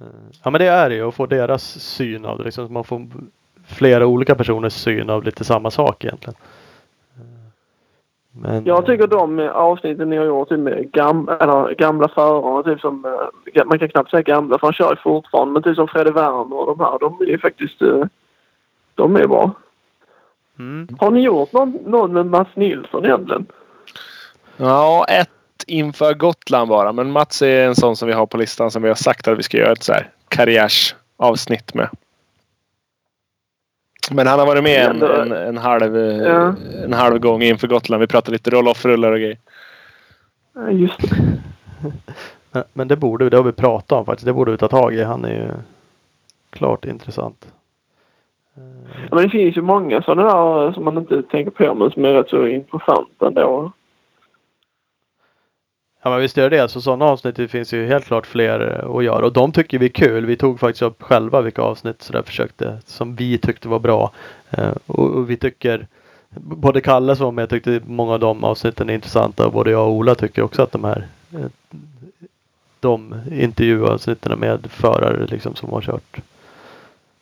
[0.00, 0.06] Eh,
[0.44, 2.44] Ja men det är det ju att få deras syn av det.
[2.44, 3.06] Liksom, man får
[3.66, 6.34] flera olika personers syn av lite samma sak egentligen.
[7.16, 7.22] Eh,
[8.32, 12.62] Men, Jag tycker de eh, avsnitten ni har gjort typ med gam, eller, gamla förare,
[12.64, 13.04] typ som,
[13.54, 16.10] eh, man kan knappt säga gamla för han kör ju fortfarande, men typ som Fredde
[16.12, 18.04] Werner och de här, de är ju faktiskt, eh,
[18.94, 19.50] de är bra.
[20.58, 20.88] Mm.
[20.98, 23.46] Har ni gjort någon, någon med Mats Nilsson egentligen?
[24.56, 25.33] Ja, ett
[25.66, 26.92] inför Gotland bara.
[26.92, 29.38] Men Mats är en sån som vi har på listan som vi har sagt att
[29.38, 31.88] vi ska göra ett så här karriärsavsnitt med.
[34.10, 36.54] Men han har varit med en, en, en, halv, Ja.
[36.84, 38.00] en halv gång inför Gotland.
[38.00, 39.38] Vi pratade lite roll-off-rullar och grejer.
[40.54, 41.16] Ja, Just det.
[42.50, 44.26] Men- Men det borde vi, det har vi pratat om faktiskt.
[44.26, 45.02] Det borde vi ta tag i.
[45.02, 45.48] Han är ju
[46.50, 47.46] klart intressant.
[49.10, 50.22] Ja, men det finns ju många sådana
[50.64, 53.72] där som man inte tänker på men som är rätt så intressanta ändå.
[56.04, 56.56] Ja men visst gör det.
[56.56, 59.24] Så alltså, sådana avsnitt det finns ju helt klart fler eh, att göra.
[59.26, 60.26] Och de tycker vi är kul.
[60.26, 64.12] Vi tog faktiskt upp själva vilka avsnitt så där försökte som vi tyckte var bra.
[64.50, 65.86] Eh, och, och vi tycker
[66.36, 69.86] både Kalle som var med tyckte många av de avsnitten är intressanta och både jag
[69.86, 71.46] och Ola tycker också att de här eh,
[72.80, 76.20] de intervjuavsnitten med förare liksom som har kört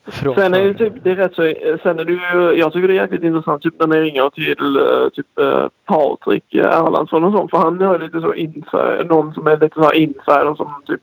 [0.07, 1.43] från Sen är typ, det är rätt så,
[1.83, 4.77] sen är det ju, jag tycker det är jäkligt intressant typ när ni ringer till
[4.77, 9.35] eh, typ eh, Patrik Erlandsson och sånt för han har ju lite så insider, någon
[9.35, 11.01] som är lite så här insider som typ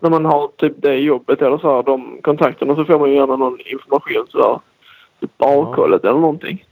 [0.00, 3.16] när man har typ det jobbet eller så här, de kontakterna så får man ju
[3.16, 4.60] gärna någon information så där,
[5.20, 6.64] typ bakhållet eller någonting.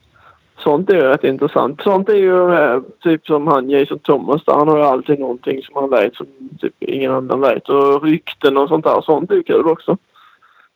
[0.59, 1.83] Sånt är ju rätt intressant.
[1.83, 4.55] Sånt är ju eh, typ som han Jason Thomas där.
[4.55, 6.27] Han har ju alltid någonting som han vet som
[6.61, 7.69] typ ingen annan vet.
[7.69, 9.01] Och rykten och sånt där.
[9.01, 9.97] Sånt är ju kul också.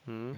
[0.06, 0.36] Mm.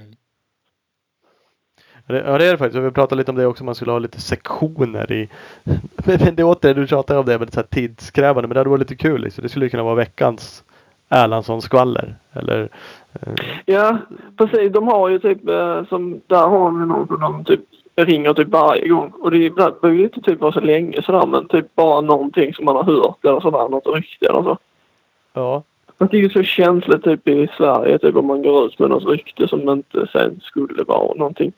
[2.07, 2.85] Ja, det- är det faktiskt.
[2.85, 3.65] Vi pratade lite om det också.
[3.65, 5.29] Man skulle ha lite sektioner i.
[6.07, 7.33] Men det är åter, du tjatar om det.
[7.39, 8.49] Men det är så här tidskrävande.
[8.49, 9.21] Men det hade varit lite kul.
[9.21, 9.43] Liksom.
[9.43, 10.65] Det skulle kunna vara veckans
[11.09, 12.15] Erlandsson-skvaller.
[12.33, 12.69] Eller
[13.13, 13.33] eh,
[13.67, 13.99] Ja,
[14.37, 14.73] precis.
[14.73, 17.61] De har ju typ eh, som där har ju någon som de typ
[17.97, 19.13] ringer typ varje gång.
[19.21, 22.65] Och det behöver ju inte typ vara så länge sådär men typ bara någonting som
[22.65, 23.69] man har hört eller sådär.
[23.69, 24.59] Något rykte eller så.
[25.33, 25.63] ja.
[25.99, 28.91] Men Det är ju så känsligt typ i Sverige typ om man går ut med
[28.91, 31.53] något rykte som inte sen skulle vara någonting.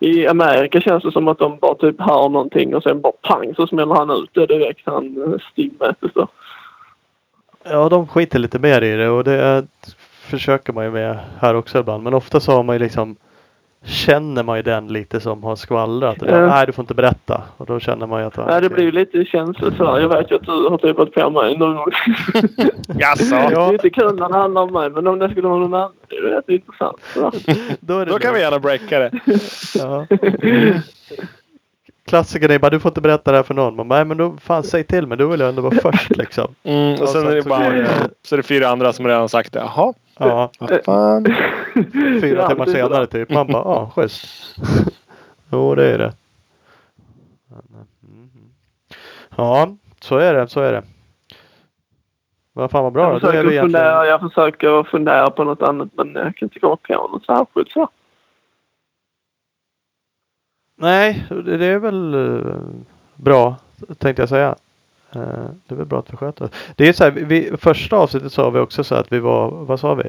[0.00, 3.54] I Amerika känns det som att de bara typ hör någonting och sen bara pang
[3.54, 6.12] så smäller han ut det direkt han eh, stigmätes.
[7.64, 9.08] Ja de skiter lite mer i det.
[9.08, 9.66] Och det
[10.20, 12.02] försöker man ju med här också ibland.
[12.02, 13.16] Men ofta så har man ju liksom
[13.84, 16.16] Känner man ju den lite som har skvallrat.
[16.20, 16.46] Ja.
[16.46, 17.42] Nej du får inte berätta.
[17.56, 20.00] Och då känner man ju att Ja, det blir ju lite känsligt sådär.
[20.00, 21.86] Jag vet ju att du har typ varit på mig någon gång.
[22.98, 23.34] Jaså?
[23.34, 25.74] Det är inte kul när det handlar om mig, men om det skulle vara någon
[25.74, 26.96] annan, det är rätt intressant.
[27.80, 29.10] Då, är det Då kan vi gärna breaka det.
[29.74, 30.06] Ja.
[32.08, 33.76] Klassikern är bara du får inte berätta det här för någon.
[33.76, 35.18] Man bara, Nej men då fan säg till mig.
[35.18, 36.54] Då vill jag ändå vara först liksom.
[36.62, 37.86] Mm, och sen är det bara
[38.22, 39.58] så är det fyra andra som redan sagt det.
[39.58, 41.24] Jaha, Ja, vad fan.
[42.20, 43.30] fyra timmar senare typ.
[43.30, 44.56] Man bara, ja schysst.
[45.52, 46.12] jo det är det.
[49.36, 50.48] Ja, så är det.
[50.48, 50.82] Så är det.
[52.52, 53.02] Vad fan vad bra.
[53.02, 53.12] jag.
[53.14, 53.64] Då försöker egentligen...
[53.64, 57.70] fundera, jag försöker fundera på något annat men jag kan inte komma på något särskilt
[57.70, 57.88] så.
[60.76, 62.54] Nej, det det är väl eh,
[63.14, 63.56] bra
[63.98, 64.56] tänkte jag säga.
[65.12, 65.20] Eh,
[65.66, 66.50] Det är väl bra att vi sköter oss.
[66.76, 69.80] Det är så här, vi, första avsnittet sa vi också så att vi var, vad
[69.80, 70.04] sa vi?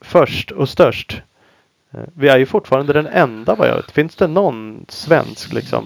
[0.00, 1.22] Först och störst.
[1.90, 3.90] Eh, Vi är ju fortfarande den enda vad jag vet.
[3.90, 5.84] Finns det någon svensk liksom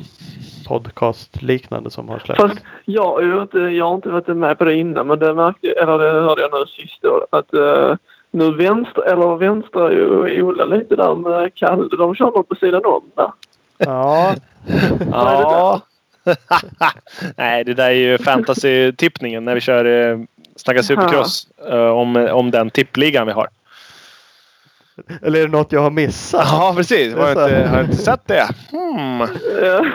[0.68, 2.40] podcast liknande som har släppt?
[2.40, 5.68] Fast jag, har inte, jag har inte varit med på det innan men det märkte
[5.68, 7.94] eller det hörde jag nu sist då, att eh,
[8.30, 11.88] nu vänster, eller vänstrar ju Ola lite där med Kalle.
[11.96, 13.30] De kör något på sidan om där.
[13.78, 14.34] Ja,
[15.10, 15.80] Ja.
[17.36, 20.18] Nej, det där är ju fantasy-tippningen när vi kör eh,
[20.56, 21.46] Snacka Supercross.
[21.70, 23.48] Eh, om, om den tippligan vi har.
[25.22, 26.48] eller är det något jag har missat?
[26.52, 27.14] Ja, precis.
[27.14, 28.48] Har jag inte, har jag inte sett det?
[28.70, 29.20] Hmm.
[29.62, 29.86] Ja.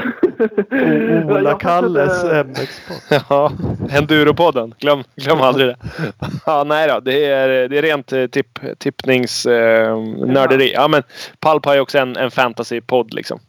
[1.26, 3.22] Ola Jag Kalles fattade- MX-podd.
[3.30, 3.52] Ja,
[3.92, 4.74] Enduropodden.
[4.80, 5.76] Glöm, glöm aldrig det.
[6.46, 7.00] Ja, nej då.
[7.00, 9.98] Det är, det är rent eh, tipp, tippnings eh.
[10.74, 11.04] Ja, men
[11.40, 13.40] Palp har ju också en, en fantasypodd liksom.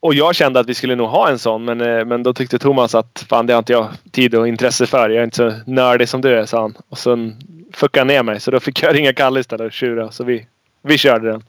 [0.00, 2.58] Och jag kände att vi skulle nog ha en sån men, eh, men då tyckte
[2.58, 5.10] Thomas att fan det har inte jag tid och intresse för.
[5.10, 6.74] Jag är inte så nördig som du är sa han.
[6.88, 7.36] Och sen
[7.72, 10.10] fuckade han ner mig så då fick jag ringa Kalle istället och tjura.
[10.10, 10.46] Så vi,
[10.82, 11.42] vi körde den.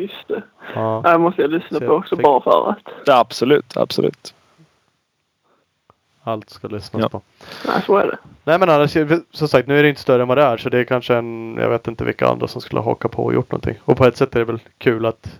[0.00, 0.42] Just det.
[0.74, 1.00] Ja.
[1.04, 2.78] Det måste jag lyssna Så på också fick- bara för att.
[3.06, 4.34] Ja, absolut, absolut.
[6.22, 7.08] Allt ska lyssnas Ja.
[7.08, 7.22] på.
[7.66, 8.18] Nej, så är det.
[8.44, 8.96] Nej men annars,
[9.30, 11.14] som sagt nu är det inte större än vad det är så det är kanske
[11.16, 13.74] en, jag vet inte vilka andra som skulle ha hakat på och gjort någonting.
[13.84, 15.38] Och på ett sätt är det väl kul att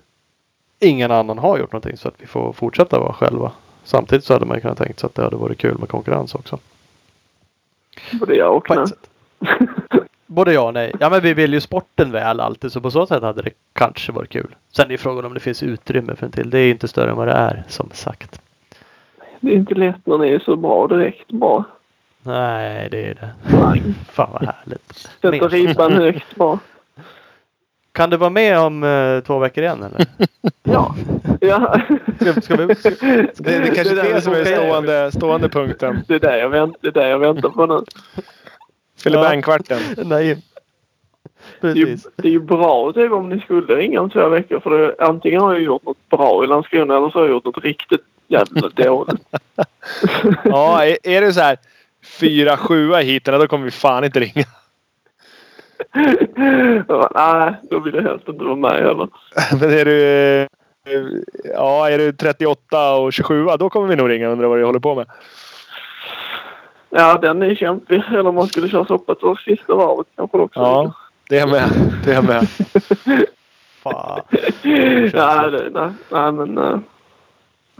[0.78, 3.52] ingen annan har gjort någonting så att vi får fortsätta vara själva.
[3.84, 6.34] Samtidigt så hade man ju kunnat tänkt sig att det hade varit kul med konkurrens
[6.34, 6.59] också.
[8.12, 8.86] Både jag och nej.
[10.26, 10.92] Både ja och nej.
[11.00, 14.12] Ja men vi vill ju sporten väl alltid så på så sätt hade det kanske
[14.12, 14.55] varit kul.
[14.72, 16.50] Sen är frågan om det finns utrymme för en till.
[16.50, 18.40] Det är inte större än vad det är som sagt.
[19.40, 21.64] Det är inte lätt när ni är så bra direkt bra.
[22.22, 23.30] Nej det är det.
[23.56, 23.82] Nej.
[24.12, 24.92] Fan vad härligt.
[24.92, 26.59] Sätter ribban högt bra.
[27.99, 30.07] Kan du vara med om eh, två veckor igen eller?
[30.62, 30.95] Ja.
[31.41, 31.81] ja.
[32.20, 35.49] Ska, ska vi, ska, Det, det är kanske Det det, där som är stående, stående
[35.49, 36.05] punkten.
[36.09, 37.85] Det är det jag, vänt, det är det jag väntar på nu.
[39.03, 39.79] Filibang-kvarten.
[40.05, 40.43] nej.
[41.61, 42.09] Det är, ju, Precis.
[42.16, 44.61] det är ju bra typ, om ni skulle ringa om två veckor.
[44.61, 47.45] För det, antingen har jag gjort något bra i Landskrona eller så har jag gjort
[47.45, 49.20] något riktigt jävla dåligt.
[50.45, 51.57] Ja, är, är det så här
[52.20, 54.45] fyra, sjua hit, då kommer vi fan inte ringa.
[56.86, 59.09] Bara, Nej, då vill jag helst inte vara med heller.
[59.60, 60.46] Men är du, eh,
[61.55, 64.64] ja, är du 38 och 27, då kommer vi nog ringa och undra vad du
[64.64, 65.06] håller på med.
[66.90, 68.02] Ja, den är kämpig.
[68.09, 70.60] Eller om man skulle köra soppa till sista varvet kanske också.
[70.60, 70.94] Ja,
[71.28, 71.70] det är med.
[72.05, 72.48] Det är med.
[73.82, 74.20] Fan.
[74.62, 76.59] nej, det, nej, nej, men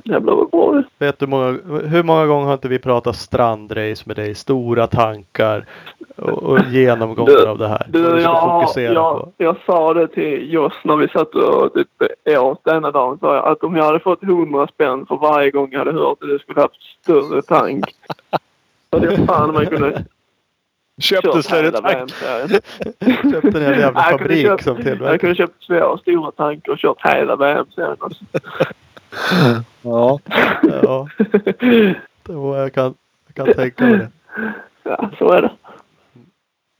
[0.05, 0.85] det blir väl bra det.
[1.07, 4.35] Vet du många, hur många gånger har inte vi pratat strandrace med dig?
[4.35, 5.67] Stora tankar
[6.17, 7.87] och, och genomgångar Du- av det här.
[7.89, 9.33] Du, Vad du jag, jag, på.
[9.37, 11.89] jag sa det till Joss när vi satt och typ
[12.39, 13.19] åt ena dagen.
[13.19, 16.19] Sa jag att om jag hade fått 100 spänn för varje gång jag hade hört
[16.23, 17.85] att du skulle haft större tank.
[18.93, 20.05] Så det fan man kunde
[21.01, 22.11] Köpte större hela tank.
[23.33, 25.19] Köpte en jävla Jag kunde fabrik köpt- som Jag tillverkar.
[25.19, 27.97] kunde köpt två stora tankar och kört hela VM-serien.
[28.01, 28.25] Alltså.
[29.83, 30.19] Ja.
[30.63, 31.09] Ja,
[32.23, 32.95] det var, jag, kan,
[33.27, 34.11] jag kan tänka mig det.
[34.83, 35.51] Ja, så är det.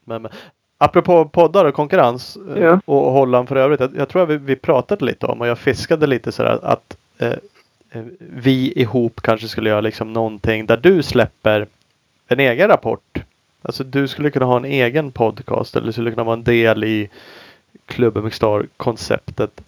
[0.05, 0.31] Men, men,
[0.79, 2.81] apropå poddar och konkurrens eh, Ja.
[2.85, 3.81] och Holland för övrigt.
[3.81, 6.97] Jag, jag tror att vi, vi pratade lite om och jag fiskade lite sådär att
[7.19, 7.33] eh,
[7.91, 11.67] eh, vi ihop kanske skulle göra liksom någonting där du släpper
[12.29, 13.23] en egen rapport.
[13.63, 17.11] Alltså du skulle kunna ha en egen podcast eller skulle kunna vara en del i
[17.87, 19.61] Club MX Star konceptet.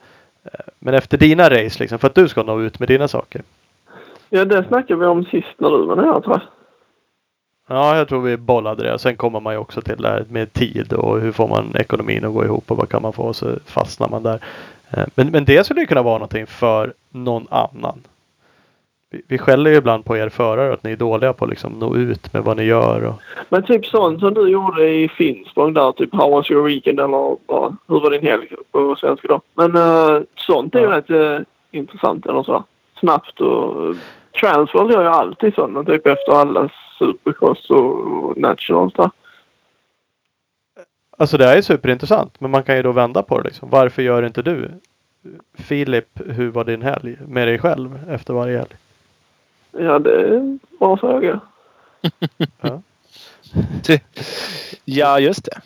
[0.45, 3.43] Eh, Men efter dina race liksom för att du ska nå ut med dina saker.
[4.29, 6.41] Ja, det snackade vi om sist när du var nere tror jag.
[7.69, 8.99] Ja, jag tror vi bollade det.
[8.99, 12.25] Sen kommer man ju också till det här med tid och hur får man ekonomin
[12.25, 14.41] att gå ihop och vad kan man få så fastnar man där.
[14.91, 18.01] Eh, Men, men det skulle ju kunna vara någonting för någon annan.
[19.12, 21.73] Vi, vi skäller ju ibland på er förare att ni är dåliga på att liksom
[21.73, 23.05] nå ut med vad ni gör.
[23.05, 23.15] Och,
[23.49, 27.37] Men typ sånt som du gjorde i Finspång där, typ How was your weekend eller
[27.47, 29.41] bara, hur var din helg på svenska då?
[29.55, 30.97] Men uh, sånt är ju Ja.
[30.97, 32.65] rätt uh, intressant eller så.
[33.01, 33.97] Snabbt och uh,
[34.41, 39.11] Transworld gör ju alltid sådana typ efter alla Supercross och Nationals där.
[41.19, 42.41] alltså det är ju superintressant.
[42.41, 43.70] Men man kan ju då vända på det liksom.
[43.70, 44.70] Varför gör inte du?
[45.59, 47.16] Filip, hur var din helg?
[47.27, 48.74] Med dig själv efter varje helg?
[49.79, 51.41] Ja, det är en bra fråga.
[54.85, 55.61] ja, just det.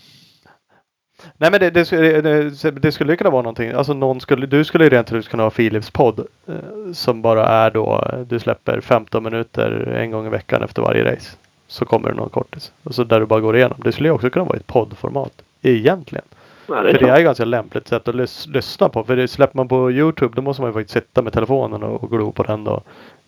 [1.36, 3.70] Nej men det, det, skulle- det, det skulle ju kunna vara någonting.
[3.70, 6.26] Alltså någon skulle, du skulle ju rent ut kunna ha Philips podd.
[6.46, 11.12] Eh, som bara är då, du släpper 15 minuter en gång i veckan efter varje
[11.12, 11.36] race.
[11.66, 12.72] så kommer det någon kortis.
[12.82, 13.78] Och så där du bara går igenom.
[13.84, 15.42] Det skulle ju också kunna vara ett poddformat.
[15.62, 16.24] Egentligen.
[16.68, 19.04] Nej, det För det är ett ganska lämpligt sätt att lys- lyssna på.
[19.04, 22.02] För det släpper man på Youtube då måste man ju faktiskt sitta med telefonen och,
[22.04, 22.82] och glo på den då.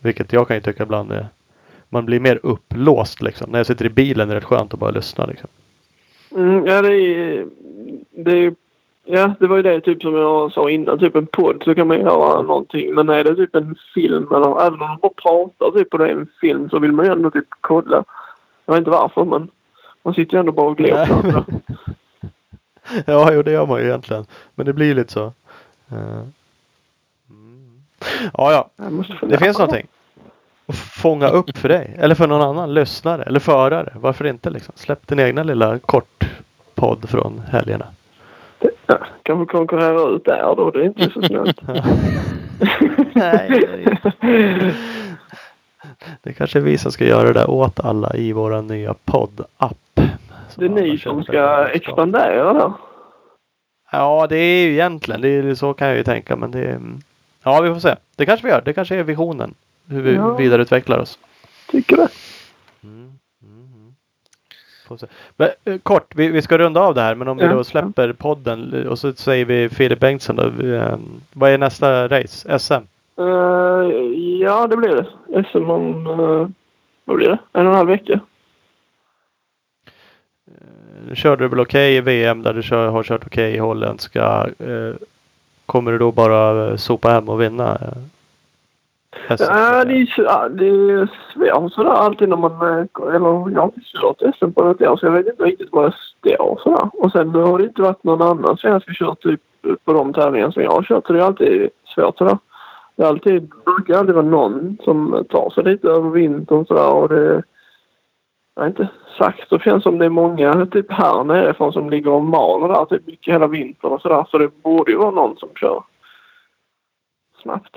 [0.07, 1.27] Vilket jag kan ju tycka ibland är
[1.89, 3.51] man blir mer upplåst liksom.
[3.51, 5.49] När jag sitter i bilen är det rätt skönt att bara lyssna liksom.
[6.31, 7.47] Mm, ja, det är,
[8.11, 8.55] det är
[9.09, 10.99] Ja, det var ju det typ som jag sa innan.
[10.99, 12.95] Typ en podd så kan man göra någonting.
[12.95, 16.05] Men är det typ en film eller även om man bara pratar typ på det
[16.09, 18.05] är en film så vill man ju ändå typ kolla.
[18.67, 19.51] Jag vet inte varför men
[20.03, 21.45] man sitter ju ändå bara och glor på.
[23.07, 24.27] Ja, jo det gör man ju egentligen.
[24.55, 25.33] Men det blir lite så.
[25.91, 26.33] Mm.
[28.33, 28.87] Ja, ja.
[29.21, 29.87] Det finns någonting.
[30.67, 31.97] Att fånga upp för dig.
[31.99, 33.23] Eller för någon annan lyssnare.
[33.23, 33.93] Eller förare.
[33.95, 34.75] Varför inte liksom?
[34.77, 37.87] Släpp din egna lilla kortpodd från helgerna.
[38.87, 40.71] Ja, kanske konkurrera ut där då.
[40.71, 41.61] Det är inte så snällt.
[43.15, 43.49] Nej,
[44.21, 44.75] det.
[46.23, 50.01] Det kanske är vi som ska göra det där åt alla i våra nya podd-app.
[50.55, 52.73] Det är ni som ska expandera där.
[53.93, 55.21] Ja, det är ju egentligen.
[55.21, 56.37] Det är, så kan jag ju tänka.
[56.37, 56.81] Men det är,
[57.43, 57.95] Ja, vi får se.
[58.17, 58.63] Det kanske vi gör.
[58.65, 59.55] Det kanske är visionen.
[59.89, 60.35] Hur vi Ja.
[60.35, 61.19] vidareutvecklar oss.
[61.71, 62.09] Tycker det.
[62.83, 63.95] Mm, mm.
[64.99, 65.07] Se.
[65.37, 67.15] Men, eh, kort, vi, vi ska runda av det här.
[67.15, 67.53] Men om vi Ja.
[67.53, 70.37] då släpper podden eh, och så säger vi Filip Bengtsson.
[70.37, 70.99] Då, vi, eh,
[71.33, 72.59] vad är nästa race?
[72.59, 72.73] SM?
[73.19, 73.25] Eh,
[74.41, 75.43] ja, det blir det.
[75.51, 76.07] SM om...
[76.07, 76.49] Uh,
[77.05, 77.39] vad blir det?
[77.53, 78.21] En och en halv vecka.
[81.09, 84.49] Nu körde du väl okej i VM där du kör, har kört okej i holländska.
[84.59, 84.95] Eh,
[85.67, 87.79] kommer du då bara sopa hem och vinna?
[89.29, 92.53] Eh, Ja, det är, det är svårt sådär alltid när man...
[92.53, 95.69] Eh, eller jag har inte kört SM på något år så jag vet inte riktigt
[95.73, 96.91] vad jag står sådär.
[96.93, 99.41] Och sen har det inte varit någon annan svensk som kört typ
[99.85, 101.07] på de tävlingar som jag har kört.
[101.07, 102.39] Så det är alltid svårt sådär.
[102.97, 107.09] Det är alltid, brukar alltid vara någon som tar sig lite över vintern sådär och
[107.09, 107.43] det...
[108.55, 108.89] Jag har inte
[109.19, 109.51] sagt.
[109.51, 113.07] Det känns som det är många typ här nerifrån som ligger och maler där typ
[113.07, 114.27] mycket hela vintern och sådär.
[114.31, 115.83] Så det borde ju vara någon som kör
[117.43, 117.77] snabbt.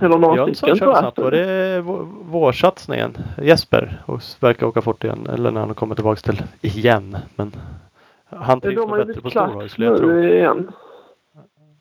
[0.00, 0.98] Eller några Jönsson stycken tror jag.
[0.98, 1.18] snabbt.
[1.18, 3.16] Var det vå- vårsatsningen?
[3.42, 4.02] Jesper
[4.40, 5.26] verkar åka fort igen.
[5.32, 7.16] Eller när han kommer tillbaks till igen.
[7.36, 7.52] Men
[8.28, 10.22] han trivs nog bättre på storhoj skulle jag tro.
[10.22, 10.72] igen.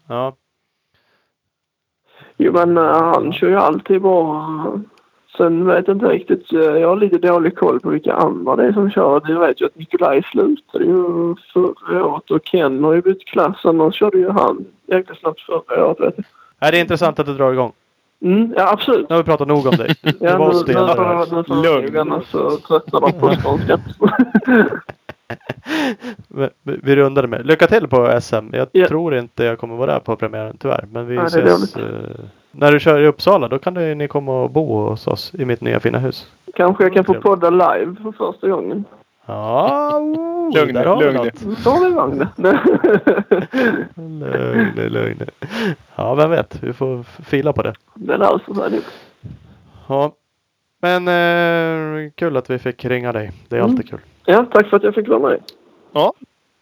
[0.07, 0.35] Ja.
[2.37, 4.81] Jo men uh, han kör ju alltid bara...
[5.37, 6.53] Sen vet jag inte riktigt.
[6.53, 9.21] eh, Jag har lite dålig koll på vilka andra det är som kör.
[9.27, 13.65] Jag vet ju att Nikolaj slutade ju förra året och Ken har ju bytt klass.
[13.65, 16.15] Annars körde ju han jäkla snabbt förra året vet
[16.59, 16.71] jag.
[16.71, 17.71] Det är intressant att du drar igång.
[18.21, 19.09] Mm, ja absolut.
[19.09, 19.95] Nu har vi pratat nog om dig.
[20.01, 21.97] Det Ja, var nu, nu, jag- nu Lugn.
[21.99, 23.79] annars så tröttnar de på skånska.
[26.63, 27.45] Vi- rundade med.
[27.45, 28.49] Lycka till på SM.
[28.53, 28.87] Jag Ja.
[28.87, 30.85] tror inte jag kommer vara där på premiären tyvärr.
[30.91, 31.75] Men vi Nej, ses.
[31.75, 31.83] eh,
[32.51, 35.45] när du kör i Uppsala då kan du, ni komma och bo hos oss i
[35.45, 36.27] mitt nya fina hus.
[36.55, 38.85] Kanske jag kan få podda live för första gången.
[39.25, 41.63] Ja, oh, Lugn där nu, har vi lugn något.
[41.63, 42.59] Då vi igång det.
[43.95, 45.19] Lugn, lugn.
[45.95, 46.63] Ja, vem vet.
[46.63, 47.73] Vi får fila på det.
[47.93, 48.81] Det löser sig nog.
[49.87, 50.11] Ja.
[50.81, 53.31] Men eh, kul att vi fick ringa dig.
[53.49, 53.71] Det är Mm.
[53.71, 53.99] alltid kul.
[54.25, 55.39] Ja, tack för att jag fick vara med.
[55.93, 56.13] Ja,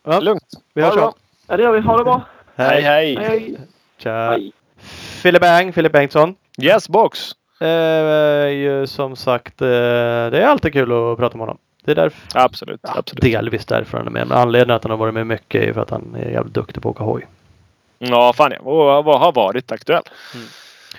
[0.05, 0.49] Ja, lugnt.
[0.73, 1.13] vi hörs det av.
[1.47, 1.79] Ja, det gör vi.
[1.79, 2.21] Ha det bra.
[2.55, 3.15] Hej, hej.
[3.15, 3.57] Hej, hej.
[3.97, 4.29] Tja.
[4.29, 4.51] hej.
[5.23, 6.35] Filip Bang, Filip Bengtsson.
[6.61, 7.31] Yes, box.
[7.61, 11.57] Eh, ju som sagt, eh, det är alltid kul att prata med honom.
[11.85, 13.21] Det är därför, Absolut, absolut.
[13.21, 14.27] delvis därför han är med.
[14.27, 16.83] Men anledningen att han har varit med mycket är för att han är jävligt duktig
[16.83, 17.27] på att åka hoj.
[17.97, 18.59] Ja, fan ja.
[18.59, 20.03] Och har varit aktuell.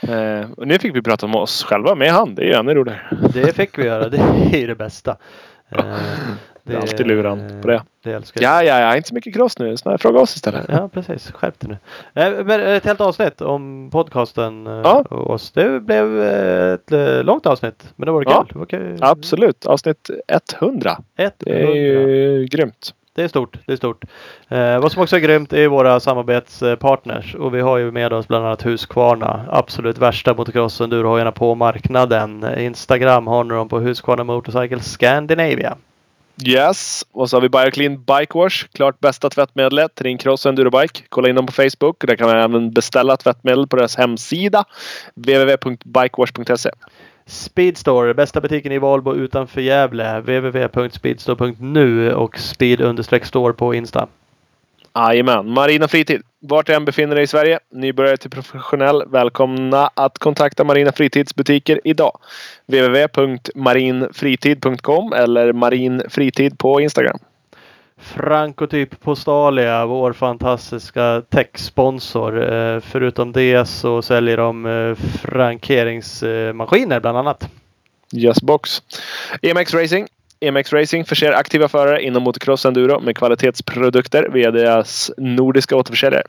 [0.00, 2.34] Eh, och nu fick vi prata om oss själva med han.
[2.34, 3.00] Det är ju ännu roligare.
[3.32, 4.08] Det fick vi göra.
[4.08, 4.18] Det
[4.52, 5.16] är ju det bästa.
[5.70, 5.84] Eh,
[6.66, 7.82] Det är alltid luran på det.
[8.04, 8.52] Det älskar jag.
[8.52, 8.96] Ja, ja, ja.
[8.96, 9.76] Inte så mycket cross nu.
[9.76, 10.64] Snarare fråga oss istället.
[10.68, 11.32] Ja, precis.
[11.32, 11.70] Skärp dig
[12.14, 12.22] nu.
[12.22, 15.04] Eh, Men ett helt avsnitt om podcasten eh, Ja.
[15.10, 15.50] och oss.
[15.52, 17.92] Det blev eh, ett långt avsnitt.
[17.96, 18.60] Men det var kul.
[18.60, 18.64] Ja.
[18.66, 18.98] Kul.
[19.00, 19.66] Absolut.
[19.66, 20.10] Avsnitt
[20.60, 20.96] 100.
[21.16, 22.94] Ett Det är ju grymt.
[23.14, 23.58] Det är stort.
[23.66, 24.04] Det är stort.
[24.48, 27.34] Eh, vad som också är grymt är våra samarbetspartners.
[27.34, 29.44] Och vi har ju med oss bland annat Husqvarna.
[29.50, 32.46] Absolut värsta motocross enduro på marknaden.
[32.58, 35.76] Instagram har ni dem på Husqvarna Motorcycle Scandinavia.
[36.42, 37.04] Yes.
[37.12, 38.66] Och så har vi Bioclean Bike Wash.
[38.72, 39.94] Klart bästa tvättmedlet.
[39.94, 41.00] till din Cross och Endurobike.
[41.08, 42.06] Kolla in dem på Facebook.
[42.06, 44.64] Där kan man även beställa tvättmedel på deras hemsida.
[45.14, 46.70] www.bikewash.se
[47.26, 50.20] Speedstore, bästa butiken i Valbo utanför Gävle.
[50.20, 54.08] www.speedstore.nu och speed-store på Insta.
[54.94, 55.48] Jajamän.
[55.48, 56.22] Marina Fritid.
[56.40, 61.34] Vart du än befinner dig i Sverige, nybörjare till professionell, välkomna att kontakta Marina Fritids
[61.34, 62.18] butiker idag.
[62.66, 67.18] www.marinfritid.com eller marinfritid på Instagram.
[67.98, 72.52] Frankotyp Postalia, vår fantastiska techsponsor.
[72.52, 77.48] Eh, förutom det så säljer de eh, frankeringsmaskiner bland annat.
[78.12, 78.82] Yes box.
[79.42, 80.06] EMX Racing.
[80.40, 86.22] EMX Racing förser aktiva förare inom motocross enduro med kvalitetsprodukter via deras nordiska återförsäljare.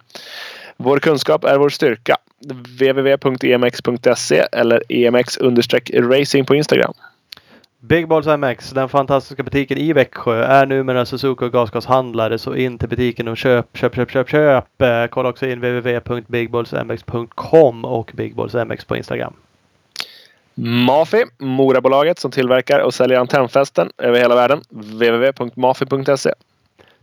[0.77, 2.17] Vår kunskap är vår styrka.
[2.79, 6.93] www.emx.se eller emx-racing på Instagram.
[7.79, 12.37] Big Balls MX, den fantastiska butiken i Växjö, är numera Suzuki och gasgashandlare.
[12.37, 14.81] Så in till butiken och köp, köp, köp, köp, köp.
[14.81, 19.33] Eh, kolla också in www.bigballsmx.com och Big Balls MX på Instagram.
[20.55, 24.61] Mafi, Morabolaget som tillverkar och säljer antennfästen över hela världen.
[24.69, 26.33] www.mafi.se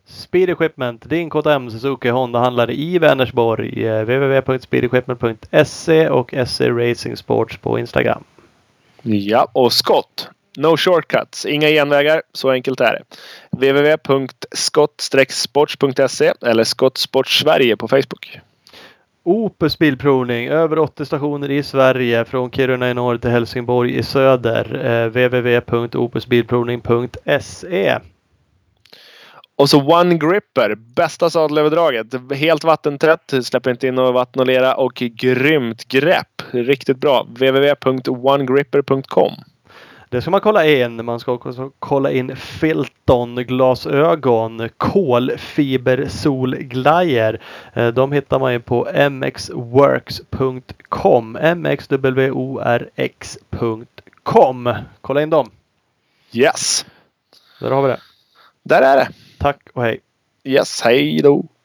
[0.06, 3.86] Speed Equipment, din KTM Suzuki Honda-handlare i Vänersborg.
[3.86, 8.24] Eh, www.speedequipment.se och SE Racing Sports på Instagram.
[9.02, 10.28] Ja, och skott.
[10.56, 12.22] No shortcuts, inga genvägar.
[12.32, 13.02] Så enkelt är det.
[13.50, 18.38] www.skott-sports.se eller Skott Sport Sverige på Facebook.
[19.24, 24.84] Opus Bilprovning, över 80 stationer i Sverige från Kiruna i norr till Helsingborg i söder.
[24.84, 27.98] Eh, www.opusbilprovning.se
[29.56, 32.06] Och så One Gripper, bästa sadelöverdraget.
[32.34, 36.42] Helt vattentätt, släpper inte in något vatten och lera och grymt grepp.
[36.50, 37.26] Riktigt bra.
[37.28, 39.32] www.onegripper.com
[40.12, 41.04] det ska man kolla in.
[41.04, 47.38] Man ska också kolla in Filton glasögon, kolfibersolglajjor.
[47.74, 51.36] Eh, De hittar man ju på mxworks.com.
[53.32, 54.74] mxworx.com.
[55.00, 55.50] Kolla in dem.
[56.32, 56.86] Yes,
[57.60, 58.00] Där har vi det.
[58.62, 59.08] där är det.
[59.38, 60.00] Tack och hej.
[60.44, 61.44] Yes, hej då.